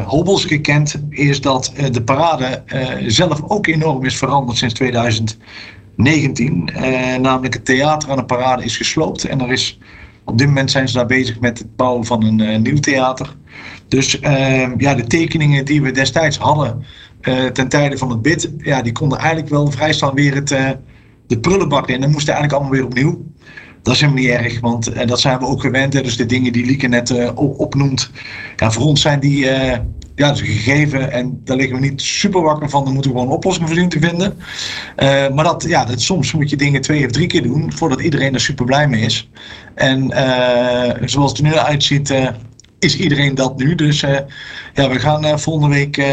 hobbels 0.06 0.46
gekend, 0.46 1.02
is 1.10 1.42
dat 1.42 1.74
de 1.92 2.04
parade 2.04 2.64
zelf 3.08 3.42
ook 3.48 3.68
enorm 3.68 4.06
is 4.06 4.18
veranderd 4.18 4.58
sinds 4.58 4.74
2019. 4.74 6.70
namelijk 7.22 7.54
het 7.54 7.66
theater 7.66 8.10
aan 8.10 8.18
de 8.18 8.26
parade 8.26 8.64
is 8.64 8.78
gesloopt 8.78 9.26
en 9.26 9.42
er 9.42 9.52
is 9.52 9.80
op 10.26 10.38
dit 10.38 10.48
moment 10.48 10.72
zijn 10.72 10.88
ze 10.88 10.94
daar 10.94 11.06
bezig 11.06 11.40
met 11.40 11.58
het 11.58 11.76
bouwen 11.76 12.06
van 12.06 12.24
een 12.24 12.62
nieuw 12.62 12.80
theater. 12.80 13.36
Dus 13.94 14.20
uh, 14.22 14.68
ja, 14.78 14.96
de 14.96 15.04
tekeningen 15.04 15.66
die 15.66 15.82
we 15.82 15.92
destijds 15.92 16.38
hadden 16.38 16.84
uh, 17.22 17.46
ten 17.46 17.68
tijde 17.68 17.98
van 17.98 18.10
het 18.10 18.22
bid, 18.22 18.52
ja, 18.58 18.82
die 18.82 18.92
konden 18.92 19.18
eigenlijk 19.18 19.50
wel 19.50 19.72
vrij 19.72 19.94
snel 19.94 20.14
weer 20.14 20.36
het, 20.36 20.52
uh, 20.52 20.70
de 21.28 21.40
prullenbak 21.40 21.90
in. 21.90 22.04
En 22.04 22.12
moesten 22.12 22.34
eigenlijk 22.34 22.54
allemaal 22.54 22.80
weer 22.80 22.86
opnieuw. 22.86 23.26
Dat 23.82 23.94
is 23.94 24.00
helemaal 24.00 24.24
niet 24.24 24.32
erg, 24.32 24.60
want 24.60 25.08
dat 25.08 25.20
zijn 25.20 25.40
we 25.40 25.46
ook 25.46 25.62
gewend. 25.62 25.94
Hè. 25.94 26.02
Dus 26.02 26.18
de 26.18 26.26
dingen 26.26 26.54
die 26.54 26.66
Lieke 26.66 26.88
net 26.88 27.34
opnoemt, 27.36 28.12
ja, 28.56 28.72
voor 28.72 28.84
ons 28.84 29.02
zijn 29.02 29.20
die 29.20 29.46
ja, 30.16 30.36
gegeven 30.36 31.12
en 31.12 31.42
daar 31.44 31.58
liggen 31.58 31.76
we 31.76 31.86
niet 31.86 32.02
super 32.02 32.42
wakker 32.42 32.70
van. 32.70 32.84
Dan 32.84 32.94
moeten 32.94 33.12
we 33.12 33.18
gewoon 33.18 33.32
een 33.32 33.38
oplossing 33.38 33.68
voor 33.68 33.78
zien 33.78 33.90
te 33.90 34.00
vinden. 34.00 34.38
Uh, 34.98 35.30
maar 35.30 35.44
dat, 35.44 35.66
ja, 35.68 35.86
dat, 35.86 36.02
soms 36.02 36.34
moet 36.34 36.50
je 36.50 36.56
dingen 36.56 36.82
twee 36.82 37.06
of 37.06 37.12
drie 37.12 37.28
keer 37.28 37.44
doen 37.44 37.74
voordat 37.74 38.02
iedereen 38.02 38.34
er 38.34 38.42
super 38.42 38.66
blij 38.66 38.88
mee 38.88 39.02
is. 39.02 39.30
En 39.76 40.12
uh, 40.12 41.08
zoals 41.08 41.32
het 41.32 41.40
er 41.40 41.48
nu 41.48 41.56
uitziet, 41.56 42.10
uh, 42.10 42.28
is 42.84 42.98
iedereen 42.98 43.36
dat 43.36 43.58
nu. 43.58 43.76
Dus 43.76 44.00
ja, 44.74 44.90
we 44.90 45.00
gaan 45.00 45.40
volgende 45.40 45.76
week 45.76 46.04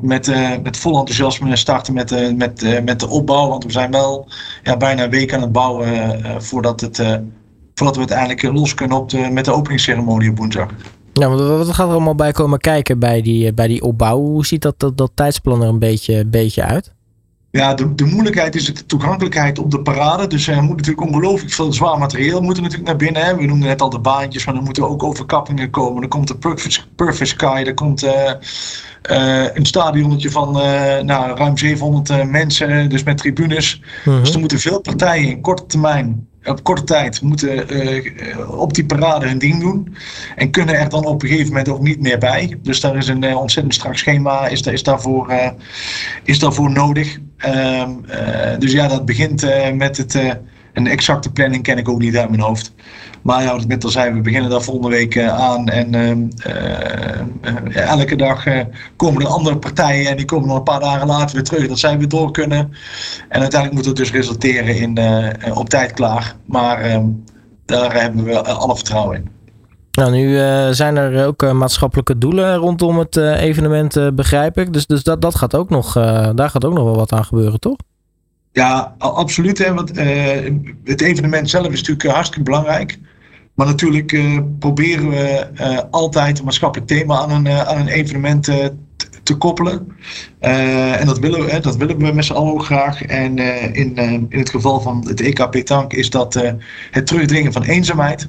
met, 0.00 0.32
met 0.62 0.76
vol 0.76 0.98
enthousiasme 0.98 1.56
starten 1.56 1.94
met, 1.94 2.36
met, 2.36 2.82
met 2.84 3.00
de 3.00 3.08
opbouw. 3.08 3.48
Want 3.48 3.64
we 3.64 3.72
zijn 3.72 3.90
wel 3.90 4.28
ja, 4.62 4.76
bijna 4.76 5.04
een 5.04 5.10
week 5.10 5.34
aan 5.34 5.40
het 5.40 5.52
bouwen 5.52 6.42
voordat, 6.42 6.80
het, 6.80 6.96
voordat 7.74 7.96
we 7.96 8.02
het 8.02 8.10
eindelijk 8.10 8.42
los 8.42 8.74
kunnen 8.74 8.96
op 8.96 9.10
de, 9.10 9.28
met 9.30 9.44
de 9.44 9.52
openingsceremonie 9.52 10.30
op 10.30 10.38
woensdag. 10.38 10.68
Ja, 11.12 11.28
wat 11.28 11.68
gaat 11.68 11.86
er 11.86 11.92
allemaal 11.92 12.14
bij 12.14 12.32
komen 12.32 12.58
kijken 12.58 12.98
bij 12.98 13.22
die, 13.22 13.46
eh, 13.46 13.54
bij 13.54 13.66
die 13.66 13.82
opbouw? 13.82 14.18
Hoe 14.18 14.46
ziet 14.46 14.62
dat, 14.62 14.74
dat, 14.80 14.96
dat 14.96 15.10
tijdsplan 15.14 15.62
er 15.62 15.68
een 15.68 15.78
beetje, 15.78 16.24
beetje 16.26 16.62
uit? 16.62 16.92
Ja, 17.52 17.74
de, 17.74 17.94
de 17.94 18.04
moeilijkheid 18.04 18.54
is 18.54 18.64
de 18.64 18.86
toegankelijkheid 18.86 19.58
op 19.58 19.70
de 19.70 19.82
parade. 19.82 20.26
Dus 20.26 20.48
er 20.48 20.62
moet 20.62 20.76
natuurlijk 20.76 21.06
ongelooflijk 21.06 21.52
veel 21.52 21.72
zwaar 21.72 21.98
materieel 21.98 22.40
moeten 22.40 22.62
natuurlijk 22.62 22.88
naar 22.88 22.98
binnen. 22.98 23.24
Hè. 23.24 23.36
We 23.36 23.44
noemden 23.44 23.68
net 23.68 23.80
al 23.80 23.90
de 23.90 23.98
baantjes, 23.98 24.44
maar 24.44 24.54
er 24.54 24.62
moeten 24.62 24.88
ook 24.88 25.02
overkappingen 25.02 25.70
komen. 25.70 26.00
Dan 26.00 26.10
komt 26.10 26.28
de 26.28 26.36
Perfect, 26.36 26.86
perfect 26.96 27.30
Sky, 27.30 27.62
er 27.66 27.74
komt 27.74 28.04
uh, 28.04 28.32
uh, 29.10 29.54
een 29.54 29.66
stadionnetje 29.66 30.30
van 30.30 30.56
uh, 30.56 31.00
nou, 31.00 31.36
ruim 31.36 31.58
700 31.58 32.30
mensen, 32.30 32.88
dus 32.88 33.02
met 33.02 33.18
tribunes. 33.18 33.82
-huh. 34.04 34.20
Dus 34.20 34.34
er 34.34 34.40
moeten 34.40 34.58
veel 34.58 34.80
partijen 34.80 35.28
in 35.28 35.40
korte 35.40 35.66
termijn 35.66 36.28
op 36.44 36.62
korte 36.62 36.84
tijd 36.84 37.20
moeten 37.20 37.66
op 38.58 38.74
die 38.74 38.86
parade 38.86 39.26
hun 39.26 39.38
ding 39.38 39.60
doen. 39.60 39.96
En 40.36 40.50
kunnen 40.50 40.74
er 40.74 40.88
dan 40.88 41.04
op 41.04 41.22
een 41.22 41.28
gegeven 41.28 41.48
moment 41.48 41.68
ook 41.68 41.82
niet 41.82 42.00
meer 42.00 42.18
bij. 42.18 42.58
Dus 42.62 42.80
daar 42.80 42.96
is 42.96 43.08
een 43.08 43.36
ontzettend 43.36 43.74
strak 43.74 43.96
schema 43.96 44.46
is, 44.46 44.60
is, 44.60 44.82
daarvoor, 44.82 45.32
is 46.24 46.38
daarvoor 46.38 46.70
nodig. 46.70 47.18
Ehm, 47.36 47.90
dus 48.58 48.72
ja, 48.72 48.88
dat 48.88 49.04
begint 49.04 49.46
met 49.74 49.96
het. 49.96 50.18
een 50.72 50.86
exacte 50.86 51.32
planning 51.32 51.62
ken 51.62 51.78
ik 51.78 51.88
ook 51.88 51.98
niet 51.98 52.16
uit 52.16 52.30
mijn 52.30 52.42
hoofd. 52.42 52.72
Maar 53.22 53.42
ja, 53.42 53.52
wat 53.52 53.62
ik 53.62 53.68
net 53.68 53.84
al 53.84 53.90
zei, 53.90 54.12
we 54.12 54.20
beginnen 54.20 54.50
daar 54.50 54.62
volgende 54.62 54.88
week 54.88 55.14
eh, 55.14 55.28
aan. 55.28 55.68
En 55.68 55.94
ehm, 55.94 56.22
eh, 56.36 57.20
eh, 57.40 57.88
elke 57.88 58.16
dag 58.16 58.44
komen 58.96 59.22
er 59.22 59.28
andere 59.28 59.58
partijen 59.58 60.10
en 60.10 60.16
die 60.16 60.26
komen 60.26 60.48
dan 60.48 60.56
een 60.56 60.62
paar 60.62 60.80
dagen 60.80 61.06
later 61.06 61.34
weer 61.34 61.44
terug. 61.44 61.68
Dat 61.68 61.78
zij 61.78 61.98
weer 61.98 62.08
door 62.08 62.30
kunnen. 62.30 62.72
En 63.28 63.40
uiteindelijk 63.40 63.72
moet 63.72 63.84
het 63.84 63.96
dus 63.96 64.12
resulteren 64.12 64.76
in 64.76 64.98
op 65.54 65.68
tijd 65.68 65.92
klaar. 65.92 66.36
Maar 66.46 66.80
ehm, 66.80 67.06
daar 67.64 68.00
hebben 68.00 68.24
we 68.24 68.42
alle 68.42 68.74
vertrouwen 68.74 69.16
in. 69.16 69.30
Nou, 69.92 70.10
nu 70.10 70.36
zijn 70.74 70.96
er 70.96 71.26
ook 71.26 71.52
maatschappelijke 71.52 72.18
doelen 72.18 72.56
rondom 72.56 72.98
het 72.98 73.16
evenement, 73.16 74.14
begrijp 74.14 74.58
ik. 74.58 74.72
Dus, 74.72 74.86
dus 74.86 75.02
dat, 75.02 75.22
dat 75.22 75.34
gaat 75.34 75.54
ook 75.54 75.70
nog, 75.70 75.92
daar 76.34 76.50
gaat 76.50 76.64
ook 76.64 76.74
nog 76.74 76.84
wel 76.84 76.96
wat 76.96 77.12
aan 77.12 77.24
gebeuren, 77.24 77.60
toch? 77.60 77.76
Ja, 78.52 78.94
absoluut. 78.98 79.58
Hè, 79.58 79.74
want 79.74 79.90
het 80.84 81.00
evenement 81.00 81.50
zelf 81.50 81.66
is 81.66 81.80
natuurlijk 81.80 82.14
hartstikke 82.14 82.44
belangrijk. 82.44 82.98
Maar 83.54 83.66
natuurlijk 83.66 84.12
uh, 84.12 84.38
proberen 84.58 85.08
we 85.08 85.48
uh, 85.60 85.78
altijd 85.90 86.38
een 86.38 86.44
maatschappelijk 86.44 86.88
thema 86.90 87.16
aan 87.16 87.30
een, 87.30 87.46
uh, 87.46 87.68
aan 87.68 87.78
een 87.78 87.88
evenement 87.88 88.44
te 89.22 89.36
koppelen. 89.36 89.96
en 90.38 91.06
dat 91.06 91.18
willen, 91.18 91.44
we, 91.44 91.60
dat 91.60 91.76
willen 91.76 91.98
we 91.98 92.12
met 92.12 92.24
z'n 92.24 92.32
allen 92.32 92.52
ook 92.52 92.64
graag. 92.64 93.02
En 93.02 93.38
in, 93.74 93.96
in 93.96 94.38
het 94.38 94.50
geval 94.50 94.80
van 94.80 95.04
het 95.08 95.20
EKP 95.20 95.54
Tank 95.56 95.92
is 95.92 96.10
dat 96.10 96.42
het 96.90 97.06
terugdringen 97.06 97.52
van 97.52 97.62
eenzaamheid. 97.62 98.28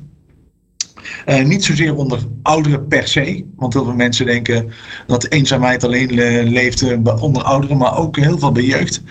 Uh, 1.25 1.43
niet 1.43 1.63
zozeer 1.63 1.95
onder 1.95 2.19
ouderen 2.41 2.87
per 2.87 3.07
se, 3.07 3.45
want 3.55 3.73
heel 3.73 3.83
veel 3.83 3.93
mensen 3.93 4.25
denken 4.25 4.71
dat 5.07 5.29
eenzaamheid 5.29 5.83
alleen 5.83 6.13
leeft 6.43 6.81
uh, 6.81 7.23
onder 7.23 7.43
ouderen, 7.43 7.77
maar 7.77 7.97
ook 7.97 8.17
heel 8.17 8.39
veel 8.39 8.51
bij 8.51 8.63
jeugd. 8.63 9.01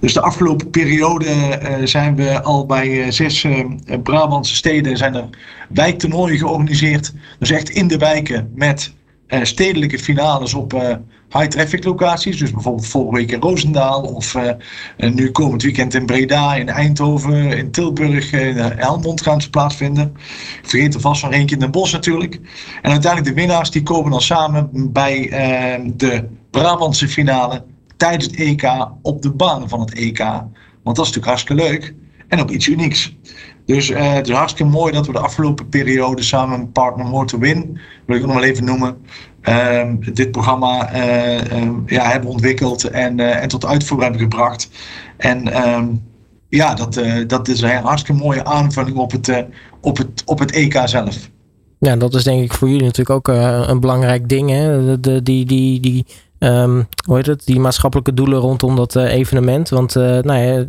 Dus 0.00 0.12
de 0.12 0.20
afgelopen 0.20 0.70
periode 0.70 1.26
zijn 1.84 2.16
we 2.16 2.42
al 2.42 2.66
bij 2.66 3.10
zes 3.10 3.46
Brabantse 4.02 4.54
steden 4.54 4.96
zijn 4.96 5.14
er 5.14 5.28
wijktoernooien 5.68 6.38
georganiseerd. 6.38 7.12
Dus 7.38 7.50
echt 7.50 7.70
in 7.70 7.88
de 7.88 7.98
wijken 7.98 8.52
met 8.54 8.92
stedelijke 9.42 9.98
finales 9.98 10.54
op 10.54 10.98
high 11.28 11.46
traffic 11.46 11.84
locaties. 11.84 12.38
Dus 12.38 12.50
bijvoorbeeld 12.50 12.86
vorige 12.86 13.16
week 13.16 13.32
in 13.32 13.40
Roosendaal 13.40 14.02
of 14.02 14.34
uh, 14.34 14.50
nu 14.96 15.30
komend 15.30 15.62
weekend 15.62 15.94
in 15.94 16.06
Breda, 16.06 16.54
in 16.54 16.68
Eindhoven, 16.68 17.56
in 17.56 17.70
Tilburg, 17.70 18.32
in 18.32 18.56
Helmond 18.56 19.20
gaan 19.20 19.40
ze 19.40 19.50
plaatsvinden. 19.50 20.16
Vergeet 20.62 20.94
er 20.94 21.00
vast 21.00 21.20
van 21.20 21.32
eentje 21.32 21.54
in 21.54 21.60
Den 21.60 21.70
Bosch 21.70 21.92
natuurlijk. 21.92 22.34
En 22.82 22.90
uiteindelijk 22.90 23.34
de 23.34 23.40
winnaars 23.40 23.70
die 23.70 23.82
komen 23.82 24.10
dan 24.10 24.22
samen 24.22 24.92
bij 24.92 25.26
uh, 25.26 25.90
de 25.96 26.24
Brabantse 26.50 27.08
finale 27.08 27.64
tijdens 27.96 28.24
het 28.24 28.36
EK 28.36 28.88
op 29.02 29.22
de 29.22 29.30
baan 29.30 29.68
van 29.68 29.80
het 29.80 29.94
EK. 29.94 30.18
Want 30.82 30.96
dat 30.96 31.06
is 31.06 31.12
natuurlijk 31.14 31.26
hartstikke 31.26 31.62
leuk 31.62 31.94
en 32.28 32.40
ook 32.40 32.50
iets 32.50 32.66
unieks. 32.66 33.16
Dus 33.66 33.88
het 33.88 34.28
is 34.28 34.34
hartstikke 34.34 34.72
mooi 34.72 34.92
dat 34.92 35.06
we 35.06 35.12
de 35.12 35.18
afgelopen 35.18 35.68
periode 35.68 36.22
samen 36.22 36.58
met 36.58 36.72
partner 36.72 37.06
More 37.06 37.26
to 37.26 37.38
Win, 37.38 37.80
wil 38.06 38.16
ik 38.16 38.22
nog 38.22 38.34
maar 38.34 38.42
even 38.42 38.64
noemen, 38.64 38.96
uh, 39.42 39.92
dit 40.12 40.30
programma 40.30 40.94
uh, 40.94 41.70
ja, 41.86 42.10
hebben 42.10 42.30
ontwikkeld 42.30 42.84
en, 42.84 43.18
uh, 43.18 43.42
en 43.42 43.48
tot 43.48 43.66
uitvoer 43.66 44.02
hebben 44.02 44.20
gebracht. 44.20 44.70
En 45.16 45.52
ehm, 45.52 45.86
ja, 46.48 46.74
dat, 46.74 47.00
dat 47.26 47.48
is 47.48 47.60
een 47.60 47.82
hartstikke 47.82 48.22
mooie 48.22 48.44
aanvulling 48.44 48.96
op 48.96 49.10
het, 49.10 49.46
op 49.80 49.96
het, 49.96 50.22
op 50.24 50.38
het 50.38 50.52
EK 50.52 50.82
zelf. 50.84 51.30
Ja, 51.78 51.96
dat 51.96 52.14
is 52.14 52.24
denk 52.24 52.42
ik 52.42 52.52
voor 52.52 52.68
jullie 52.68 52.84
natuurlijk 52.84 53.28
ook 53.28 53.36
een 53.68 53.80
belangrijk 53.80 54.28
ding. 54.28 54.50
Hè? 54.50 55.00
De, 55.00 55.22
die, 55.22 55.44
die, 55.44 55.80
die, 55.80 56.06
um, 56.38 56.88
hoe 57.06 57.16
heet 57.16 57.26
het? 57.26 57.46
die 57.46 57.60
maatschappelijke 57.60 58.14
doelen 58.14 58.38
rondom 58.38 58.76
dat 58.76 58.96
evenement. 58.96 59.68
Want 59.68 59.94
nou 59.94 60.32
ja, 60.32 60.64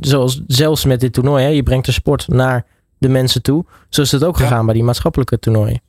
zoals 0.00 0.42
zelfs 0.46 0.84
met 0.84 1.00
dit 1.00 1.12
toernooi, 1.12 1.44
hè, 1.44 1.50
je 1.50 1.62
brengt 1.62 1.86
de 1.86 1.92
sport 1.92 2.28
naar 2.28 2.64
de 2.98 3.08
mensen 3.08 3.42
toe. 3.42 3.64
Zo 3.88 4.02
is 4.02 4.12
het 4.12 4.24
ook 4.24 4.36
gegaan 4.36 4.64
bij 4.64 4.74
die 4.74 4.84
maatschappelijke 4.84 5.38
toernooien. 5.38 5.80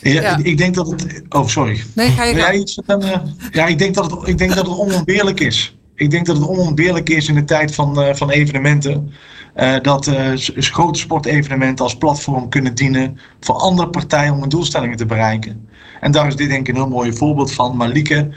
Ja, 0.00 0.38
Ik 0.42 0.58
denk 0.58 0.74
dat 0.74 0.90
het. 0.90 1.22
Oh, 1.28 1.46
sorry. 1.46 1.82
Nee, 1.94 2.10
ga 2.10 2.24
je 2.24 2.36
ja, 2.36 2.52
iets, 2.52 2.80
uh, 2.86 3.14
ja, 3.50 3.66
ik 3.66 3.78
denk 3.78 3.94
dat 3.94 4.10
het, 4.10 4.28
ik 4.28 4.38
denk 4.38 4.54
dat 4.54 4.66
het 4.66 4.78
onontbeerlijk 4.78 5.40
is. 5.40 5.76
Ik 5.94 6.10
denk 6.10 6.26
dat 6.26 6.36
het 6.36 6.46
onontbeerlijk 6.46 7.08
is 7.08 7.28
in 7.28 7.34
de 7.34 7.44
tijd 7.44 7.74
van, 7.74 8.02
uh, 8.02 8.14
van 8.14 8.30
evenementen. 8.30 9.12
Uh, 9.56 9.74
dat 9.82 10.10
grote 10.56 10.98
sportevenementen 10.98 11.84
als 11.84 11.96
platform 11.96 12.48
kunnen 12.48 12.74
dienen 12.74 13.18
voor 13.40 13.54
andere 13.54 13.88
partijen 13.88 14.32
om 14.32 14.40
hun 14.40 14.48
doelstellingen 14.48 14.96
te 14.96 15.06
bereiken. 15.06 15.68
En 16.00 16.12
daar 16.12 16.26
is 16.26 16.36
dit 16.36 16.48
denk 16.48 16.68
ik 16.68 16.74
een 16.74 16.80
heel 16.80 16.90
mooi 16.90 17.12
voorbeeld 17.12 17.52
van. 17.52 17.76
Maar 17.76 17.88
Lieke 17.88 18.28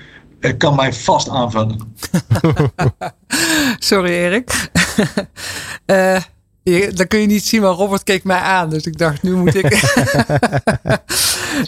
kan 0.57 0.76
mij 0.76 0.93
vast 0.93 1.30
aanvullen. 1.30 1.95
Sorry 3.80 4.12
Erik. 4.12 4.70
Je, 6.70 6.93
dan 6.93 7.07
kun 7.07 7.20
je 7.20 7.28
niet 7.28 7.45
zien, 7.45 7.61
maar 7.61 7.72
Robert 7.72 8.03
keek 8.03 8.24
mij 8.24 8.39
aan. 8.39 8.70
Dus 8.70 8.84
ik 8.84 8.97
dacht, 8.97 9.24
nu 9.24 9.36
moet 9.36 9.55
ik. 9.55 9.82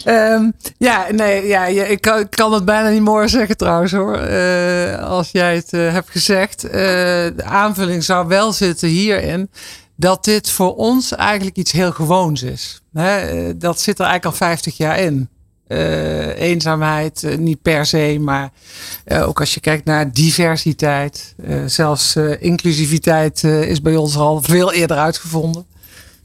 um, 0.04 0.52
ja, 0.88 1.06
nee, 1.10 1.46
ja, 1.46 1.64
ik, 1.64 2.00
kan, 2.00 2.18
ik 2.18 2.30
kan 2.30 2.52
het 2.52 2.64
bijna 2.64 2.88
niet 2.88 3.02
meer 3.02 3.28
zeggen 3.28 3.56
trouwens 3.56 3.92
hoor. 3.92 4.28
Uh, 4.28 5.08
als 5.08 5.30
jij 5.30 5.54
het 5.54 5.72
uh, 5.72 5.92
hebt 5.92 6.10
gezegd. 6.10 6.64
Uh, 6.64 6.72
de 6.72 7.44
aanvulling 7.44 8.04
zou 8.04 8.28
wel 8.28 8.52
zitten 8.52 8.88
hierin. 8.88 9.50
Dat 9.96 10.24
dit 10.24 10.50
voor 10.50 10.74
ons 10.76 11.12
eigenlijk 11.12 11.56
iets 11.56 11.72
heel 11.72 11.92
gewoons 11.92 12.42
is. 12.42 12.82
Hè? 12.92 13.56
dat 13.56 13.80
zit 13.80 13.98
er 13.98 14.04
eigenlijk 14.04 14.40
al 14.40 14.46
50 14.46 14.76
jaar 14.76 14.98
in. 14.98 15.28
Uh, 15.72 16.40
eenzaamheid, 16.40 17.22
uh, 17.22 17.36
niet 17.36 17.62
per 17.62 17.86
se, 17.86 18.16
maar 18.20 18.50
uh, 19.06 19.28
ook 19.28 19.40
als 19.40 19.54
je 19.54 19.60
kijkt 19.60 19.84
naar 19.84 20.12
diversiteit, 20.12 21.34
zelfs 21.66 22.16
inclusiviteit 22.38 23.44
is 23.44 23.80
bij 23.80 23.96
ons 23.96 24.16
al 24.16 24.42
veel 24.42 24.72
eerder 24.72 24.96
uitgevonden. 24.96 25.66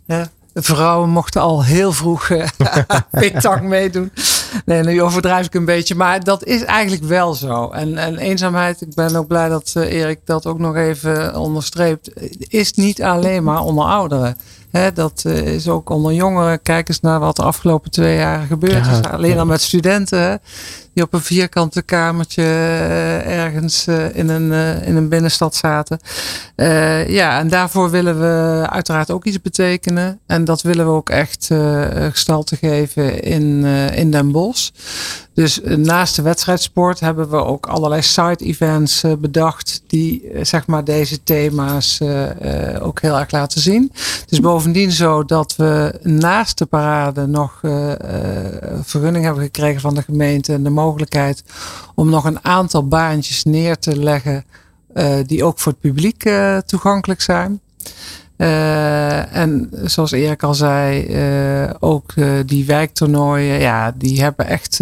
De 0.05 0.63
vrouwen 0.63 1.09
mochten 1.09 1.41
al 1.41 1.63
heel 1.63 1.91
vroeg 1.91 2.29
uh, 2.29 3.61
meedoen. 3.61 4.11
Nee, 4.65 4.83
nu 4.83 5.01
overdrijf 5.01 5.45
ik 5.45 5.53
een 5.53 5.65
beetje. 5.65 5.95
Maar 5.95 6.23
dat 6.23 6.43
is 6.43 6.63
eigenlijk 6.63 7.03
wel 7.03 7.33
zo. 7.33 7.69
En, 7.69 7.97
en 7.97 8.17
eenzaamheid, 8.17 8.81
ik 8.81 8.93
ben 8.93 9.15
ook 9.15 9.27
blij 9.27 9.49
dat 9.49 9.75
Erik 9.75 10.19
dat 10.25 10.45
ook 10.45 10.59
nog 10.59 10.75
even 10.75 11.35
onderstreept. 11.35 12.11
Is 12.47 12.73
niet 12.73 13.03
alleen 13.03 13.43
maar 13.43 13.61
onder 13.61 13.85
ouderen. 13.85 14.37
He, 14.71 14.93
dat 14.93 15.23
uh, 15.27 15.37
is 15.37 15.67
ook 15.67 15.89
onder 15.89 16.13
jongeren. 16.13 16.61
Kijk 16.61 16.89
eens 16.89 16.99
naar 16.99 17.19
wat 17.19 17.35
de 17.35 17.43
afgelopen 17.43 17.91
twee 17.91 18.15
jaar 18.15 18.45
gebeurd 18.45 18.85
ja, 18.85 18.99
is. 18.99 19.01
Alleen 19.01 19.39
al 19.39 19.45
met 19.45 19.61
studenten 19.61 20.41
op 21.03 21.13
een 21.13 21.21
vierkante 21.21 21.81
kamertje 21.81 22.41
uh, 22.41 23.43
ergens 23.43 23.87
uh, 23.87 24.15
in, 24.15 24.29
een, 24.29 24.51
uh, 24.51 24.87
in 24.87 24.95
een 24.95 25.09
binnenstad 25.09 25.55
zaten. 25.55 25.99
ja, 27.07 27.39
en 27.39 27.47
daarvoor 27.47 27.89
willen 27.89 28.19
we 28.19 28.67
uiteraard 28.69 29.11
ook 29.11 29.25
iets 29.25 29.41
betekenen. 29.41 30.19
En 30.25 30.45
dat 30.45 30.61
willen 30.61 30.85
we 30.85 30.91
ook 30.91 31.09
echt 31.09 31.49
gestalte 32.11 32.55
geven 32.55 33.21
in, 33.21 33.65
in 33.93 34.11
Den 34.11 34.31
Bosch. 34.31 34.69
Dus 35.33 35.61
naast 35.63 36.15
de 36.15 36.21
wedstrijdsport 36.21 36.99
hebben 36.99 37.29
we 37.29 37.35
ook 37.35 37.67
allerlei 37.67 38.01
side 38.01 38.45
events 38.45 39.03
bedacht 39.19 39.81
die 39.87 40.31
zeg 40.41 40.67
maar 40.67 40.83
deze 40.83 41.23
thema's 41.23 42.01
ook 42.81 43.01
heel 43.01 43.19
erg 43.19 43.31
laten 43.31 43.61
zien. 43.61 43.91
Het 43.93 44.31
is 44.31 44.39
bovendien 44.39 44.91
zo 44.91 45.25
dat 45.25 45.55
we 45.55 45.99
naast 46.01 46.57
de 46.57 46.65
parade 46.65 47.25
nog 47.25 47.59
vergunning 48.83 49.25
hebben 49.25 49.43
gekregen 49.43 49.81
van 49.81 49.95
de 49.95 50.01
gemeente 50.01 50.53
en 50.53 50.63
de 50.63 50.69
mogelijkheid 50.87 51.43
om 51.95 52.09
nog 52.09 52.25
een 52.25 52.45
aantal 52.45 52.87
baantjes 52.87 53.43
neer 53.43 53.77
te 53.77 53.99
leggen 53.99 54.45
uh, 54.93 55.15
die 55.25 55.43
ook 55.43 55.59
voor 55.59 55.71
het 55.71 55.81
publiek 55.81 56.25
uh, 56.25 56.57
toegankelijk 56.57 57.21
zijn. 57.21 57.59
Uh, 58.37 59.35
en 59.35 59.69
zoals 59.83 60.11
Erik 60.11 60.43
al 60.43 60.53
zei, 60.53 61.07
ook 61.79 62.13
die 62.45 62.65
wijktoernooien, 62.65 63.59
ja, 63.59 63.93
die 63.97 64.21
hebben 64.21 64.47
echt 64.47 64.79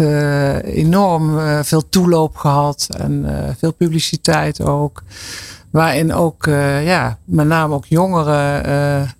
enorm 0.64 1.38
veel 1.64 1.88
toeloop 1.88 2.36
gehad 2.36 2.88
en 2.98 3.26
veel 3.58 3.72
publiciteit 3.72 4.60
ook. 4.60 5.02
Waarin 5.76 6.12
ook, 6.12 6.46
uh, 6.46 6.86
ja, 6.86 7.18
met 7.24 7.46
name 7.46 7.74
ook 7.74 7.84
jongeren 7.86 8.68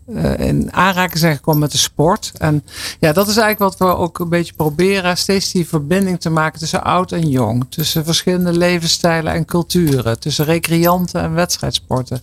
uh, 0.09 0.38
in 0.38 0.72
aanraking 0.72 1.18
zijn 1.18 1.36
gekomen 1.36 1.61
met 1.61 1.72
de 1.72 1.78
sport. 1.78 2.32
En 2.38 2.64
ja, 3.00 3.12
dat 3.12 3.28
is 3.28 3.36
eigenlijk 3.36 3.78
wat 3.78 3.88
we 3.88 3.96
ook 3.96 4.18
een 4.18 4.28
beetje 4.28 4.52
proberen. 4.52 5.16
Steeds 5.16 5.52
die 5.52 5.68
verbinding 5.68 6.20
te 6.20 6.30
maken 6.30 6.59
tussen 6.59 6.84
oud 6.84 7.12
en 7.12 7.28
jong. 7.28 7.66
Tussen 7.68 8.04
verschillende 8.04 8.52
levensstijlen 8.52 9.32
en 9.32 9.44
culturen. 9.44 10.20
Tussen 10.20 10.44
recreanten 10.44 11.22
en 11.22 11.34
wedstrijdsporten. 11.34 12.20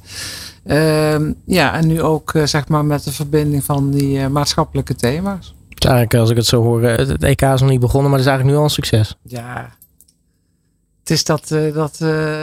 Ehm, 0.66 1.34
ja, 1.46 1.74
en 1.74 1.88
nu 1.88 2.02
ook 2.02 2.32
zeg 2.44 2.68
maar 2.68 2.86
met 2.86 3.04
de 3.04 3.12
verbinding 3.12 3.64
van 3.64 3.92
die 3.92 4.28
maatschappelijke 4.28 4.96
thema's. 4.96 5.56
Eigenlijk, 5.78 6.16
als 6.16 6.30
ik 6.30 6.36
het 6.36 6.46
zo 6.46 6.62
hoor, 6.62 6.82
het 6.82 7.24
EK 7.24 7.42
is 7.42 7.62
nog 7.62 7.70
niet 7.70 7.80
begonnen, 7.80 8.10
maar 8.10 8.20
het 8.20 8.28
is 8.28 8.34
eigenlijk 8.34 8.46
nu 8.46 8.56
al 8.56 8.64
een 8.64 8.70
succes. 8.70 9.16
Ja, 9.24 9.70
het 11.04 11.12
is 11.12 11.24
dat, 11.24 11.52
uh, 11.52 11.74
dat 11.74 12.00
uh, 12.02 12.40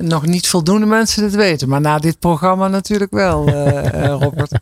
nog 0.00 0.26
niet 0.26 0.48
voldoende 0.48 0.86
mensen 0.86 1.24
het 1.24 1.34
weten. 1.34 1.68
Maar 1.68 1.80
na 1.80 1.98
dit 1.98 2.18
programma 2.18 2.68
natuurlijk 2.68 3.10
wel, 3.10 3.48
uh, 3.48 4.16
Robert. 4.20 4.52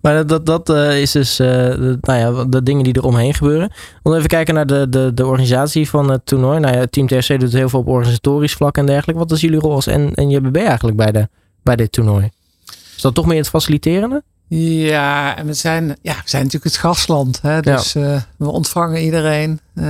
Maar 0.00 0.26
dat, 0.26 0.46
dat 0.46 0.70
uh, 0.70 1.00
is 1.00 1.10
dus 1.10 1.36
de, 1.36 1.98
nou 2.00 2.18
ja, 2.18 2.44
de 2.44 2.62
dingen 2.62 2.84
die 2.84 2.92
er 2.92 3.04
omheen 3.04 3.34
gebeuren. 3.34 3.72
Om 4.02 4.14
even 4.14 4.28
kijken 4.28 4.54
naar 4.54 4.66
de, 4.66 4.88
de, 4.88 5.14
de 5.14 5.26
organisatie 5.26 5.88
van 5.88 6.10
het 6.10 6.26
toernooi. 6.26 6.60
Nou 6.60 6.76
ja, 6.76 6.86
Team 6.86 7.06
TRC 7.06 7.40
doet 7.40 7.52
heel 7.52 7.68
veel 7.68 7.80
op 7.80 7.88
organisatorisch 7.88 8.54
vlak 8.54 8.76
en 8.76 8.86
dergelijke. 8.86 9.20
Wat 9.20 9.32
is 9.32 9.40
jullie 9.40 9.58
rol 9.58 9.72
als 9.72 9.86
NJBB 10.14 10.56
eigenlijk 10.56 10.96
bij, 10.96 11.12
de, 11.12 11.28
bij 11.62 11.76
dit 11.76 11.92
toernooi? 11.92 12.30
Is 12.96 13.02
dat 13.02 13.14
toch 13.14 13.26
meer 13.26 13.36
het 13.38 13.48
faciliterende? 13.48 14.22
Ja, 14.52 15.36
en 15.36 15.46
we 15.46 15.52
zijn, 15.52 15.96
ja, 16.02 16.14
we 16.14 16.22
zijn 16.24 16.42
natuurlijk 16.42 16.72
het 16.72 16.82
gastland. 16.82 17.40
Hè? 17.42 17.60
Dus 17.60 17.92
ja. 17.92 18.14
uh, 18.14 18.20
we 18.36 18.48
ontvangen 18.48 19.02
iedereen. 19.02 19.60
Uh, 19.74 19.84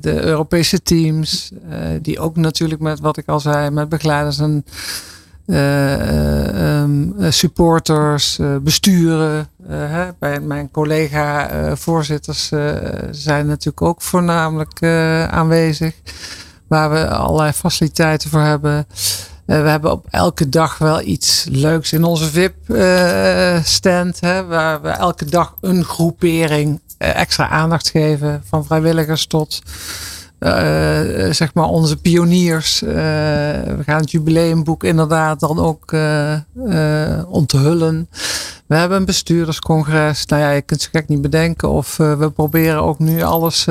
de 0.00 0.20
Europese 0.20 0.82
teams, 0.82 1.50
uh, 1.70 1.76
die 2.02 2.20
ook 2.20 2.36
natuurlijk 2.36 2.80
met 2.80 3.00
wat 3.00 3.16
ik 3.16 3.28
al 3.28 3.40
zei, 3.40 3.70
met 3.70 3.88
begeleiders 3.88 4.38
en 4.38 4.64
um, 6.80 7.14
supporters, 7.28 8.38
besturen. 8.62 9.48
Hè? 9.66 10.08
Bij 10.18 10.40
mijn 10.40 10.70
collega 10.70 11.50
voorzitters 11.76 12.48
zijn 13.10 13.46
natuurlijk 13.46 13.82
ook 13.82 14.02
voornamelijk 14.02 14.82
aanwezig. 15.30 15.94
Waar 16.68 16.90
we 16.90 17.08
allerlei 17.08 17.52
faciliteiten 17.52 18.30
voor 18.30 18.40
hebben. 18.40 18.86
Uh, 19.48 19.62
we 19.62 19.68
hebben 19.68 19.92
op 19.92 20.06
elke 20.10 20.48
dag 20.48 20.78
wel 20.78 21.02
iets 21.02 21.46
leuks 21.50 21.92
in 21.92 22.04
onze 22.04 22.24
VIP-stand. 22.24 24.18
Uh, 24.24 24.48
waar 24.48 24.82
we 24.82 24.88
elke 24.88 25.24
dag 25.24 25.56
een 25.60 25.84
groepering 25.84 26.80
uh, 26.98 27.16
extra 27.16 27.48
aandacht 27.48 27.90
geven. 27.90 28.42
Van 28.48 28.64
vrijwilligers 28.64 29.26
tot 29.26 29.62
zeg 31.30 31.54
maar 31.54 31.64
onze 31.64 31.96
pioniers. 31.96 32.80
we 32.80 33.82
gaan 33.86 34.00
het 34.00 34.10
jubileumboek 34.10 34.84
inderdaad 34.84 35.40
dan 35.40 35.58
ook 35.58 35.92
onthullen. 37.28 38.08
We 38.66 38.76
hebben 38.76 38.98
een 38.98 39.04
bestuurderscongres. 39.04 40.26
Nou 40.26 40.42
ja, 40.42 40.50
je 40.50 40.62
kunt 40.62 40.82
het 40.82 40.90
gek 40.92 41.08
niet 41.08 41.20
bedenken. 41.20 41.70
Of 41.70 41.96
we 41.96 42.30
proberen 42.34 42.82
ook 42.82 42.98
nu 42.98 43.22
alles 43.22 43.66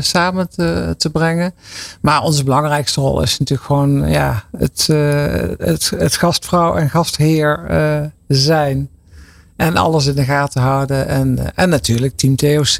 samen 0.00 0.48
te, 0.48 0.94
te 0.98 1.10
brengen. 1.10 1.54
Maar 2.00 2.22
onze 2.22 2.44
belangrijkste 2.44 3.00
rol 3.00 3.22
is 3.22 3.38
natuurlijk 3.38 3.66
gewoon 3.66 4.10
ja, 4.10 4.44
het, 4.56 4.86
het, 5.58 5.90
het 5.96 6.16
gastvrouw 6.16 6.74
en 6.74 6.90
gastheer 6.90 7.60
zijn. 8.28 8.88
En 9.56 9.76
alles 9.76 10.06
in 10.06 10.14
de 10.14 10.24
gaten 10.24 10.62
houden. 10.62 11.08
En, 11.08 11.54
en 11.54 11.68
natuurlijk 11.68 12.16
Team 12.16 12.36
TOC 12.36 12.76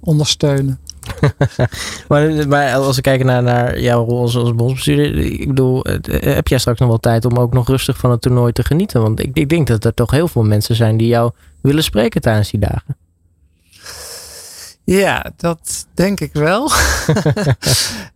ondersteunen. 0.00 0.78
maar, 2.08 2.48
maar, 2.48 2.74
als 2.74 2.96
we 2.96 3.02
kijken 3.02 3.26
naar, 3.26 3.42
naar 3.42 3.80
jouw 3.80 4.04
rol 4.04 4.20
als, 4.20 4.36
als 4.36 4.54
bondsbestuurder, 4.54 5.18
ik 5.18 5.48
bedoel, 5.48 5.84
heb 6.10 6.48
jij 6.48 6.58
straks 6.58 6.80
nog 6.80 6.88
wel 6.88 7.00
tijd 7.00 7.24
om 7.24 7.36
ook 7.36 7.52
nog 7.52 7.68
rustig 7.68 7.96
van 7.96 8.10
het 8.10 8.20
toernooi 8.20 8.52
te 8.52 8.64
genieten? 8.64 9.02
Want 9.02 9.20
ik, 9.20 9.30
ik 9.32 9.48
denk 9.48 9.66
dat 9.66 9.84
er 9.84 9.94
toch 9.94 10.10
heel 10.10 10.28
veel 10.28 10.42
mensen 10.42 10.74
zijn 10.74 10.96
die 10.96 11.08
jou 11.08 11.30
willen 11.60 11.84
spreken 11.84 12.20
tijdens 12.20 12.50
die 12.50 12.60
dagen. 12.60 12.96
Ja, 14.84 15.32
dat 15.36 15.86
denk 15.94 16.20
ik 16.20 16.32
wel. 16.32 16.70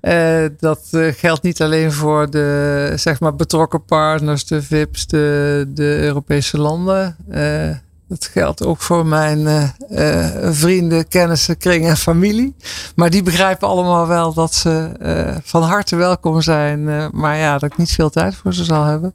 uh, 0.03 0.47
dat 0.59 0.89
uh, 0.91 1.13
geldt 1.13 1.43
niet 1.43 1.63
alleen 1.63 1.93
voor 1.93 2.31
de 2.31 2.93
zeg 2.97 3.21
maar, 3.21 3.37
betrokken 3.37 3.85
partners, 3.85 4.47
de 4.47 4.63
VIP's, 4.63 5.07
de, 5.07 5.65
de 5.69 5.99
Europese 6.01 6.59
landen. 6.59 7.17
Uh, 7.31 7.77
dat 8.09 8.25
geldt 8.25 8.65
ook 8.65 8.81
voor 8.81 9.07
mijn 9.07 9.39
uh, 9.39 9.63
uh, 9.91 10.53
vrienden, 10.53 11.09
kennissen, 11.09 11.57
kring 11.57 11.87
en 11.87 11.97
familie. 11.97 12.55
Maar 12.95 13.11
die 13.11 13.23
begrijpen 13.23 13.69
allemaal 13.69 14.07
wel 14.07 14.33
dat 14.33 14.55
ze 14.55 14.91
uh, 15.03 15.37
van 15.43 15.63
harte 15.63 15.97
welkom 15.97 16.43
zijn. 16.43 17.11
maar 17.13 17.37
ja, 17.37 17.59
dat 17.59 17.73
ik 17.73 17.79
niet 17.79 17.93
veel 17.93 18.11
tijd 18.11 18.35
voor 18.35 18.55
ze 18.55 18.65
zal 18.65 18.85
hebben. 18.85 19.15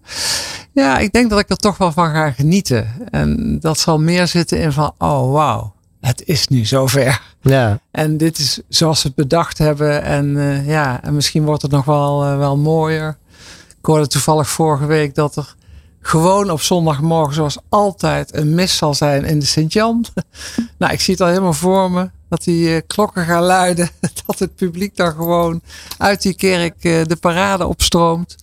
Ja, 0.73 0.97
ik 0.97 1.11
denk 1.11 1.29
dat 1.29 1.39
ik 1.39 1.49
er 1.49 1.57
toch 1.57 1.77
wel 1.77 1.91
van 1.91 2.11
ga 2.11 2.31
genieten. 2.31 2.87
En 3.09 3.59
dat 3.59 3.79
zal 3.79 3.99
meer 3.99 4.27
zitten 4.27 4.59
in 4.59 4.71
van, 4.71 4.93
oh 4.97 5.31
wauw, 5.31 5.73
het 5.99 6.23
is 6.25 6.47
nu 6.47 6.65
zover. 6.65 7.21
Ja. 7.41 7.79
En 7.91 8.17
dit 8.17 8.37
is 8.37 8.61
zoals 8.69 9.01
we 9.01 9.07
het 9.07 9.17
bedacht 9.17 9.57
hebben. 9.57 10.03
En 10.03 10.35
ja, 10.65 11.03
en 11.03 11.15
misschien 11.15 11.45
wordt 11.45 11.61
het 11.61 11.71
nog 11.71 11.85
wel, 11.85 12.37
wel 12.37 12.57
mooier. 12.57 13.17
Ik 13.79 13.85
hoorde 13.85 14.07
toevallig 14.07 14.49
vorige 14.49 14.85
week 14.85 15.15
dat 15.15 15.35
er 15.35 15.55
gewoon 16.01 16.51
op 16.51 16.61
zondagmorgen 16.61 17.33
zoals 17.33 17.57
altijd 17.69 18.35
een 18.35 18.55
mis 18.55 18.77
zal 18.77 18.93
zijn 18.93 19.25
in 19.25 19.39
de 19.39 19.45
Sint-Jan. 19.45 20.05
nou, 20.77 20.93
ik 20.93 21.01
zie 21.01 21.13
het 21.13 21.23
al 21.23 21.29
helemaal 21.29 21.53
voor 21.53 21.91
me. 21.91 22.09
Dat 22.29 22.43
die 22.43 22.69
uh, 22.69 22.81
klokken 22.87 23.25
gaan 23.25 23.43
luiden. 23.43 23.89
Dat 24.25 24.39
het 24.39 24.55
publiek 24.55 24.95
dan 24.95 25.11
gewoon 25.11 25.61
uit 25.97 26.21
die 26.21 26.35
kerk 26.35 26.83
uh, 26.83 27.03
de 27.03 27.15
parade 27.15 27.67
opstroomt. 27.67 28.35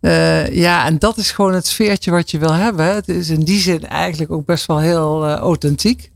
Uh, 0.00 0.54
ja, 0.54 0.86
en 0.86 0.98
dat 0.98 1.16
is 1.16 1.30
gewoon 1.30 1.54
het 1.54 1.66
sfeertje 1.66 2.10
wat 2.10 2.30
je 2.30 2.38
wil 2.38 2.52
hebben. 2.52 2.94
Het 2.94 3.08
is 3.08 3.28
in 3.28 3.40
die 3.40 3.60
zin 3.60 3.86
eigenlijk 3.86 4.32
ook 4.32 4.46
best 4.46 4.66
wel 4.66 4.78
heel 4.78 5.28
authentiek. 5.28 6.10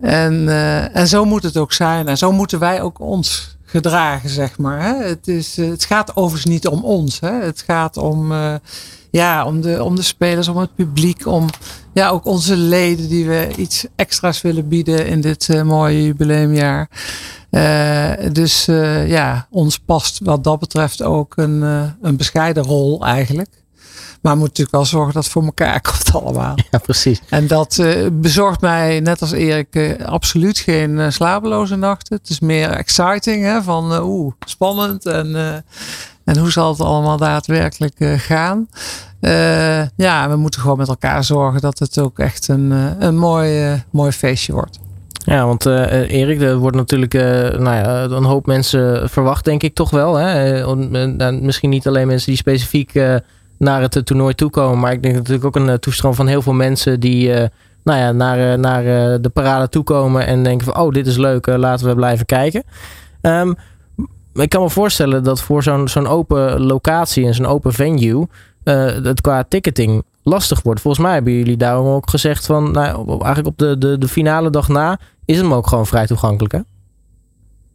En, 0.00 0.48
en 0.92 1.08
zo 1.08 1.24
moet 1.24 1.42
het 1.42 1.56
ook 1.56 1.72
zijn. 1.72 2.08
En 2.08 2.18
zo 2.18 2.32
moeten 2.32 2.58
wij 2.58 2.82
ook 2.82 3.00
ons 3.00 3.56
gedragen, 3.64 4.30
zeg 4.30 4.58
maar. 4.58 4.82
Hè. 4.82 4.94
Het, 4.94 5.28
is, 5.28 5.56
het 5.56 5.84
gaat 5.84 6.16
overigens 6.16 6.52
niet 6.52 6.66
om 6.66 6.84
ons. 6.84 7.20
Hè. 7.20 7.32
Het 7.32 7.62
gaat 7.66 7.96
om 7.96 8.32
ja, 9.14 9.44
om 9.44 9.60
de, 9.60 9.82
om 9.82 9.96
de 9.96 10.02
spelers, 10.02 10.48
om 10.48 10.56
het 10.56 10.74
publiek, 10.74 11.26
om 11.26 11.48
ja, 11.92 12.08
ook 12.08 12.24
onze 12.26 12.56
leden 12.56 13.08
die 13.08 13.26
we 13.26 13.48
iets 13.56 13.86
extra's 13.96 14.42
willen 14.42 14.68
bieden 14.68 15.06
in 15.06 15.20
dit 15.20 15.48
uh, 15.48 15.62
mooie 15.62 16.02
jubileumjaar. 16.02 16.88
Uh, 17.50 18.10
dus 18.32 18.68
uh, 18.68 19.08
ja, 19.08 19.46
ons 19.50 19.78
past 19.78 20.20
wat 20.22 20.44
dat 20.44 20.58
betreft 20.58 21.02
ook 21.02 21.36
een, 21.36 21.62
een 22.02 22.16
bescheiden 22.16 22.62
rol 22.62 23.04
eigenlijk. 23.04 23.48
Maar 24.22 24.32
we 24.32 24.38
moeten 24.38 24.62
natuurlijk 24.62 24.76
wel 24.76 24.84
zorgen 24.84 25.14
dat 25.14 25.22
het 25.22 25.32
voor 25.32 25.44
elkaar 25.44 25.80
komt 25.90 26.12
allemaal. 26.12 26.54
Ja, 26.70 26.78
precies. 26.78 27.20
En 27.28 27.46
dat 27.46 27.84
bezorgt 28.12 28.60
mij, 28.60 29.00
net 29.00 29.20
als 29.20 29.32
Erik, 29.32 29.96
absoluut 30.04 30.58
geen 30.58 31.12
slapeloze 31.12 31.76
nachten. 31.76 32.16
Het 32.16 32.30
is 32.30 32.40
meer 32.40 32.70
exciting, 32.70 33.44
hè, 33.44 33.62
van 33.62 34.02
oeh, 34.02 34.32
spannend 34.46 35.06
en 35.06 35.64
en 36.24 36.38
hoe 36.38 36.50
zal 36.50 36.70
het 36.70 36.80
allemaal 36.80 37.16
daadwerkelijk 37.16 38.00
uh, 38.00 38.18
gaan? 38.18 38.68
Uh, 39.20 39.86
ja, 39.96 40.28
we 40.28 40.36
moeten 40.36 40.60
gewoon 40.60 40.78
met 40.78 40.88
elkaar 40.88 41.24
zorgen 41.24 41.60
dat 41.60 41.78
het 41.78 41.98
ook 41.98 42.18
echt 42.18 42.48
een, 42.48 42.70
uh, 42.70 42.86
een 42.98 43.16
mooi, 43.16 43.82
mooi 43.90 44.12
feestje 44.12 44.52
wordt. 44.52 44.80
Ja, 45.24 45.46
want 45.46 45.66
Erik, 45.66 46.40
er 46.40 46.56
wordt 46.56 46.76
natuurlijk 46.76 47.12
nou 47.12 47.64
ja, 47.64 48.02
een 48.02 48.24
hoop 48.24 48.46
mensen 48.46 49.10
verwacht, 49.10 49.44
denk 49.44 49.62
ik 49.62 49.74
toch 49.74 49.90
wel. 49.90 50.14
Hè? 50.14 50.76
misschien 51.32 51.70
niet 51.70 51.86
alleen 51.86 52.06
mensen 52.06 52.28
die 52.28 52.36
specifiek 52.36 52.92
naar 53.58 53.80
het 53.80 54.06
toernooi 54.06 54.34
toekomen, 54.34 54.80
maar 54.80 54.92
ik 54.92 55.02
denk 55.02 55.14
natuurlijk 55.14 55.44
ook 55.44 55.56
een 55.56 55.78
toestroom 55.78 56.14
van 56.14 56.26
heel 56.26 56.42
veel 56.42 56.52
mensen 56.52 57.00
die 57.00 57.28
nou 57.84 57.98
ja, 57.98 58.12
naar, 58.12 58.58
naar 58.58 58.84
de 59.20 59.30
parade 59.32 59.68
toekomen 59.68 60.26
en 60.26 60.42
denken 60.42 60.66
van, 60.66 60.82
oh, 60.82 60.92
dit 60.92 61.06
is 61.06 61.16
leuk, 61.16 61.46
laten 61.46 61.86
we 61.86 61.94
blijven 61.94 62.26
kijken. 62.26 62.62
Um, 63.22 63.56
ik 64.42 64.48
kan 64.48 64.62
me 64.62 64.70
voorstellen 64.70 65.24
dat 65.24 65.42
voor 65.42 65.62
zo'n 65.62 65.88
zo'n 65.88 66.06
open 66.06 66.60
locatie 66.60 67.26
en 67.26 67.34
zo'n 67.34 67.46
open 67.46 67.72
venue 67.72 68.28
uh, 68.64 68.84
het 68.84 69.20
qua 69.20 69.44
ticketing 69.48 70.02
lastig 70.22 70.62
wordt. 70.62 70.80
Volgens 70.80 71.04
mij 71.04 71.14
hebben 71.14 71.32
jullie 71.32 71.56
daarom 71.56 71.86
ook 71.86 72.10
gezegd 72.10 72.46
van, 72.46 72.70
nou, 72.70 73.08
eigenlijk 73.08 73.46
op 73.46 73.58
de, 73.58 73.78
de, 73.78 73.98
de 73.98 74.08
finale 74.08 74.50
dag 74.50 74.68
na 74.68 74.98
is 75.24 75.36
hem 75.36 75.54
ook 75.54 75.66
gewoon 75.66 75.86
vrij 75.86 76.06
toegankelijk, 76.06 76.52
hè? 76.52 76.60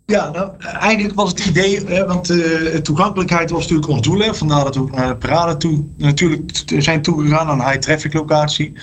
Ja, 0.05 0.30
nou, 0.30 0.51
eigenlijk 0.60 1.16
was 1.16 1.30
het 1.30 1.45
idee, 1.45 1.86
hè, 1.86 2.05
want 2.05 2.30
uh, 2.30 2.76
toegankelijkheid 2.76 3.49
was 3.49 3.62
natuurlijk 3.62 3.89
ons 3.89 4.01
doel. 4.01 4.20
Hè, 4.20 4.34
vandaar 4.34 4.64
dat 4.64 4.76
we 4.76 4.88
naar 4.91 5.07
de 5.07 5.16
parade 5.16 5.57
toe 5.57 5.84
natuurlijk 5.97 6.64
zijn 6.78 7.01
toegegaan 7.01 7.47
aan 7.47 7.60
een 7.60 7.66
high 7.66 7.80
traffic 7.80 8.14
locatie. 8.14 8.74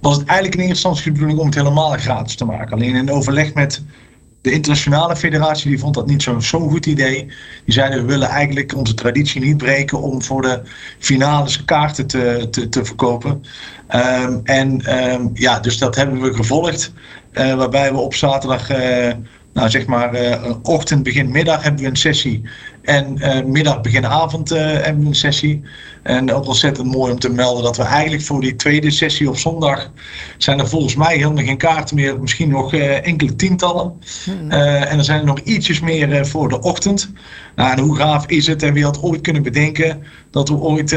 Was 0.00 0.16
het 0.16 0.26
eigenlijk 0.26 0.60
in 0.60 0.66
eerste 0.66 0.88
instantie 0.88 1.04
de 1.04 1.10
bedoeling 1.12 1.38
om 1.38 1.46
het 1.46 1.54
helemaal 1.54 1.90
gratis 1.90 2.36
te 2.36 2.44
maken. 2.44 2.72
Alleen 2.72 2.94
in 2.94 3.10
overleg 3.10 3.54
met 3.54 3.82
de 4.42 4.50
internationale 4.50 5.16
federatie 5.16 5.68
die 5.70 5.78
vond 5.78 5.94
dat 5.94 6.06
niet 6.06 6.22
zo'n 6.22 6.42
zo 6.42 6.68
goed 6.68 6.86
idee. 6.86 7.26
Die 7.64 7.74
zeiden 7.74 8.00
we 8.00 8.06
willen 8.06 8.28
eigenlijk 8.28 8.76
onze 8.76 8.94
traditie 8.94 9.40
niet 9.40 9.56
breken 9.56 10.02
om 10.02 10.22
voor 10.22 10.42
de 10.42 10.60
finales 10.98 11.64
kaarten 11.64 12.06
te, 12.06 12.48
te, 12.50 12.68
te 12.68 12.84
verkopen. 12.84 13.42
Um, 13.94 14.40
en 14.44 14.98
um, 15.12 15.30
ja, 15.34 15.60
dus 15.60 15.78
dat 15.78 15.96
hebben 15.96 16.20
we 16.20 16.34
gevolgd. 16.34 16.92
Uh, 17.32 17.54
waarbij 17.54 17.92
we 17.92 17.98
op 17.98 18.14
zaterdag, 18.14 18.70
uh, 18.70 19.12
nou 19.52 19.70
zeg 19.70 19.86
maar, 19.86 20.22
uh, 20.22 20.54
ochtend, 20.62 21.02
begin 21.02 21.30
middag 21.30 21.62
hebben 21.62 21.82
we 21.82 21.88
een 21.88 21.96
sessie. 21.96 22.42
En 22.82 23.18
middag, 23.46 23.80
begin 23.80 24.06
avond 24.06 24.48
hebben 24.48 25.02
we 25.02 25.06
een 25.08 25.14
sessie. 25.14 25.62
En 26.02 26.32
ook 26.32 26.46
ontzettend 26.46 26.92
mooi 26.92 27.12
om 27.12 27.18
te 27.18 27.30
melden 27.30 27.62
dat 27.62 27.76
we 27.76 27.82
eigenlijk 27.82 28.22
voor 28.22 28.40
die 28.40 28.56
tweede 28.56 28.90
sessie 28.90 29.28
op 29.28 29.38
zondag 29.38 29.90
zijn 30.36 30.58
er 30.58 30.68
volgens 30.68 30.94
mij 30.94 31.16
helemaal 31.16 31.44
geen 31.44 31.56
kaarten 31.56 31.96
meer. 31.96 32.20
Misschien 32.20 32.48
nog 32.48 32.74
uh, 32.74 33.06
enkele 33.06 33.36
tientallen. 33.36 33.92
Uh, 34.48 34.92
en 34.92 34.98
er 34.98 35.04
zijn 35.04 35.20
er 35.20 35.26
nog 35.26 35.38
ietsjes 35.38 35.80
meer 35.80 36.08
uh, 36.08 36.24
voor 36.24 36.48
de 36.48 36.60
ochtend. 36.60 37.12
Nou, 37.56 37.72
en 37.72 37.78
hoe 37.78 37.96
gaaf 37.96 38.26
is 38.26 38.46
het 38.46 38.62
en 38.62 38.72
wie 38.72 38.84
had 38.84 39.02
ooit 39.02 39.20
kunnen 39.20 39.42
bedenken 39.42 40.02
dat 40.30 40.48
we 40.48 40.54
ooit 40.54 40.96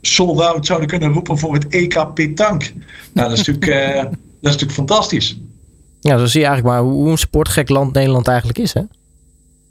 sold 0.00 0.40
out 0.40 0.66
zouden 0.66 0.88
kunnen 0.88 1.12
roepen 1.12 1.38
voor 1.38 1.54
het 1.54 1.68
EK 1.68 2.14
Petank. 2.14 2.72
Nou, 3.12 3.28
dat 3.28 3.38
is 3.38 3.46
natuurlijk, 3.46 3.66
dat 4.40 4.52
is 4.54 4.60
natuurlijk 4.60 4.72
fantastisch. 4.72 5.40
Ja, 6.00 6.18
zo 6.18 6.26
zie 6.26 6.40
je 6.40 6.46
eigenlijk 6.46 6.76
maar 6.76 6.84
hoe 6.84 7.10
een 7.10 7.18
sportgek 7.18 7.68
land 7.68 7.92
Nederland 7.92 8.28
eigenlijk 8.28 8.58
is, 8.58 8.74
hè? 8.74 8.82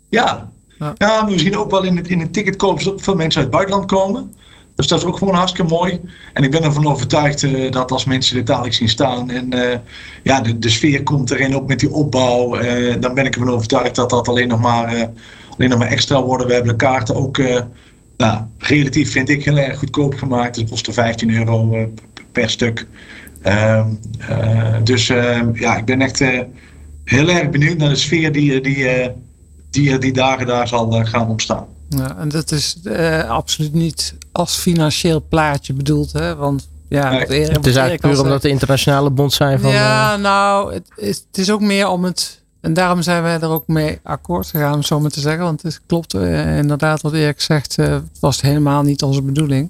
Ja, 0.09 0.49
ja, 0.97 1.25
we 1.25 1.39
zien 1.39 1.57
ook 1.57 1.71
wel 1.71 1.83
in 1.83 1.97
het, 1.97 2.07
in 2.07 2.19
het 2.19 2.33
ticketkoop 2.33 2.81
veel 2.95 3.15
mensen 3.15 3.41
uit 3.41 3.49
het 3.49 3.57
buitenland 3.57 3.85
komen. 3.85 4.33
Dus 4.75 4.87
dat 4.87 4.99
is 4.99 5.05
ook 5.05 5.17
gewoon 5.17 5.35
hartstikke 5.35 5.73
mooi. 5.73 6.01
En 6.33 6.43
ik 6.43 6.51
ben 6.51 6.63
ervan 6.63 6.87
overtuigd 6.87 7.41
uh, 7.41 7.71
dat 7.71 7.91
als 7.91 8.05
mensen 8.05 8.35
dit 8.35 8.47
dadelijk 8.47 8.73
zien 8.73 8.89
staan 8.89 9.29
en 9.29 9.55
uh, 9.55 9.77
ja, 10.23 10.41
de, 10.41 10.59
de, 10.59 10.69
sfeer 10.69 11.03
komt 11.03 11.31
erin, 11.31 11.55
ook 11.55 11.67
met 11.67 11.79
die 11.79 11.91
opbouw, 11.91 12.61
uh, 12.61 12.95
dan 12.99 13.13
ben 13.13 13.25
ik 13.25 13.35
ervan 13.35 13.53
overtuigd 13.53 13.95
dat 13.95 14.09
dat 14.09 14.27
alleen 14.27 14.47
nog 14.47 14.61
maar, 14.61 15.09
alleen 15.57 15.69
nog 15.69 15.79
maar 15.79 15.87
extra 15.87 16.23
worden. 16.23 16.47
We 16.47 16.53
hebben 16.53 16.71
de 16.71 16.85
kaarten 16.85 17.15
ook 17.15 17.37
nou, 18.17 18.41
relatief, 18.57 19.11
vind 19.11 19.29
ik, 19.29 19.45
heel 19.45 19.57
erg 19.57 19.79
goedkoop 19.79 20.13
gemaakt. 20.13 20.55
Het 20.55 20.69
kostte 20.69 20.93
15 20.93 21.35
euro 21.35 21.89
per 22.31 22.49
stuk. 22.49 22.87
Ehm, 23.41 23.87
dus 24.83 25.09
ehm, 25.09 25.49
ja, 25.53 25.77
ik 25.77 25.85
ben 25.85 26.01
echt 26.01 26.19
heel 27.03 27.29
erg 27.29 27.49
benieuwd 27.49 27.77
naar 27.77 27.89
de 27.89 27.95
sfeer 27.95 28.31
die, 28.31 28.61
die, 28.61 28.87
die, 29.71 29.97
die 29.97 30.13
dagen 30.13 30.47
daar 30.47 30.67
zal 30.67 30.91
gaan 30.91 31.27
ontstaan. 31.27 31.65
Ja, 31.89 32.17
en 32.17 32.29
dat 32.29 32.51
is 32.51 32.77
uh, 32.83 33.29
absoluut 33.29 33.73
niet 33.73 34.15
als 34.31 34.55
financieel 34.55 35.23
plaatje 35.29 35.73
bedoeld, 35.73 36.11
hè? 36.11 36.35
Want 36.35 36.67
ja, 36.87 37.09
nee, 37.09 37.41
het 37.41 37.65
is 37.65 37.75
eigenlijk 37.75 38.01
puur 38.01 38.21
omdat 38.21 38.41
de 38.41 38.49
internationale 38.49 39.09
bond 39.09 39.33
zijn 39.33 39.59
van. 39.59 39.71
Ja, 39.71 40.15
uh... 40.15 40.21
nou, 40.21 40.73
het 40.73 40.87
is, 40.95 41.17
het 41.27 41.37
is 41.37 41.51
ook 41.51 41.61
meer 41.61 41.87
om 41.87 42.03
het. 42.03 42.39
En 42.61 42.73
daarom 42.73 43.01
zijn 43.01 43.23
wij 43.23 43.39
er 43.39 43.49
ook 43.49 43.67
mee 43.67 43.99
akkoord 44.03 44.47
gegaan, 44.47 44.73
om 44.73 44.83
zo 44.83 44.99
maar 44.99 45.11
te 45.11 45.19
zeggen. 45.19 45.43
Want 45.43 45.61
het 45.61 45.81
klopt 45.85 46.13
uh, 46.13 46.57
inderdaad 46.57 47.01
wat 47.01 47.13
Erik 47.13 47.41
zegt. 47.41 47.75
het 47.75 48.19
was 48.19 48.41
helemaal 48.41 48.81
niet 48.81 49.03
onze 49.03 49.21
bedoeling. 49.21 49.69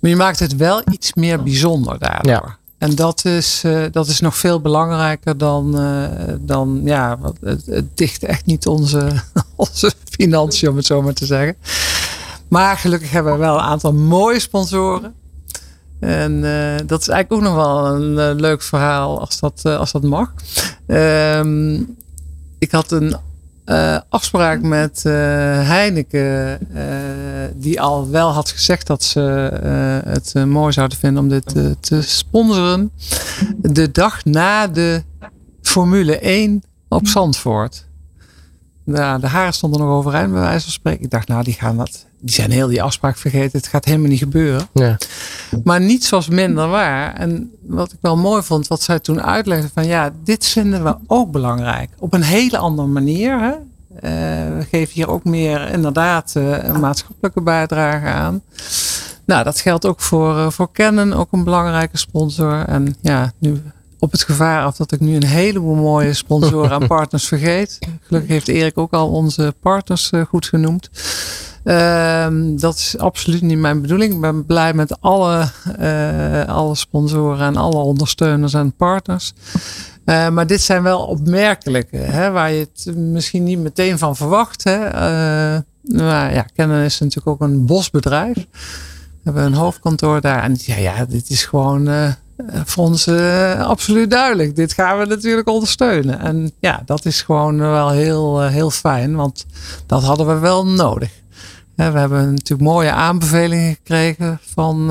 Maar 0.00 0.10
je 0.10 0.16
maakt 0.16 0.38
het 0.38 0.56
wel 0.56 0.82
iets 0.90 1.14
meer 1.14 1.42
bijzonder 1.42 1.98
daardoor. 1.98 2.32
Ja. 2.32 2.58
En 2.82 2.94
dat 2.94 3.24
is, 3.24 3.62
uh, 3.66 3.84
dat 3.92 4.06
is 4.06 4.20
nog 4.20 4.36
veel 4.36 4.60
belangrijker 4.60 5.38
dan, 5.38 5.80
uh, 5.80 6.08
dan 6.40 6.80
ja, 6.84 7.18
het, 7.40 7.66
het 7.66 7.96
dicht 7.96 8.24
echt 8.24 8.46
niet 8.46 8.66
onze, 8.66 9.22
onze 9.56 9.92
financiën, 10.10 10.68
om 10.68 10.76
het 10.76 10.86
zo 10.86 11.02
maar 11.02 11.12
te 11.12 11.26
zeggen. 11.26 11.56
Maar 12.48 12.76
gelukkig 12.76 13.10
hebben 13.10 13.32
we 13.32 13.38
wel 13.38 13.54
een 13.54 13.64
aantal 13.64 13.92
mooie 13.92 14.40
sponsoren. 14.40 15.14
En 16.00 16.32
uh, 16.32 16.76
dat 16.86 17.00
is 17.00 17.08
eigenlijk 17.08 17.32
ook 17.32 17.40
nog 17.40 17.54
wel 17.54 17.86
een 17.86 18.40
leuk 18.40 18.62
verhaal 18.62 19.20
als 19.20 19.40
dat, 19.40 19.64
als 19.64 19.92
dat 19.92 20.02
mag. 20.02 20.32
Ehm, 20.86 21.80
ik 22.58 22.70
had 22.70 22.90
een 22.90 23.16
uh, 23.72 23.98
afspraak 24.08 24.62
met 24.62 25.02
uh, 25.06 25.12
Heineken, 25.68 26.58
uh, 26.74 26.82
die 27.54 27.80
al 27.80 28.10
wel 28.10 28.30
had 28.32 28.50
gezegd 28.50 28.86
dat 28.86 29.02
ze 29.02 29.20
het 30.04 30.34
mooi 30.46 30.72
zouden 30.72 30.98
vinden 30.98 31.22
om 31.22 31.28
dit 31.28 31.54
te 31.80 32.02
sponsoren. 32.02 32.90
De 33.56 33.90
dag 33.90 34.24
na 34.24 34.66
de 34.66 35.02
Formule 35.62 36.18
1 36.18 36.62
op 36.88 37.06
Zandvoort. 37.06 37.86
Nou, 38.84 39.20
de 39.20 39.26
haren 39.26 39.52
stonden 39.52 39.80
nog 39.80 39.88
overeind 39.88 40.32
bij 40.32 40.40
wijze 40.40 40.62
van 40.62 40.72
spreken. 40.72 41.04
Ik 41.04 41.10
dacht, 41.10 41.28
nou, 41.28 41.44
die 41.44 41.54
gaan 41.54 41.76
dat. 41.76 42.06
Die 42.24 42.34
zijn 42.34 42.50
heel 42.50 42.68
die 42.68 42.82
afspraak 42.82 43.16
vergeten. 43.16 43.58
Het 43.58 43.68
gaat 43.68 43.84
helemaal 43.84 44.08
niet 44.08 44.18
gebeuren. 44.18 44.68
Ja. 44.72 44.98
Maar 45.64 45.80
niets 45.80 46.08
was 46.08 46.28
minder 46.28 46.68
waar. 46.68 47.14
En 47.14 47.50
wat 47.62 47.92
ik 47.92 47.98
wel 48.00 48.16
mooi 48.16 48.42
vond, 48.42 48.66
wat 48.68 48.82
zij 48.82 48.98
toen 48.98 49.22
uitlegde: 49.22 49.68
van 49.74 49.86
ja, 49.86 50.12
dit 50.24 50.46
vinden 50.46 50.84
we 50.84 50.96
ook 51.06 51.30
belangrijk. 51.30 51.90
Op 51.98 52.14
een 52.14 52.22
hele 52.22 52.58
andere 52.58 52.88
manier. 52.88 53.40
Hè? 53.40 53.52
Uh, 53.94 54.58
we 54.58 54.66
geven 54.70 54.94
hier 54.94 55.08
ook 55.08 55.24
meer 55.24 55.68
inderdaad 55.68 56.34
uh, 56.36 56.64
een 56.64 56.80
maatschappelijke 56.80 57.40
bijdrage 57.40 58.06
aan. 58.06 58.42
Nou, 59.24 59.44
dat 59.44 59.60
geldt 59.60 59.86
ook 59.86 60.00
voor, 60.00 60.36
uh, 60.36 60.50
voor 60.50 60.72
Canon, 60.72 61.12
ook 61.12 61.32
een 61.32 61.44
belangrijke 61.44 61.98
sponsor. 61.98 62.64
En 62.64 62.96
ja, 63.00 63.32
nu 63.38 63.62
op 63.98 64.12
het 64.12 64.22
gevaar 64.22 64.64
af 64.64 64.76
dat 64.76 64.92
ik 64.92 65.00
nu 65.00 65.14
een 65.14 65.24
heleboel 65.24 65.74
mooie 65.74 66.12
sponsoren 66.12 66.80
en 66.80 66.86
partners 66.96 67.26
vergeet. 67.28 67.78
Gelukkig 68.02 68.30
heeft 68.30 68.48
Erik 68.48 68.78
ook 68.78 68.92
al 68.92 69.08
onze 69.08 69.54
partners 69.60 70.10
goed 70.28 70.46
genoemd. 70.46 70.90
Uh, 71.64 72.26
dat 72.56 72.74
is 72.74 72.98
absoluut 72.98 73.42
niet 73.42 73.58
mijn 73.58 73.80
bedoeling. 73.80 74.14
Ik 74.14 74.20
ben 74.20 74.46
blij 74.46 74.74
met 74.74 75.00
alle, 75.00 75.48
uh, 75.80 76.44
alle 76.44 76.74
sponsoren 76.74 77.46
en 77.46 77.56
alle 77.56 77.76
ondersteuners 77.76 78.54
en 78.54 78.72
partners. 78.72 79.32
Uh, 80.04 80.28
maar 80.28 80.46
dit 80.46 80.60
zijn 80.60 80.82
wel 80.82 81.00
opmerkelijke, 81.00 81.96
hè, 81.96 82.30
waar 82.30 82.52
je 82.52 82.68
het 82.72 82.96
misschien 82.96 83.44
niet 83.44 83.58
meteen 83.58 83.98
van 83.98 84.16
verwacht. 84.16 84.64
Hè. 84.64 84.78
maar 85.82 86.34
ja, 86.34 86.46
Canon 86.56 86.76
is 86.76 86.98
natuurlijk 86.98 87.26
ook 87.26 87.48
een 87.48 87.66
bosbedrijf. 87.66 88.34
We 88.36 89.30
hebben 89.30 89.44
een 89.44 89.54
hoofdkantoor 89.54 90.20
daar. 90.20 90.42
En 90.42 90.56
ja, 90.58 90.76
ja 90.76 91.04
dit 91.04 91.30
is 91.30 91.44
gewoon 91.44 91.88
eh, 91.88 92.60
voor 92.64 92.84
ons 92.84 93.08
absoluut 93.58 94.10
duidelijk. 94.10 94.56
Dit 94.56 94.72
gaan 94.72 94.98
we 94.98 95.04
natuurlijk 95.04 95.48
ondersteunen. 95.48 96.20
En 96.20 96.52
ja, 96.58 96.82
dat 96.84 97.04
is 97.04 97.22
gewoon 97.22 97.58
wel 97.58 97.90
heel, 97.90 98.40
heel 98.40 98.70
fijn, 98.70 99.16
want 99.16 99.46
dat 99.86 100.02
hadden 100.02 100.26
we 100.26 100.38
wel 100.38 100.66
nodig. 100.66 101.21
We 101.74 101.82
hebben 101.98 102.30
natuurlijk 102.30 102.70
mooie 102.70 102.90
aanbevelingen 102.90 103.74
gekregen 103.74 104.40
van 104.54 104.90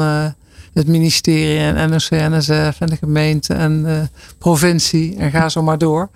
het 0.73 0.87
ministerie 0.87 1.59
en 1.59 1.89
NOC, 1.89 2.09
NSF 2.09 2.79
en 2.79 2.87
de 2.87 2.97
gemeente 2.97 3.53
en 3.53 3.83
de 3.83 4.09
provincie 4.37 5.15
en 5.17 5.31
ga 5.31 5.49
zo 5.49 5.63
maar 5.63 5.77
door. 5.77 6.09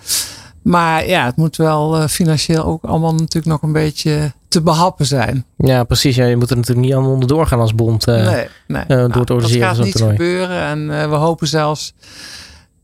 Maar 0.61 1.07
ja, 1.07 1.25
het 1.25 1.35
moet 1.35 1.55
wel 1.55 2.07
financieel 2.07 2.63
ook 2.63 2.83
allemaal 2.83 3.13
natuurlijk 3.13 3.45
nog 3.45 3.61
een 3.61 3.71
beetje 3.71 4.31
te 4.47 4.61
behappen 4.61 5.05
zijn. 5.05 5.45
Ja, 5.57 5.83
precies. 5.83 6.15
Ja, 6.15 6.25
je 6.25 6.35
moet 6.35 6.49
er 6.49 6.55
natuurlijk 6.55 6.87
niet 6.87 6.95
aan 6.95 7.05
onderdoor 7.05 7.47
gaan 7.47 7.59
als 7.59 7.75
bond. 7.75 8.05
Nee, 8.05 8.47
nee. 8.67 8.85
Door 8.87 9.09
nou, 9.09 9.25
dat 9.25 9.51
gaat 9.51 9.79
niet 9.79 9.91
toernooi. 9.91 10.15
gebeuren. 10.15 10.61
En 10.61 11.09
we 11.09 11.15
hopen 11.15 11.47
zelfs, 11.47 11.93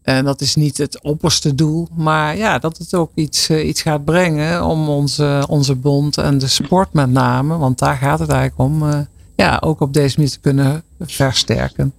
en 0.02 0.26
dat 0.26 0.41
is 0.41 0.56
niet 0.56 0.78
het 0.78 1.02
opperste 1.02 1.56
doel, 1.56 1.88
maar 1.95 2.38
ja, 2.38 2.60
dat 2.60 2.78
het 2.78 2.93
ook 2.93 3.12
iets, 3.14 3.49
iets 3.49 3.82
gaat 3.82 4.06
brengen 4.06 4.64
om 4.64 4.89
onze, 4.89 5.45
onze 5.47 5.76
bond 5.76 6.18
en 6.18 6.38
de 6.38 6.47
sport 6.47 6.93
met 6.93 7.12
name, 7.12 7.58
want 7.58 7.80
daar 7.80 7.95
gaat 7.95 8.20
het 8.20 8.30
eigenlijk 8.30 8.70
om, 8.70 9.08
ja, 9.36 9.58
ook 9.64 9.82
op 9.82 9.93
deze 9.93 10.16
manier 10.16 10.32
te 10.32 10.39
kunnen 10.39 10.84
versterken. 10.99 11.93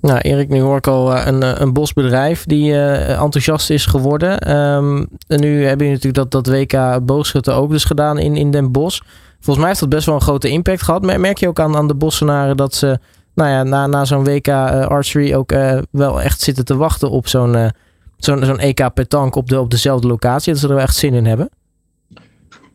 Nou, 0.00 0.18
Erik, 0.18 0.48
nu 0.48 0.60
hoor 0.60 0.76
ik 0.76 0.86
al 0.86 1.16
een, 1.16 1.62
een 1.62 1.72
bosbedrijf 1.72 2.44
die 2.44 2.74
enthousiast 3.06 3.70
is 3.70 3.86
geworden. 3.86 4.56
Um, 4.56 5.08
en 5.26 5.40
nu 5.40 5.64
hebben 5.64 5.86
jullie 5.86 6.02
natuurlijk 6.02 6.30
dat, 6.30 6.44
dat 6.44 6.54
WK 6.54 7.06
boogschutten 7.06 7.54
ook 7.54 7.70
dus 7.70 7.84
gedaan 7.84 8.18
in, 8.18 8.36
in 8.36 8.50
Den 8.50 8.72
Bosch. 8.72 9.00
Volgens 9.34 9.56
mij 9.56 9.66
heeft 9.66 9.80
dat 9.80 9.88
best 9.88 10.06
wel 10.06 10.14
een 10.14 10.20
grote 10.20 10.48
impact 10.48 10.82
gehad. 10.82 11.02
Merk 11.02 11.38
je 11.38 11.48
ook 11.48 11.60
aan, 11.60 11.76
aan 11.76 11.88
de 11.88 11.94
Bossenaren 11.94 12.56
dat 12.56 12.74
ze 12.74 12.98
nou 13.34 13.50
ja, 13.50 13.62
na, 13.62 13.86
na 13.86 14.04
zo'n 14.04 14.24
WK 14.24 14.48
uh, 14.48 14.86
archery 14.86 15.34
ook 15.34 15.52
uh, 15.52 15.78
wel 15.90 16.22
echt 16.22 16.40
zitten 16.40 16.64
te 16.64 16.76
wachten 16.76 17.10
op 17.10 17.28
zo'n 17.28 17.72
zo'n 18.16 18.44
zo'n 18.44 18.58
EK 18.58 18.94
petank 18.94 19.34
op, 19.34 19.48
de, 19.48 19.60
op 19.60 19.70
dezelfde 19.70 20.06
locatie? 20.06 20.52
Dat 20.52 20.60
ze 20.60 20.68
er 20.68 20.74
wel 20.74 20.82
echt 20.82 20.96
zin 20.96 21.14
in 21.14 21.26
hebben? 21.26 21.50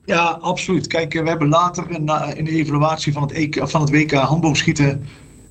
Ja, 0.05 0.37
absoluut. 0.41 0.87
Kijk, 0.87 1.13
we 1.13 1.29
hebben 1.29 1.49
later 1.49 1.89
in, 1.89 2.05
de 2.45 2.51
evaluatie 2.51 3.13
van 3.13 3.21
het, 3.21 3.31
EK, 3.31 3.59
van 3.63 3.81
het 3.81 3.89
WK 3.89 4.11
handboogschieten 4.11 5.05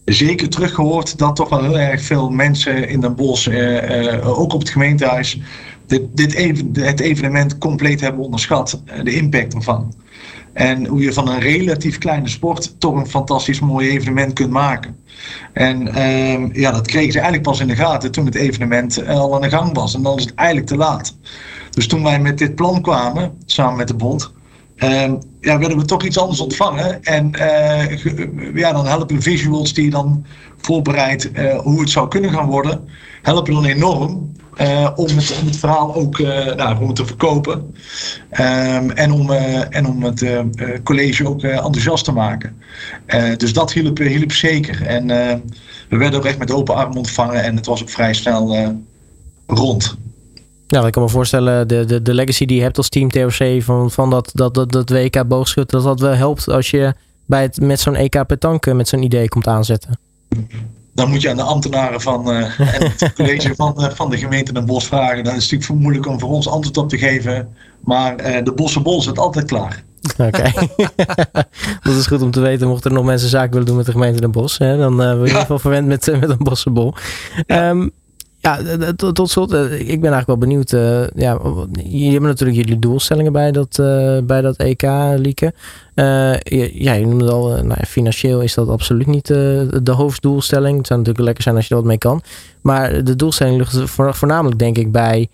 zeker 0.05 0.49
teruggehoord 0.49 1.19
dat 1.19 1.37
toch 1.37 1.49
wel 1.49 1.63
heel 1.63 1.79
erg 1.79 2.03
veel 2.03 2.31
mensen 2.31 2.89
in 2.89 3.01
Den 3.01 3.15
Bosch, 3.15 3.49
eh, 3.49 4.15
eh, 4.15 4.39
ook 4.39 4.53
op 4.53 4.61
het 4.61 4.71
gemeentehuis, 4.71 5.41
dit, 5.87 6.03
dit 6.17 6.35
even, 6.35 6.71
het 6.73 7.01
evenement 7.01 7.59
compleet 7.59 8.01
hebben 8.01 8.25
onderschat. 8.25 8.83
Eh, 8.85 9.03
de 9.05 9.15
impact 9.15 9.55
ervan. 9.55 9.95
En 10.55 10.87
hoe 10.87 11.03
je 11.03 11.13
van 11.13 11.29
een 11.29 11.41
relatief 11.41 11.99
kleine 11.99 12.29
sport 12.29 12.81
toch 12.81 12.95
een 12.95 13.07
fantastisch 13.07 13.61
mooi 13.61 13.91
evenement 13.91 14.33
kunt 14.33 14.51
maken. 14.51 14.97
En 15.53 15.95
ehm, 15.95 16.49
ja, 16.53 16.71
dat 16.71 16.87
kregen 16.87 17.13
ze 17.13 17.19
eigenlijk 17.19 17.49
pas 17.49 17.61
in 17.61 17.67
de 17.67 17.77
gaten 17.77 18.13
toen 18.13 18.25
het 18.25 18.35
evenement 18.35 19.07
al 19.07 19.35
aan 19.35 19.41
de 19.41 19.49
gang 19.49 19.75
was. 19.75 19.95
En 19.95 20.03
dan 20.03 20.17
is 20.17 20.25
het 20.25 20.35
eigenlijk 20.35 20.69
te 20.69 20.77
laat. 20.77 21.17
Dus 21.71 21.87
toen 21.87 22.03
wij 22.03 22.21
met 22.21 22.39
dit 22.39 22.55
plan 22.55 22.83
kwamen, 22.83 23.33
samen 23.47 23.77
met 23.77 23.89
de 23.89 23.95
bond, 23.95 24.33
uh, 24.77 25.13
ja, 25.41 25.59
willen 25.59 25.77
we 25.77 25.85
toch 25.85 26.03
iets 26.03 26.19
anders 26.19 26.41
ontvangen. 26.41 27.03
En 27.03 27.31
uh, 27.39 28.55
ja, 28.55 28.73
dan 28.73 28.87
helpen 28.87 29.23
visuals 29.23 29.75
die 29.75 29.85
je 29.85 29.91
dan 29.91 30.27
voorbereidt 30.57 31.31
uh, 31.39 31.59
hoe 31.59 31.81
het 31.81 31.91
zou 31.91 32.09
kunnen 32.09 32.31
gaan 32.31 32.47
worden, 32.47 32.89
helpen 33.23 33.55
dan 33.55 33.65
enorm. 33.65 34.33
Uh, 34.61 34.91
om, 34.97 35.07
het, 35.07 35.39
om 35.41 35.47
het 35.47 35.57
verhaal 35.57 35.95
ook 35.95 36.19
nou, 36.57 36.81
om 36.81 36.87
het 36.87 36.97
te 36.97 37.07
verkopen. 37.07 37.75
Um, 38.31 38.91
en, 38.91 39.13
om, 39.13 39.31
en 39.31 39.87
om 39.87 40.03
het 40.03 40.27
college 40.83 41.29
ook 41.29 41.43
enthousiast 41.43 42.05
te 42.05 42.13
maken. 42.13 42.63
dus 43.37 43.53
dat 43.53 43.73
hielp, 43.73 43.99
hielp 43.99 44.33
zeker. 44.33 44.87
En 44.87 45.07
we 45.89 45.97
werden 45.97 46.19
ook 46.19 46.27
echt 46.27 46.39
met 46.39 46.51
open 46.51 46.75
armen 46.75 46.97
ontvangen. 46.97 47.43
En 47.43 47.57
het 47.57 47.67
was 47.67 47.83
ook 47.83 47.91
vrij 47.91 48.15
snel 48.15 48.75
rond. 49.47 49.97
Ja, 50.67 50.87
ik 50.87 50.93
kan 50.93 51.03
me 51.03 51.09
voorstellen, 51.09 51.69
de, 51.69 51.85
de, 51.85 52.03
de 52.03 52.15
legacy 52.15 52.45
die 52.45 52.57
je 52.57 52.63
hebt 52.63 52.77
als 52.77 52.89
team 52.89 53.11
TOC 53.11 53.63
van, 53.63 53.91
van 53.91 54.11
dat, 54.11 54.31
dat, 54.35 54.55
dat, 54.55 54.73
dat 54.73 54.91
WK 54.91 55.29
boogschut, 55.29 55.71
dat 55.71 55.83
dat 55.83 56.01
wel 56.01 56.15
helpt 56.15 56.49
als 56.49 56.71
je 56.71 56.95
bij 57.27 57.43
het, 57.43 57.61
met 57.61 57.81
zo'n 57.81 57.95
EK 57.95 58.27
petanque 58.27 58.75
met 58.75 58.89
zo'n 58.89 59.03
idee 59.03 59.29
komt 59.29 59.47
aanzetten. 59.47 59.99
Dan 60.95 61.11
moet 61.11 61.23
je 61.23 61.31
aan 61.31 61.37
de 61.37 61.43
ambtenaren 61.43 62.01
van 62.01 62.31
uh, 62.31 62.61
en 62.61 62.93
het 62.97 63.13
college 63.17 63.55
van, 63.55 63.75
uh, 63.79 63.91
van 63.91 64.11
de 64.11 64.19
gemeente 64.19 64.53
Den 64.53 64.67
Bosch 64.67 64.87
vragen. 64.87 65.25
Dat 65.25 65.35
is 65.35 65.51
natuurlijk 65.51 65.81
moeilijk 65.81 66.07
om 66.07 66.21
voor 66.21 66.31
ons 66.31 66.49
antwoord 66.49 66.77
op 66.77 66.89
te 66.89 66.99
geven. 66.99 67.49
Maar 67.81 68.27
uh, 68.27 68.45
de 68.45 68.53
Bossenbol 68.53 69.03
zit 69.03 69.19
altijd 69.19 69.47
klaar. 69.47 69.85
Oké, 70.19 70.51
dat 71.83 71.95
is 71.95 72.07
goed 72.07 72.23
om 72.23 72.31
te 72.31 72.41
weten. 72.41 72.69
Mochten 72.69 72.91
er 72.91 72.97
nog 72.97 73.07
mensen 73.07 73.29
zaken 73.29 73.51
willen 73.51 73.67
doen 73.67 73.77
met 73.77 73.87
de 73.87 73.93
gemeente 73.93 74.21
Den 74.21 74.31
Bosch, 74.31 74.59
hè, 74.59 74.77
dan 74.77 74.97
ben 74.97 75.07
je 75.09 75.15
in 75.15 75.27
ieder 75.27 75.41
geval 75.41 75.59
verwend 75.59 75.87
met, 75.87 76.21
met 76.21 76.31
een 76.31 76.39
Bossenbol. 76.39 76.95
Ja. 77.47 77.69
Um, 77.69 77.93
Ja, 78.45 78.59
tot, 78.97 79.31
slot, 79.31 79.53
ik 79.53 80.01
ben 80.01 80.13
eigenlijk 80.13 80.27
wel 80.27 80.39
benieuwd. 80.39 80.73
Uh, 80.73 81.07
ja, 81.15 81.39
jullie 81.73 82.11
hebben 82.11 82.29
natuurlijk 82.29 82.59
jullie 82.59 82.79
doelstellingen 82.79 83.33
bij 83.33 83.53
dat, 83.53 83.79
uh, 83.81 84.19
bij 84.23 84.41
dat 84.41 84.57
EK, 84.57 84.83
Lieke. 85.17 85.55
Uh, 85.95 86.41
ja, 86.73 86.93
je 86.93 87.07
noemde 87.07 87.31
al, 87.31 87.65
nou, 87.65 87.85
financieel 87.87 88.41
is 88.41 88.55
dat 88.55 88.69
absoluut 88.69 89.07
niet 89.07 89.27
de 89.27 89.93
hoofddoelstelling. 89.97 90.77
Het 90.77 90.87
zou 90.87 90.99
natuurlijk 90.99 91.27
lekker 91.27 91.43
zijn 91.43 91.57
als 91.57 91.69
je 91.69 91.75
wat 91.75 91.85
mee 91.85 91.99
kan. 91.99 92.23
Maar 92.61 93.05
de 93.05 93.17
doelstelling 93.17 93.59
ligt 93.59 93.91
voornamelijk, 93.91 94.59
denk 94.59 94.79
ik, 94.79 94.93
bij 94.93 95.29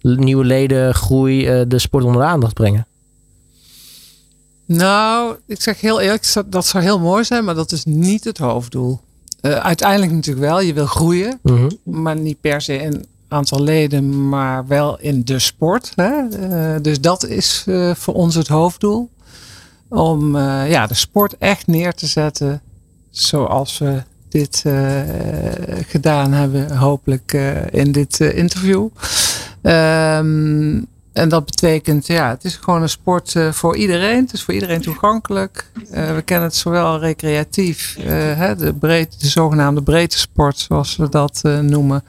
nieuwe 0.00 0.44
leden, 0.44 0.94
groei, 0.94 1.66
de 1.68 1.78
sport 1.78 2.04
onder 2.04 2.20
de 2.20 2.28
aandacht 2.28 2.54
brengen. 2.54 2.86
Nou, 4.64 5.36
ik 5.46 5.60
zeg 5.60 5.80
heel 5.80 6.00
eerlijk, 6.00 6.32
dat 6.46 6.66
zou 6.66 6.84
heel 6.84 7.00
mooi 7.00 7.24
zijn, 7.24 7.44
maar 7.44 7.54
dat 7.54 7.72
is 7.72 7.84
niet 7.84 8.24
het 8.24 8.38
hoofddoel. 8.38 9.00
Uh, 9.44 9.56
uiteindelijk 9.56 10.12
natuurlijk 10.12 10.46
wel, 10.46 10.60
je 10.60 10.72
wil 10.72 10.86
groeien, 10.86 11.38
mhm. 11.42 11.68
maar 11.82 12.16
niet 12.16 12.40
per 12.40 12.60
se 12.60 12.76
in 12.76 13.06
aantal 13.28 13.62
leden, 13.62 14.28
maar 14.28 14.66
wel 14.66 14.98
in 15.00 15.24
de 15.24 15.38
sport. 15.38 15.92
Hè? 15.94 16.22
Uh, 16.22 16.82
dus 16.82 17.00
dat 17.00 17.26
is 17.26 17.64
uh, 17.68 17.94
voor 17.94 18.14
ons 18.14 18.34
het 18.34 18.48
hoofddoel. 18.48 19.10
Om 19.88 20.36
ja, 20.38 20.86
de 20.86 20.94
sport 20.94 21.38
echt 21.38 21.66
neer 21.66 21.94
te 21.94 22.06
zetten 22.06 22.62
zoals 23.10 23.78
we 23.78 24.02
dit 24.28 24.64
gedaan 25.86 26.32
hebben, 26.32 26.76
hopelijk 26.76 27.32
in 27.70 27.92
dit 27.92 28.20
interview. 28.20 28.88
Um, 29.62 30.86
en 31.14 31.28
dat 31.28 31.44
betekent, 31.44 32.06
ja, 32.06 32.28
het 32.28 32.44
is 32.44 32.56
gewoon 32.56 32.82
een 32.82 32.88
sport 32.88 33.34
uh, 33.34 33.52
voor 33.52 33.76
iedereen. 33.76 34.20
Het 34.20 34.32
is 34.32 34.42
voor 34.42 34.54
iedereen 34.54 34.80
toegankelijk. 34.80 35.70
Uh, 35.92 36.14
we 36.14 36.22
kennen 36.22 36.48
het 36.48 36.56
zowel 36.56 36.98
recreatief, 36.98 37.96
uh, 37.98 38.04
hè, 38.36 38.56
de, 38.56 38.74
breed, 38.74 39.20
de 39.20 39.28
zogenaamde 39.28 39.82
breedte 39.82 40.18
sport, 40.18 40.58
zoals 40.58 40.96
we 40.96 41.08
dat 41.08 41.42
noemen. 41.60 42.04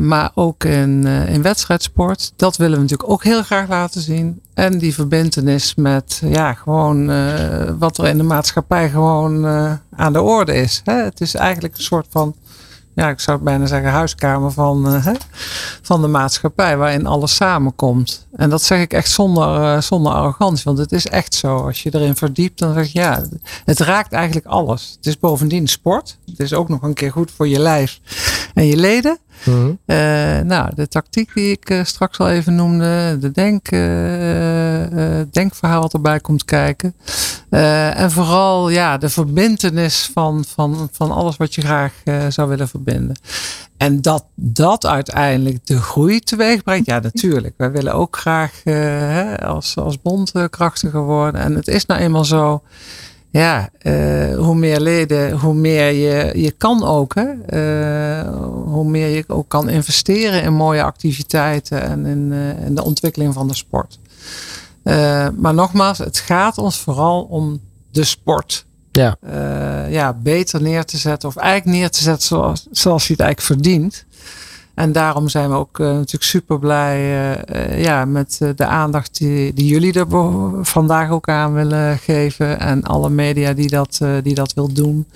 maar 0.00 0.30
ook 0.34 0.64
in, 0.64 1.06
in 1.06 1.42
wedstrijdsport. 1.42 2.32
Dat 2.36 2.56
willen 2.56 2.76
we 2.76 2.82
natuurlijk 2.82 3.10
ook 3.10 3.24
heel 3.24 3.42
graag 3.42 3.68
laten 3.68 4.00
zien. 4.00 4.40
En 4.54 4.78
die 4.78 4.94
verbindenis 4.94 5.74
met, 5.74 6.22
ja, 6.24 6.52
gewoon 6.52 7.06
wat 7.78 7.98
er 7.98 8.06
in 8.06 8.16
de 8.16 8.22
maatschappij 8.22 8.90
gewoon 8.90 9.46
aan 9.96 10.12
de 10.12 10.22
orde 10.22 10.54
is. 10.54 10.80
Hè. 10.84 10.94
Het 10.94 11.20
is 11.20 11.34
eigenlijk 11.34 11.76
een 11.76 11.82
soort 11.82 12.06
van 12.10 12.34
ja, 12.94 13.08
ik 13.08 13.20
zou 13.20 13.38
bijna 13.38 13.66
zeggen, 13.66 13.90
huiskamer 13.90 14.52
van, 14.52 14.94
uh, 14.94 15.06
van 15.82 16.00
de 16.00 16.06
maatschappij, 16.06 16.76
waarin 16.76 17.06
alles 17.06 17.34
samenkomt. 17.34 18.26
En 18.32 18.50
dat 18.50 18.62
zeg 18.62 18.80
ik 18.80 18.92
echt 18.92 19.10
zonder, 19.10 19.60
uh, 19.60 19.80
zonder 19.80 20.12
arrogantie, 20.12 20.64
want 20.64 20.78
het 20.78 20.92
is 20.92 21.06
echt 21.06 21.34
zo. 21.34 21.56
Als 21.56 21.82
je 21.82 21.94
erin 21.94 22.16
verdiept, 22.16 22.58
dan 22.58 22.74
zeg 22.74 22.92
je 22.92 22.98
ja, 22.98 23.22
het 23.64 23.78
raakt 23.78 24.12
eigenlijk 24.12 24.46
alles. 24.46 24.92
Het 24.96 25.06
is 25.06 25.18
bovendien 25.18 25.68
sport. 25.68 26.18
Het 26.26 26.40
is 26.40 26.52
ook 26.52 26.68
nog 26.68 26.82
een 26.82 26.94
keer 26.94 27.12
goed 27.12 27.30
voor 27.30 27.48
je 27.48 27.58
lijf 27.58 28.00
en 28.54 28.66
je 28.66 28.76
leden. 28.76 29.18
Mhm. 29.44 29.72
Eh, 29.84 30.40
nou, 30.40 30.70
de 30.74 30.88
tactiek 30.88 31.34
die 31.34 31.50
ik 31.50 31.70
uh, 31.70 31.84
straks 31.84 32.18
al 32.18 32.30
even 32.30 32.54
noemde, 32.54 33.18
de 33.20 33.30
denk, 33.30 33.70
uh, 33.70 35.20
denkverhaal 35.30 35.80
wat 35.80 35.92
erbij 35.92 36.20
komt 36.20 36.44
kijken. 36.44 36.94
en 37.50 38.10
vooral 38.10 38.68
ja, 38.68 38.98
de 38.98 39.08
verbindenis 39.08 40.10
van, 40.14 40.44
van, 40.48 40.88
van 40.92 41.10
alles 41.10 41.36
wat 41.36 41.54
je 41.54 41.60
graag 41.60 41.92
zou 42.28 42.48
willen 42.48 42.68
verbinden. 42.68 43.16
En 43.76 44.00
dat 44.00 44.24
dat 44.34 44.86
uiteindelijk 44.86 45.66
de 45.66 45.80
groei 45.80 46.20
teweeg 46.20 46.62
brengt, 46.62 46.86
ja 46.86 46.98
natuurlijk. 46.98 47.54
Wij 47.56 47.70
willen 47.70 47.94
ook 47.94 48.16
graag 48.16 48.60
hè, 48.64 49.38
als, 49.46 49.76
als 49.76 50.02
bond 50.02 50.32
krachtiger 50.50 51.02
worden. 51.02 51.40
En 51.40 51.54
het 51.54 51.68
is 51.68 51.86
nou 51.86 52.00
eenmaal 52.00 52.24
zo 52.24 52.62
ja, 53.30 53.68
uh, 53.82 54.36
hoe 54.36 54.54
meer 54.54 54.80
leden, 54.80 55.38
hoe 55.38 55.54
meer 55.54 55.92
je, 55.92 56.40
je 56.40 56.50
kan 56.50 56.84
ook. 56.84 57.14
Hè? 57.14 57.24
Uh, 57.24 58.34
hoe 58.64 58.84
meer 58.84 59.08
je 59.08 59.24
ook 59.26 59.48
kan 59.48 59.68
investeren 59.68 60.42
in 60.42 60.52
mooie 60.52 60.82
activiteiten 60.82 61.82
en 61.82 62.06
in, 62.06 62.28
uh, 62.32 62.66
in 62.66 62.74
de 62.74 62.84
ontwikkeling 62.84 63.34
van 63.34 63.48
de 63.48 63.54
sport. 63.54 63.98
maar 65.36 65.54
nogmaals, 65.54 65.98
het 65.98 66.18
gaat 66.18 66.58
ons 66.58 66.78
vooral 66.78 67.22
om 67.22 67.60
de 67.90 68.04
sport. 68.04 68.68
Ja. 68.92 69.16
ja, 69.88 70.12
beter 70.12 70.62
neer 70.62 70.84
te 70.84 70.96
zetten, 70.98 71.28
of 71.28 71.36
eigenlijk 71.36 71.78
neer 71.78 71.90
te 71.90 72.02
zetten 72.02 72.26
zoals, 72.26 72.66
zoals 72.70 73.06
je 73.06 73.12
het 73.12 73.22
eigenlijk 73.22 73.60
verdient. 73.60 74.04
En 74.80 74.92
daarom 74.92 75.28
zijn 75.28 75.50
we 75.50 75.54
ook 75.54 75.78
uh, 75.78 75.86
natuurlijk 75.86 76.22
super 76.22 76.58
blij 76.58 76.98
uh, 77.50 77.82
ja, 77.82 78.04
met 78.04 78.40
de 78.56 78.66
aandacht 78.66 79.18
die, 79.18 79.52
die 79.52 79.66
jullie 79.66 79.92
er 79.92 80.06
vandaag 80.64 81.10
ook 81.10 81.28
aan 81.28 81.52
willen 81.52 81.98
geven. 81.98 82.60
En 82.60 82.82
alle 82.82 83.10
media 83.10 83.52
die 83.52 83.68
dat, 83.68 84.00
die 84.22 84.34
dat 84.34 84.54
wil 84.54 84.72
doen. 84.72 85.06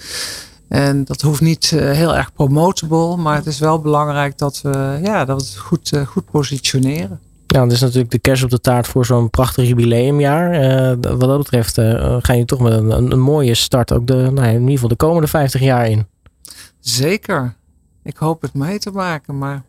En 0.69 1.05
dat 1.05 1.21
hoeft 1.21 1.41
niet 1.41 1.71
heel 1.71 2.17
erg 2.17 2.33
promotable, 2.33 3.17
maar 3.17 3.37
het 3.37 3.47
is 3.47 3.59
wel 3.59 3.81
belangrijk 3.81 4.39
dat 4.39 4.61
we, 4.63 4.99
ja, 5.03 5.25
dat 5.25 5.41
we 5.41 5.47
het 5.47 5.57
goed, 5.57 5.93
goed 6.07 6.31
positioneren. 6.31 7.21
Ja, 7.47 7.63
dat 7.63 7.73
is 7.73 7.81
natuurlijk 7.81 8.11
de 8.11 8.19
kerst 8.19 8.45
op 8.45 8.51
de 8.51 8.61
taart 8.61 8.87
voor 8.87 9.07
zo'n 9.07 9.31
prachtig 9.31 9.67
jubileumjaar. 9.67 10.51
wat 11.01 11.21
dat 11.21 11.39
betreft 11.39 11.75
ga 12.21 12.33
je 12.33 12.45
toch 12.45 12.61
met 12.61 12.73
een, 12.73 13.13
een, 13.13 13.21
mooie 13.21 13.55
start 13.55 13.93
ook 13.93 14.07
de, 14.07 14.31
nou, 14.33 14.49
in 14.49 14.61
ieder 14.61 14.71
geval 14.71 14.89
de 14.89 14.97
komende 14.97 15.29
50 15.29 15.61
jaar 15.61 15.89
in. 15.89 16.07
Zeker. 16.81 17.55
Ik 18.05 18.17
hoop 18.17 18.43
het 18.43 18.55
mee 18.55 18.79
te 18.79 18.91
maken, 18.91 19.39
maar. 19.39 19.63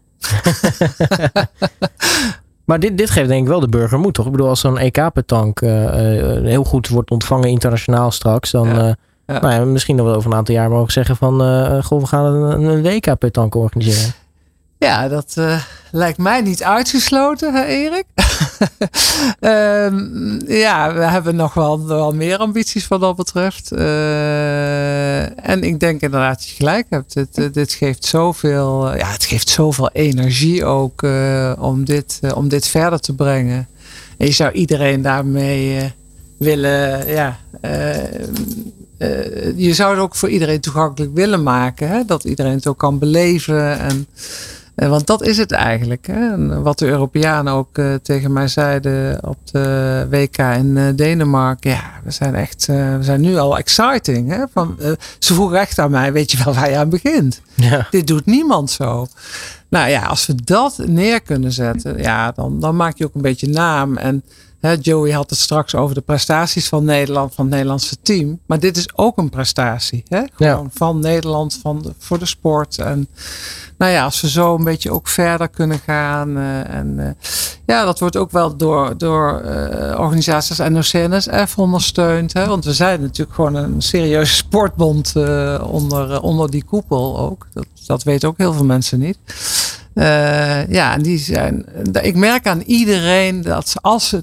maar 2.65 2.79
dit, 2.79 2.97
dit 2.97 3.09
geeft 3.09 3.27
denk 3.27 3.41
ik 3.41 3.47
wel 3.47 3.59
de 3.59 3.69
burger 3.69 3.99
moed, 3.99 4.13
toch? 4.13 4.25
Ik 4.25 4.31
bedoel, 4.31 4.47
als 4.47 4.59
zo'n 4.59 4.77
EK-petank 4.77 5.61
uh, 5.61 5.85
eh, 5.85 6.37
eh, 6.37 6.43
heel 6.43 6.63
goed 6.63 6.87
wordt 6.87 7.11
ontvangen 7.11 7.49
internationaal 7.49 8.11
straks, 8.11 8.51
dan. 8.51 8.67
Ja. 8.67 8.87
Uh, 8.87 8.93
Nou 9.25 9.53
ja, 9.53 9.65
misschien 9.65 9.97
dat 9.97 10.05
we 10.05 10.15
over 10.15 10.31
een 10.31 10.37
aantal 10.37 10.55
jaar 10.55 10.69
mogen 10.69 10.91
zeggen 10.91 11.15
van, 11.15 11.33
goh, 11.83 11.99
we 11.99 12.07
gaan 12.07 12.25
een, 12.25 12.63
een 12.63 12.81
WK-petank 12.81 13.55
organiseren. 13.55 14.13
Ja, 14.77 15.07
dat 15.07 15.35
uh, 15.37 15.61
lijkt 15.91 16.17
mij 16.17 16.41
niet 16.41 16.63
uitgesloten, 16.63 17.53
hè 17.53 17.63
Erik? 17.63 18.05
um, 19.39 20.41
ja, 20.63 20.93
we 20.93 21.01
hebben 21.01 21.35
nog 21.35 21.53
wel, 21.53 21.87
wel 21.87 22.13
meer 22.13 22.37
ambities 22.37 22.87
wat 22.87 22.99
dat 22.99 23.15
betreft. 23.15 23.71
Uh, 23.71 25.47
en 25.49 25.63
ik 25.63 25.79
denk 25.79 26.01
inderdaad 26.01 26.37
dat 26.37 26.47
je 26.47 26.55
gelijk 26.55 26.85
hebt. 26.89 27.13
Dit, 27.13 27.37
uh, 27.37 27.45
dit 27.51 27.73
geeft 27.73 28.05
zoveel, 28.05 28.95
ja, 28.95 29.07
het 29.07 29.23
geeft 29.23 29.49
zoveel 29.49 29.89
energie 29.91 30.65
ook 30.65 31.03
om, 31.59 31.85
dit, 31.85 32.19
om 32.33 32.47
dit 32.47 32.67
verder 32.67 32.99
te 32.99 33.13
brengen. 33.13 33.67
En 34.17 34.25
je 34.25 34.33
zou 34.33 34.51
iedereen 34.51 35.01
daarmee 35.01 35.93
willen, 36.37 37.07
ja, 37.07 37.37
je 39.55 39.73
zou 39.73 39.91
het 39.91 39.99
ook 39.99 40.15
voor 40.15 40.29
iedereen 40.29 40.61
toegankelijk 40.61 41.13
willen 41.13 41.43
maken. 41.43 41.89
Hè? 41.89 42.05
Dat 42.05 42.23
iedereen 42.23 42.55
het 42.55 42.67
ook 42.67 42.77
kan 42.77 42.99
beleven 42.99 43.79
en... 43.79 44.07
Eh, 44.75 44.89
want 44.89 45.07
dat 45.07 45.21
is 45.21 45.37
het 45.37 45.51
eigenlijk. 45.51 46.07
Hè? 46.07 46.61
wat 46.61 46.79
de 46.79 46.85
Europeanen 46.85 47.53
ook 47.53 47.77
uh, 47.77 47.93
tegen 47.93 48.33
mij 48.33 48.47
zeiden 48.47 49.27
op 49.27 49.37
de 49.51 50.07
WK 50.09 50.37
in 50.37 50.75
uh, 50.75 50.83
Denemarken. 50.95 51.71
Ja, 51.71 51.91
we 52.03 52.11
zijn 52.11 52.35
echt, 52.35 52.65
we 52.65 52.97
zijn 53.01 53.21
nu 53.21 53.37
al 53.37 53.57
exciting. 53.57 54.29
Hè? 54.29 54.43
Van, 54.53 54.77
ze 55.19 55.33
vroegen 55.33 55.59
echt 55.59 55.79
aan 55.79 55.91
mij, 55.91 56.13
weet 56.13 56.31
je 56.31 56.43
wel 56.43 56.53
waar 56.53 56.69
je 56.69 56.77
aan 56.77 56.89
begint? 56.89 57.41
Ja. 57.53 57.87
Dit 57.89 58.07
doet 58.07 58.25
niemand 58.25 58.71
zo. 58.71 59.07
Nou 59.69 59.89
ja, 59.89 60.05
als 60.05 60.25
we 60.25 60.35
dat 60.43 60.77
neer 60.85 61.21
kunnen 61.21 61.51
zetten, 61.51 61.97
ja, 61.97 62.31
dan, 62.31 62.59
dan 62.59 62.75
maak 62.75 62.97
je 62.97 63.05
ook 63.05 63.15
een 63.15 63.21
beetje 63.21 63.47
naam. 63.47 63.97
En 63.97 64.23
Joey 64.73 65.11
had 65.11 65.29
het 65.29 65.39
straks 65.39 65.75
over 65.75 65.95
de 65.95 66.01
prestaties 66.01 66.67
van 66.67 66.85
Nederland, 66.85 67.33
van 67.33 67.45
het 67.45 67.53
Nederlandse 67.53 67.95
team. 68.01 68.39
Maar 68.45 68.59
dit 68.59 68.77
is 68.77 68.97
ook 68.97 69.17
een 69.17 69.29
prestatie. 69.29 70.03
Hè? 70.07 70.21
Gewoon 70.33 70.69
van 70.73 70.99
Nederland, 70.99 71.59
van 71.61 71.81
de, 71.81 71.93
voor 71.97 72.19
de 72.19 72.25
sport. 72.25 72.77
En 72.77 73.07
nou 73.77 73.91
ja, 73.91 74.03
als 74.03 74.21
we 74.21 74.29
zo 74.29 74.55
een 74.55 74.63
beetje 74.63 74.91
ook 74.91 75.07
verder 75.07 75.49
kunnen 75.49 75.79
gaan. 75.79 76.37
Uh, 76.37 76.69
en 76.69 76.95
uh, 76.97 77.09
ja, 77.65 77.85
dat 77.85 77.99
wordt 77.99 78.17
ook 78.17 78.31
wel 78.31 78.57
door, 78.57 78.97
door 78.97 79.41
uh, 79.45 79.99
organisaties 79.99 80.57
NOC 80.57 80.91
NSF 80.93 81.57
ondersteund. 81.57 82.33
Hè? 82.33 82.47
Want 82.47 82.65
we 82.65 82.73
zijn 82.73 83.01
natuurlijk 83.01 83.35
gewoon 83.35 83.55
een 83.55 83.81
serieuze 83.81 84.33
sportbond 84.33 85.13
onder, 85.61 86.21
onder 86.21 86.51
die 86.51 86.63
koepel 86.63 87.19
ook. 87.19 87.47
Dat, 87.53 87.67
dat 87.85 88.03
weten 88.03 88.29
ook 88.29 88.37
heel 88.37 88.53
veel 88.53 88.65
mensen 88.65 88.99
niet. 88.99 89.17
Uh, 89.95 90.67
ja, 90.67 90.97
die 90.97 91.17
zijn. 91.17 91.65
Ik 92.01 92.15
merk 92.15 92.47
aan 92.47 92.61
iedereen 92.61 93.41
dat 93.41 93.73
als 93.81 94.09
ze 94.09 94.19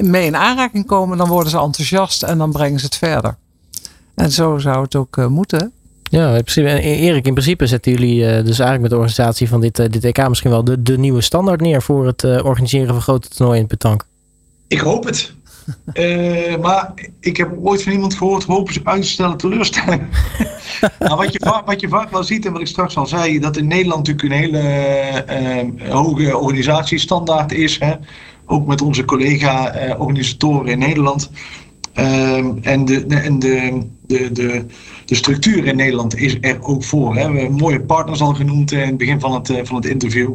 mee 0.00 0.26
in 0.26 0.36
aanraking 0.36 0.86
komen, 0.86 1.18
dan 1.18 1.28
worden 1.28 1.50
ze 1.50 1.58
enthousiast 1.58 2.22
en 2.22 2.38
dan 2.38 2.52
brengen 2.52 2.78
ze 2.78 2.84
het 2.84 2.96
verder. 2.96 3.36
En 4.14 4.32
zo 4.32 4.58
zou 4.58 4.82
het 4.82 4.94
ook 4.94 5.16
uh, 5.16 5.26
moeten. 5.26 5.72
Ja, 6.02 6.26
in 6.26 6.42
principe, 6.42 6.68
en 6.68 6.80
Erik, 6.80 7.26
in 7.26 7.32
principe 7.32 7.66
zetten 7.66 7.92
jullie 7.92 8.16
uh, 8.16 8.28
dus 8.28 8.58
eigenlijk 8.58 8.80
met 8.80 8.90
de 8.90 8.96
organisatie 8.96 9.48
van 9.48 9.60
dit, 9.60 9.76
dit 9.76 10.04
EK 10.04 10.28
misschien 10.28 10.50
wel 10.50 10.64
de, 10.64 10.82
de 10.82 10.98
nieuwe 10.98 11.20
standaard 11.20 11.60
neer 11.60 11.82
voor 11.82 12.06
het 12.06 12.24
organiseren 12.24 12.88
van 12.88 13.02
grote 13.02 13.28
toernooien 13.28 13.62
in 13.62 13.66
Petank. 13.66 14.06
Ik 14.68 14.80
hoop 14.80 15.04
het. 15.04 15.32
Uh, 15.94 16.56
maar 16.56 16.92
ik 17.20 17.36
heb 17.36 17.52
ooit 17.62 17.82
van 17.82 17.92
iemand 17.92 18.14
gehoord, 18.14 18.44
hopen 18.44 18.72
ze 18.72 18.80
uitstellen 18.84 19.36
teleurstellen. 19.36 20.08
nou, 20.98 21.16
wat, 21.16 21.32
je 21.32 21.40
vaak, 21.44 21.66
wat 21.66 21.80
je 21.80 21.88
vaak 21.88 22.10
wel 22.10 22.24
ziet 22.24 22.46
en 22.46 22.52
wat 22.52 22.60
ik 22.60 22.66
straks 22.66 22.96
al 22.96 23.06
zei, 23.06 23.38
dat 23.38 23.56
in 23.56 23.66
Nederland 23.66 24.06
natuurlijk 24.06 24.34
een 24.34 24.40
hele 24.40 25.74
uh, 25.82 25.92
hoge 25.92 26.38
organisatiestandaard 26.38 27.52
is. 27.52 27.78
Hè? 27.78 27.94
Ook 28.46 28.66
met 28.66 28.82
onze 28.82 29.04
collega-organisatoren 29.04 30.66
in 30.66 30.78
Nederland. 30.78 31.30
Ehm, 31.96 32.52
en 32.62 32.84
de, 32.84 33.06
en 33.06 33.38
de, 33.38 33.82
de, 34.06 34.32
de, 35.04 35.14
structuur 35.14 35.66
in 35.66 35.76
Nederland 35.76 36.16
is 36.16 36.36
er 36.40 36.58
ook 36.62 36.84
voor. 36.84 37.16
Hè. 37.16 37.30
We 37.30 37.38
hebben 37.38 37.56
mooie 37.56 37.80
partners 37.80 38.20
al 38.20 38.34
genoemd 38.34 38.72
in 38.72 38.78
het 38.78 38.96
begin 38.96 39.20
van 39.20 39.34
het, 39.34 39.50
eh, 39.50 39.64
van 39.64 39.76
het 39.76 39.86
interview. 39.86 40.32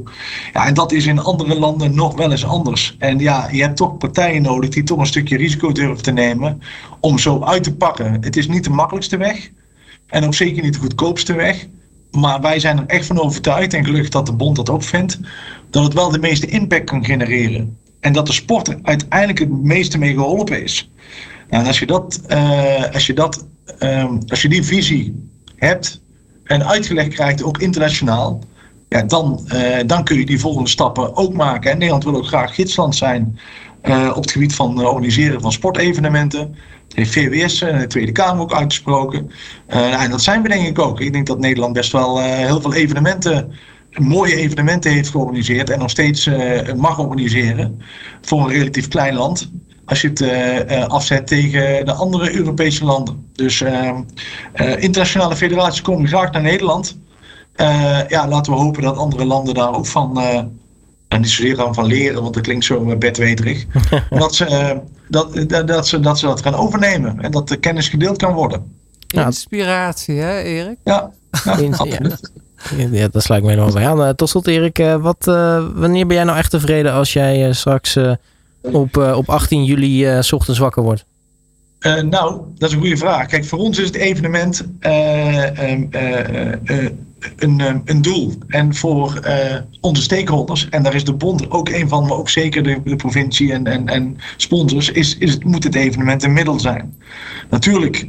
Ja, 0.53 0.67
en 0.67 0.73
dat 0.73 0.91
is 0.91 1.05
in 1.05 1.19
andere 1.19 1.59
landen 1.59 1.95
nog 1.95 2.15
wel 2.15 2.31
eens 2.31 2.45
anders. 2.45 2.95
En 2.99 3.19
ja, 3.19 3.47
je 3.51 3.61
hebt 3.61 3.77
toch 3.77 3.97
partijen 3.97 4.41
nodig 4.41 4.69
die 4.69 4.83
toch 4.83 4.99
een 4.99 5.05
stukje 5.05 5.37
risico 5.37 5.71
durven 5.71 6.03
te 6.03 6.11
nemen 6.11 6.61
om 6.99 7.17
zo 7.17 7.43
uit 7.43 7.63
te 7.63 7.75
pakken. 7.75 8.17
Het 8.21 8.37
is 8.37 8.47
niet 8.47 8.63
de 8.63 8.69
makkelijkste 8.69 9.17
weg 9.17 9.49
en 10.07 10.25
ook 10.25 10.33
zeker 10.33 10.63
niet 10.63 10.73
de 10.73 10.79
goedkoopste 10.79 11.33
weg. 11.33 11.67
Maar 12.11 12.41
wij 12.41 12.59
zijn 12.59 12.77
er 12.77 12.85
echt 12.87 13.05
van 13.05 13.21
overtuigd, 13.21 13.73
en 13.73 13.85
gelukkig 13.85 14.09
dat 14.09 14.25
de 14.25 14.33
bond 14.33 14.55
dat 14.55 14.69
ook 14.69 14.83
vindt, 14.83 15.19
dat 15.69 15.83
het 15.83 15.93
wel 15.93 16.09
de 16.11 16.19
meeste 16.19 16.47
impact 16.47 16.83
kan 16.83 17.05
genereren. 17.05 17.77
En 17.99 18.13
dat 18.13 18.27
de 18.27 18.33
sport 18.33 18.83
uiteindelijk 18.83 19.39
het 19.39 19.63
meeste 19.63 19.97
mee 19.97 20.13
geholpen 20.13 20.63
is. 20.63 20.91
Nou, 21.51 21.63
en 21.63 21.69
als 21.69 21.79
je, 21.79 21.85
dat, 21.85 22.21
uh, 22.27 22.93
als, 22.93 23.05
je 23.05 23.13
dat, 23.13 23.45
um, 23.79 24.19
als 24.27 24.41
je 24.41 24.49
die 24.49 24.63
visie 24.63 25.29
hebt 25.55 26.01
en 26.43 26.67
uitgelegd 26.67 27.09
krijgt, 27.09 27.43
ook 27.43 27.57
internationaal, 27.57 28.43
ja, 28.89 29.03
dan, 29.03 29.47
uh, 29.53 29.77
dan 29.85 30.03
kun 30.03 30.17
je 30.17 30.25
die 30.25 30.39
volgende 30.39 30.69
stappen 30.69 31.15
ook 31.15 31.33
maken. 31.33 31.71
En 31.71 31.77
Nederland 31.77 32.03
wil 32.03 32.15
ook 32.15 32.27
graag 32.27 32.55
gidsland 32.55 32.95
zijn 32.95 33.39
uh, 33.83 34.11
op 34.15 34.21
het 34.21 34.31
gebied 34.31 34.55
van 34.55 34.85
organiseren 34.85 35.41
van 35.41 35.51
sportevenementen. 35.51 36.55
Dat 36.87 36.97
heeft 36.97 37.11
VWS 37.11 37.61
en 37.61 37.79
de 37.79 37.87
Tweede 37.87 38.11
Kamer 38.11 38.41
ook 38.41 38.53
uitgesproken. 38.53 39.31
en 39.67 40.09
dat 40.09 40.21
zijn 40.21 40.41
we 40.41 40.49
denk 40.49 40.67
ik 40.67 40.79
ook. 40.79 40.99
Ik 40.99 41.13
denk 41.13 41.27
dat 41.27 41.39
Nederland 41.39 41.73
best 41.73 41.91
wel 41.91 42.21
heel 42.21 42.61
veel 42.61 42.73
evenementen 42.73 43.51
mooie 43.91 44.35
evenementen 44.35 44.91
heeft 44.91 45.09
georganiseerd 45.09 45.69
en 45.69 45.79
nog 45.79 45.89
steeds 45.89 46.29
mag 46.75 46.99
organiseren 46.99 47.81
voor 48.21 48.39
een 48.39 48.49
relatief 48.49 48.87
klein 48.87 49.13
land. 49.13 49.51
Als 49.91 50.01
je 50.01 50.07
het 50.07 50.21
uh, 50.21 50.87
afzet 50.87 51.27
tegen 51.27 51.85
de 51.85 51.93
andere 51.93 52.35
Europese 52.35 52.85
landen. 52.85 53.29
Dus 53.33 53.61
ehm, 53.61 54.01
internationale 54.77 55.35
federaties 55.35 55.81
komen 55.81 56.07
graag 56.07 56.31
naar 56.31 56.41
Nederland. 56.41 56.97
ja, 58.07 58.27
laten 58.27 58.53
we 58.53 58.59
hopen 58.59 58.81
dat 58.81 58.97
andere 58.97 59.25
landen 59.25 59.53
daar 59.53 59.75
ook 59.75 59.85
van. 59.85 60.19
en 61.07 61.21
niet 61.21 61.29
zozeer 61.29 61.73
van 61.73 61.85
leren, 61.85 62.21
want 62.21 62.33
dat 62.33 62.43
klinkt 62.43 62.65
zo 62.65 62.95
bedweterig. 62.97 63.65
dat, 64.09 64.35
ze, 64.35 64.77
dat, 65.07 65.49
dat, 65.49 65.67
dat, 65.67 65.87
ze, 65.87 65.99
dat 65.99 66.19
ze 66.19 66.25
dat 66.25 66.41
gaan 66.41 66.55
overnemen 66.55 67.21
en 67.21 67.31
dat 67.31 67.47
de 67.47 67.57
kennis 67.57 67.89
gedeeld 67.89 68.17
kan 68.17 68.33
worden. 68.33 68.75
Inspiratie, 69.07 70.15
hè, 70.15 70.41
Erik? 70.41 70.77
Ja, 70.83 71.11
ja, 71.45 71.57
ja, 72.91 73.07
dat 73.11 73.23
sluit 73.23 73.41
ik 73.41 73.47
me 73.47 73.53
helemaal 73.53 73.73
bij 73.73 73.87
aan. 73.87 74.01
Uh, 74.01 74.09
tot 74.09 74.29
slot 74.29 74.47
Erik, 74.47 74.77
wat, 74.99 75.27
uh, 75.27 75.63
wanneer 75.75 76.07
ben 76.07 76.15
jij 76.15 76.25
nou 76.25 76.37
echt 76.37 76.51
tevreden 76.51 76.93
als 76.93 77.13
jij 77.13 77.53
straks 77.53 77.97
op, 78.61 78.97
op 78.97 79.29
18 79.29 79.63
juli 79.65 80.23
s 80.23 80.31
ochtends 80.31 80.59
wakker 80.59 80.83
wordt? 80.83 81.05
nou, 82.09 82.41
dat 82.57 82.69
is 82.69 82.75
een 82.75 82.81
goede 82.81 82.97
vraag. 82.97 83.25
Kijk, 83.25 83.45
voor 83.45 83.59
ons 83.59 83.79
is 83.79 83.85
het 83.85 83.95
evenement 83.95 84.65
ehm, 84.79 85.85
een, 87.35 87.81
een 87.85 88.01
doel. 88.01 88.33
En 88.47 88.75
voor 88.75 89.19
onze 89.81 90.01
stakeholders, 90.01 90.69
en 90.69 90.83
daar 90.83 90.95
is 90.95 91.03
de 91.03 91.13
bond 91.13 91.51
ook 91.51 91.69
een 91.69 91.89
van, 91.89 92.03
maar 92.03 92.17
ook 92.17 92.29
zeker 92.29 92.63
de, 92.63 92.95
provincie 92.95 93.53
en, 93.53 93.67
en, 93.67 93.87
en 93.87 94.17
sponsors, 94.37 94.91
is, 94.91 95.17
is 95.17 95.31
het, 95.31 95.43
moet 95.43 95.63
het 95.63 95.75
evenement 95.75 96.23
een 96.23 96.33
middel 96.33 96.59
zijn. 96.59 96.97
Natuurlijk 97.49 98.07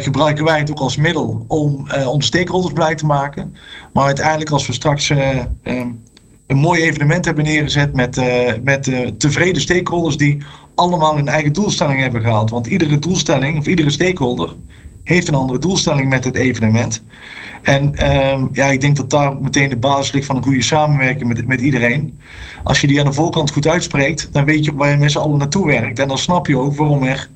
gebruiken 0.00 0.44
wij 0.44 0.58
het 0.58 0.70
ook 0.70 0.78
als 0.78 0.96
middel 0.96 1.44
om 1.48 1.86
onze 2.06 2.26
stakeholders 2.26 2.74
blij 2.74 2.94
te 2.94 3.06
maken. 3.06 3.54
Maar 3.92 4.04
uiteindelijk 4.04 4.50
als 4.50 4.66
we 4.66 4.72
straks 4.72 5.10
um, 5.10 6.02
een 6.50 6.56
mooi 6.56 6.82
evenement 6.82 7.24
hebben 7.24 7.44
neergezet 7.44 7.94
met, 7.94 8.20
met 8.62 8.90
tevreden 9.18 9.62
stakeholders 9.62 10.16
die 10.16 10.42
allemaal 10.74 11.16
hun 11.16 11.28
eigen 11.28 11.52
doelstelling 11.52 12.00
hebben 12.00 12.20
gehaald. 12.20 12.50
Want 12.50 12.66
iedere 12.66 12.98
doelstelling 12.98 13.58
of 13.58 13.66
iedere 13.66 13.90
stakeholder 13.90 14.54
heeft 15.04 15.28
een 15.28 15.34
andere 15.34 15.58
doelstelling 15.58 16.08
met 16.08 16.24
het 16.24 16.36
evenement. 16.36 17.02
En 17.62 17.94
ehm, 17.94 18.46
ja, 18.52 18.66
ik 18.66 18.80
denk 18.80 18.96
dat 18.96 19.10
daar 19.10 19.36
meteen 19.36 19.68
de 19.68 19.76
basis 19.76 20.12
ligt 20.12 20.26
van 20.26 20.36
een 20.36 20.42
goede 20.42 20.62
samenwerking 20.62 21.28
met, 21.28 21.46
met 21.46 21.60
iedereen. 21.60 22.18
Als 22.62 22.80
je 22.80 22.86
die 22.86 22.98
aan 23.00 23.06
de 23.06 23.12
voorkant 23.12 23.52
goed 23.52 23.66
uitspreekt, 23.66 24.28
dan 24.32 24.44
weet 24.44 24.64
je 24.64 24.74
waar 24.74 24.90
je 24.90 24.96
met 24.96 25.10
z'n 25.10 25.18
allen 25.18 25.38
naartoe 25.38 25.66
werkt. 25.66 25.98
En 25.98 26.08
dan 26.08 26.18
snap 26.18 26.46
je 26.46 26.58
ook 26.58 26.76
waarom 26.76 27.02
er 27.02 27.28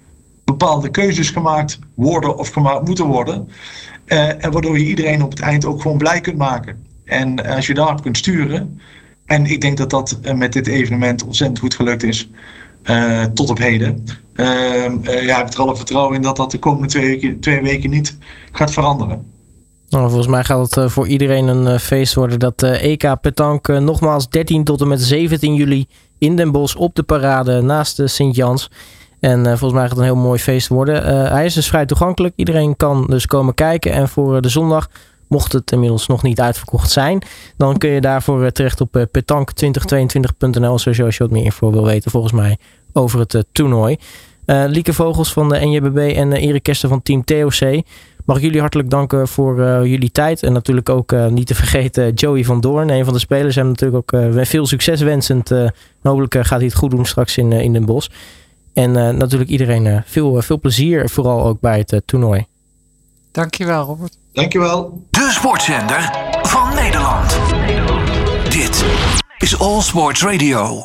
bepaalde 0.44 0.90
keuzes 0.90 1.30
gemaakt 1.30 1.78
worden 1.94 2.38
of 2.38 2.48
gemaakt 2.48 2.86
moeten 2.86 3.06
worden. 3.06 3.48
Uh, 4.06 4.44
en 4.44 4.50
waardoor 4.50 4.78
je 4.78 4.86
iedereen 4.86 5.22
op 5.22 5.30
het 5.30 5.40
eind 5.40 5.64
ook 5.64 5.82
gewoon 5.82 5.98
blij 5.98 6.20
kunt 6.20 6.36
maken. 6.36 6.86
En 7.04 7.46
als 7.46 7.66
je 7.66 7.74
daarop 7.74 8.02
kunt 8.02 8.16
sturen. 8.16 8.80
En 9.26 9.46
ik 9.46 9.60
denk 9.60 9.76
dat 9.76 9.90
dat 9.90 10.18
uh, 10.22 10.32
met 10.32 10.52
dit 10.52 10.66
evenement 10.66 11.24
ontzettend 11.24 11.58
goed 11.58 11.74
gelukt 11.74 12.02
is. 12.02 12.30
Uh, 12.84 13.24
tot 13.24 13.50
op 13.50 13.58
heden. 13.58 14.04
Ehm, 14.34 14.98
ja, 15.04 15.38
ik 15.38 15.44
heb 15.44 15.54
er 15.54 15.60
alle 15.60 15.76
vertrouwen 15.76 16.16
in 16.16 16.22
dat 16.22 16.36
dat 16.36 16.50
de 16.50 16.58
komende 16.58 16.88
twee 16.88 17.06
weken, 17.06 17.40
twee 17.40 17.62
weken 17.62 17.90
niet 17.90 18.18
gaat 18.52 18.72
veranderen. 18.72 19.32
Nou, 19.88 20.04
volgens 20.04 20.26
mij 20.26 20.44
gaat 20.44 20.74
het 20.74 20.92
voor 20.92 21.06
iedereen 21.06 21.48
een 21.48 21.80
feest 21.80 22.14
worden. 22.14 22.38
Dat 22.38 22.62
EK 22.62 23.20
Petank 23.20 23.68
nogmaals 23.68 24.28
13 24.28 24.64
tot 24.64 24.80
en 24.80 24.88
met 24.88 25.02
17 25.02 25.54
juli 25.54 25.86
in 26.18 26.36
Den 26.36 26.52
Bosch 26.52 26.76
op 26.76 26.94
de 26.94 27.02
parade 27.02 27.60
naast 27.60 27.96
de 27.96 28.08
Sint-Jans. 28.08 28.70
En 29.20 29.44
volgens 29.44 29.72
mij 29.72 29.80
gaat 29.80 29.90
het 29.90 29.98
een 29.98 30.04
heel 30.04 30.16
mooi 30.16 30.38
feest 30.38 30.68
worden. 30.68 31.28
Hij 31.32 31.44
is 31.44 31.54
dus 31.54 31.68
vrij 31.68 31.86
toegankelijk. 31.86 32.32
Iedereen 32.36 32.76
kan 32.76 33.06
dus 33.06 33.26
komen 33.26 33.54
kijken. 33.54 33.92
En 33.92 34.08
voor 34.08 34.40
de 34.40 34.48
zondag, 34.48 34.88
mocht 35.34 35.52
het 35.52 35.72
inmiddels 35.72 36.06
nog 36.06 36.22
niet 36.22 36.40
uitverkocht 36.40 36.90
zijn, 36.90 37.22
dan 37.56 37.78
kun 37.78 37.90
je 37.90 38.00
daarvoor 38.00 38.52
terecht 38.52 38.80
op 38.80 39.06
petank2022.nl. 39.18 40.78
Zoals 40.78 40.96
je 40.96 41.14
wat 41.18 41.30
meer 41.30 41.44
info 41.44 41.70
wil 41.70 41.84
weten, 41.84 42.10
volgens 42.10 42.32
mij, 42.32 42.56
over 42.92 43.18
het 43.18 43.44
toernooi. 43.52 43.96
Lieke 44.46 44.92
Vogels 44.92 45.32
van 45.32 45.48
de 45.48 45.58
NJBB 45.58 46.12
en 46.16 46.32
Erik 46.32 46.62
Kester 46.62 46.88
van 46.88 47.02
Team 47.02 47.24
TOC. 47.24 47.82
Mag 48.24 48.36
ik 48.36 48.42
jullie 48.42 48.60
hartelijk 48.60 48.90
danken 48.90 49.28
voor 49.28 49.86
jullie 49.86 50.10
tijd. 50.10 50.42
En 50.42 50.52
natuurlijk 50.52 50.88
ook 50.88 51.14
niet 51.30 51.46
te 51.46 51.54
vergeten 51.54 52.12
Joey 52.12 52.44
van 52.44 52.60
Doorn, 52.60 52.90
een 52.90 53.04
van 53.04 53.12
de 53.12 53.18
spelers. 53.18 53.56
En 53.56 53.66
natuurlijk 53.66 54.14
ook 54.14 54.20
uh, 54.20 54.44
veel 54.44 54.66
succes 54.66 55.00
wensend. 55.00 55.50
hopelijk 56.02 56.34
gaat 56.34 56.58
hij 56.58 56.64
het 56.64 56.74
goed 56.74 56.90
doen 56.90 57.06
straks 57.06 57.36
in, 57.38 57.52
in 57.52 57.72
Den 57.72 57.84
Bosch. 57.84 58.08
En 58.72 58.92
natuurlijk 58.92 59.50
iedereen 59.50 60.02
veel, 60.04 60.42
veel 60.42 60.58
plezier, 60.58 61.08
vooral 61.08 61.44
ook 61.44 61.60
bij 61.60 61.84
het 61.86 62.02
toernooi. 62.06 62.46
Dankjewel, 63.34 63.84
Robert. 63.84 64.18
Dankjewel. 64.32 65.06
De 65.10 65.28
sportzender 65.32 66.10
van 66.42 66.74
Nederland. 66.74 67.38
Dit 68.52 68.84
is 69.38 69.58
All 69.58 69.80
Sports 69.80 70.22
Radio. 70.22 70.82